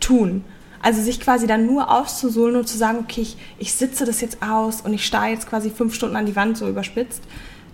tun. 0.00 0.44
Also 0.84 1.00
sich 1.00 1.18
quasi 1.18 1.46
dann 1.46 1.64
nur 1.66 1.90
auszusohlen 1.90 2.56
und 2.56 2.68
zu 2.68 2.76
sagen, 2.76 2.98
okay, 3.00 3.22
ich, 3.22 3.36
ich 3.58 3.72
sitze 3.72 4.04
das 4.04 4.20
jetzt 4.20 4.42
aus 4.42 4.82
und 4.82 4.92
ich 4.92 5.04
starre 5.06 5.28
jetzt 5.30 5.48
quasi 5.48 5.70
fünf 5.70 5.94
Stunden 5.94 6.14
an 6.14 6.26
die 6.26 6.36
Wand, 6.36 6.58
so 6.58 6.68
überspitzt. 6.68 7.22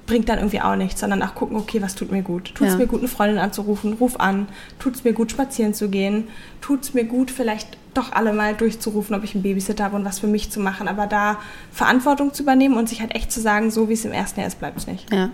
bringt 0.06 0.28
dann 0.28 0.38
irgendwie 0.38 0.60
auch 0.60 0.74
nichts, 0.74 0.98
sondern 1.00 1.22
auch 1.22 1.36
gucken, 1.36 1.56
okay, 1.56 1.80
was 1.82 1.94
tut 1.94 2.10
mir 2.10 2.22
gut? 2.22 2.52
Tut 2.56 2.66
es 2.66 2.72
Ja. 2.72 2.78
mir 2.80 2.86
gut, 2.88 2.98
eine 2.98 3.06
Freundin 3.08 3.38
anzurufen? 3.38 3.92
Ruf 3.92 4.18
an. 4.18 4.48
Tut 4.80 4.96
es 4.96 5.04
mir 5.04 5.12
gut, 5.12 5.30
spazieren 5.30 5.72
zu 5.72 5.88
gehen? 5.88 6.26
Tut 6.60 6.82
es 6.82 6.94
mir 6.94 7.04
gut, 7.04 7.30
vielleicht 7.30 7.76
doch 7.94 8.10
alle 8.12 8.32
mal 8.32 8.54
durchzurufen, 8.54 9.14
ob 9.14 9.22
ich 9.22 9.34
einen 9.34 9.44
Babysitter 9.44 9.84
habe 9.84 9.94
und 9.96 10.04
was 10.04 10.18
für 10.18 10.26
mich 10.26 10.50
zu 10.50 10.58
machen, 10.58 10.88
aber 10.88 11.06
da 11.06 11.38
Verantwortung 11.70 12.32
zu 12.34 12.42
übernehmen 12.42 12.76
und 12.76 12.88
sich 12.88 13.00
halt 13.00 13.14
echt 13.14 13.30
zu 13.30 13.40
sagen, 13.40 13.70
so 13.70 13.88
wie 13.88 13.92
es 13.92 14.04
im 14.04 14.12
ersten 14.12 14.40
Jahr 14.40 14.48
ist, 14.48 14.58
bleibt 14.58 14.78
es 14.78 14.86
nicht. 14.88 15.12
Ja. 15.12 15.30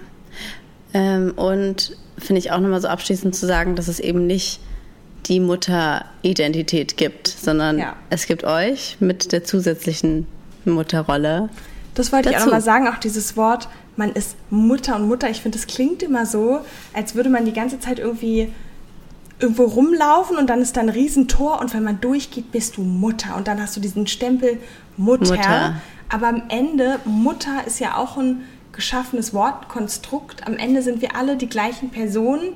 Ähm, 0.93 1.33
und 1.37 1.97
finde 2.19 2.39
ich 2.41 2.53
auch 2.53 2.61
nochmal 2.61 2.81
so 2.83 2.89
abschließend 2.89 3.35
zu 3.35 3.47
sagen, 3.47 3.77
dass 3.77 3.89
es 3.89 3.99
eben 4.01 4.27
nicht 4.27 4.61
die 5.29 5.41
Mutteridentität 5.41 6.97
gibt, 6.97 7.29
sondern 7.29 7.79
Ja. 7.79 7.97
es 8.11 8.27
gibt 8.27 8.45
euch 8.45 8.97
mit 9.01 9.33
der 9.33 9.45
zusätzlichen 9.45 10.27
Mutterrolle. 10.65 11.49
Das 11.95 12.13
wollte 12.13 12.29
ich 12.31 12.37
auch 12.37 12.41
Dazu. 12.41 12.47
nochmal 12.51 12.63
sagen, 12.63 12.89
auch 12.89 12.99
dieses 12.99 13.37
Wort, 13.37 13.69
man 13.97 14.13
ist 14.13 14.37
Mutter 14.51 14.97
und 14.97 15.09
Mutter. 15.09 15.31
Ich 15.31 15.41
finde, 15.41 15.57
das 15.59 15.67
klingt 15.67 16.03
immer 16.03 16.27
so, 16.27 16.61
als 16.93 17.15
würde 17.15 17.31
man 17.31 17.45
die 17.45 17.53
ganze 17.53 17.81
Zeit 17.81 17.99
irgendwie 17.99 18.53
irgendwo 19.39 19.65
rumlaufen 19.65 20.37
und 20.39 20.49
dann 20.49 20.61
ist 20.63 20.77
da 20.77 20.81
ein 20.81 20.89
Riesentor 20.89 21.61
und 21.61 21.73
wenn 21.75 21.83
man 21.83 22.01
durchgeht, 22.01 22.53
bist 22.53 22.77
du 22.77 22.83
Mutter 22.83 23.37
und 23.37 23.49
dann 23.49 23.61
hast 23.61 23.77
du 23.77 23.81
diesen 23.81 24.07
Stempel 24.07 24.59
Mutter. 24.97 25.35
Mutter. 25.37 25.75
Aber 26.09 26.29
am 26.29 26.43
Ende, 26.49 27.01
Mutter 27.05 27.67
ist 27.67 27.81
ja 27.81 27.97
auch 27.97 28.17
ein 28.17 28.43
geschaffenes 28.73 29.35
Wortkonstrukt. 29.35 30.47
Am 30.47 30.57
Ende 30.57 30.83
sind 30.83 31.01
wir 31.03 31.17
alle 31.17 31.37
die 31.37 31.49
gleichen 31.49 31.91
Personen, 31.91 32.51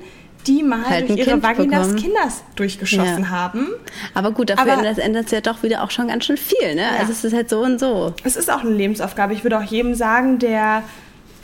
die 0.47 0.63
mal 0.63 0.83
Halt 0.87 1.09
durch 1.09 1.19
ihre 1.19 1.31
Kind 1.31 1.43
Vagina 1.43 1.77
des 1.79 1.87
bekommen. 1.89 1.95
Kinders 2.03 2.43
durchgeschossen 2.55 3.23
Ja. 3.23 3.29
haben. 3.29 3.67
Aber 4.13 4.31
gut, 4.31 4.49
dafür 4.49 4.73
Aber- 4.73 4.85
ändert, 4.99 5.25
es 5.25 5.31
ja 5.31 5.41
doch 5.41 5.63
wieder 5.63 5.83
auch 5.83 5.91
schon 5.91 6.07
ganz 6.07 6.25
schön 6.25 6.37
viel. 6.37 6.75
Ne? 6.75 6.81
Ja. 6.81 6.99
Also 6.99 7.11
es 7.11 7.23
ist 7.23 7.33
halt 7.33 7.49
so 7.49 7.59
und 7.61 7.79
so. 7.79 8.13
Es 8.23 8.35
ist 8.35 8.51
auch 8.51 8.61
eine 8.61 8.71
Lebensaufgabe. 8.71 9.33
Ich 9.33 9.43
würde 9.43 9.57
auch 9.59 9.63
jedem 9.63 9.95
sagen, 9.95 10.39
der 10.39 10.83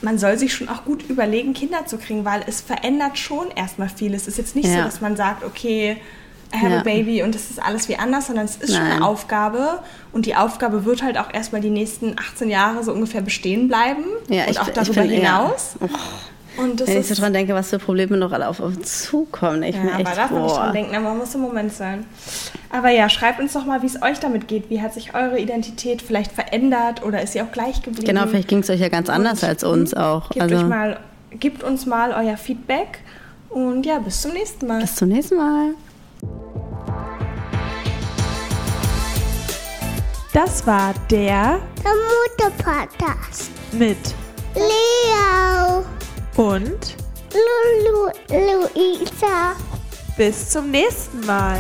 man 0.02 0.20
soll 0.20 0.38
sich 0.38 0.54
schon 0.54 0.70
auch 0.70 0.86
gut 0.86 1.10
überlegen, 1.10 1.56
Kinder 1.56 1.88
zu 1.88 1.98
kriegen, 1.98 2.24
weil 2.24 2.41
es 2.45 2.62
verändert 2.62 3.18
schon 3.18 3.50
erstmal 3.56 3.89
viel. 3.89 4.14
Es 4.14 4.28
ist 4.28 4.38
jetzt 4.38 4.56
nicht 4.56 4.70
so, 4.70 4.78
Ja. 4.78 4.84
dass 4.86 5.02
man 5.02 5.16
sagt, 5.16 5.43
okay, 5.43 5.98
I 6.54 6.58
have 6.58 6.70
Ja. 6.70 6.80
a 6.80 6.84
baby 6.84 7.24
und 7.24 7.34
es 7.36 7.50
ist 7.50 7.60
alles 7.62 7.89
wie 7.89 7.95
anders, 7.98 8.28
sondern 8.28 8.45
es 8.45 8.58
ist 8.58 8.74
schon 8.76 8.84
Nein. 8.84 8.98
eine 8.98 9.06
Aufgabe 9.06 9.80
und 10.14 10.28
die 10.28 10.36
Aufgabe 10.36 10.86
wird 10.86 11.02
halt 11.02 11.18
auch 11.18 11.34
erstmal 11.34 11.62
die 11.62 11.72
nächsten 11.72 12.16
18 12.18 12.50
Jahre 12.52 12.84
so 12.84 12.93
ungefähr 12.93 13.22
bestehen 13.22 13.68
bleiben 13.68 14.04
Ja, 14.30 14.43
und 14.43 14.52
ich- 14.52 14.60
auch 14.60 14.70
darüber 14.70 15.02
bin- 15.02 15.20
ja. 15.22 15.52
Und 16.58 16.80
das 16.80 16.88
Wenn 16.88 17.01
ich 17.01 17.08
so 17.08 17.16
dran 17.16 17.34
denke, 17.34 17.53
was 17.53 17.70
für 17.70 17.78
Probleme 17.80 18.18
noch 18.18 18.32
alle 18.32 18.47
auf 18.47 18.60
uns 18.60 19.03
zukommen. 19.03 19.64
Ich 19.64 19.76
ja, 19.76 19.82
aber 19.82 19.99
echt, 19.99 20.18
darf 20.18 20.32
man 20.32 20.43
nicht 20.43 20.55
dran 20.55 20.74
denken, 20.74 20.95
aber 20.95 21.10
man 21.10 21.18
muss 21.20 21.36
im 21.36 21.41
Moment 21.41 21.72
sein. 21.74 22.05
Aber 22.70 22.89
ja, 22.89 23.10
schreibt 23.10 23.39
uns 23.39 23.53
doch 23.53 23.66
mal, 23.66 23.82
wie 23.82 23.86
es 23.86 24.01
euch 24.01 24.20
damit 24.20 24.47
geht. 24.47 24.70
Wie 24.70 24.82
hat 24.82 24.93
sich 24.93 25.14
eure 25.14 25.39
Identität 25.39 26.01
vielleicht 26.01 26.32
verändert 26.32 27.03
oder 27.03 27.22
ist 27.22 27.34
sie 27.34 27.41
auch 27.41 27.51
gleich 27.51 27.82
geblieben? 27.84 28.08
Genau, 28.08 28.26
vielleicht 28.28 28.47
ging 28.47 28.60
es 28.60 28.70
euch 28.70 28.80
ja 28.80 28.89
ganz 28.89 29.10
anders 29.10 29.43
Und, 29.43 29.49
als 29.49 29.64
uns 29.64 29.91
hm, 29.91 29.97
auch. 29.99 30.30
Gebt, 30.30 30.41
Also 30.41 30.55
euch 30.58 30.64
mal, 30.64 30.99
gebt 31.32 31.64
uns 31.64 31.86
mal 31.86 32.12
euer 32.12 32.38
Feedback 32.38 32.99
und 33.49 33.86
ja, 33.86 33.99
bis 33.99 34.22
zum 34.22 34.34
nächsten 34.34 34.68
Mal. 34.68 34.82
bis 34.82 34.95
zum 34.95 35.10
nächsten 35.10 35.36
Mal. 35.38 35.74
Das 40.34 40.66
war 40.68 40.93
der 41.10 41.60
Der 41.84 41.93
Mutter-Podcast. 42.45 43.49
mit 43.72 43.97
Leo. 44.55 45.84
Und 46.38 46.96
Lulu, 47.34 48.12
Luisa. 48.30 49.56
bis 50.16 50.50
zum 50.50 50.72
nächsten 50.72 51.26
Mal. 51.26 51.58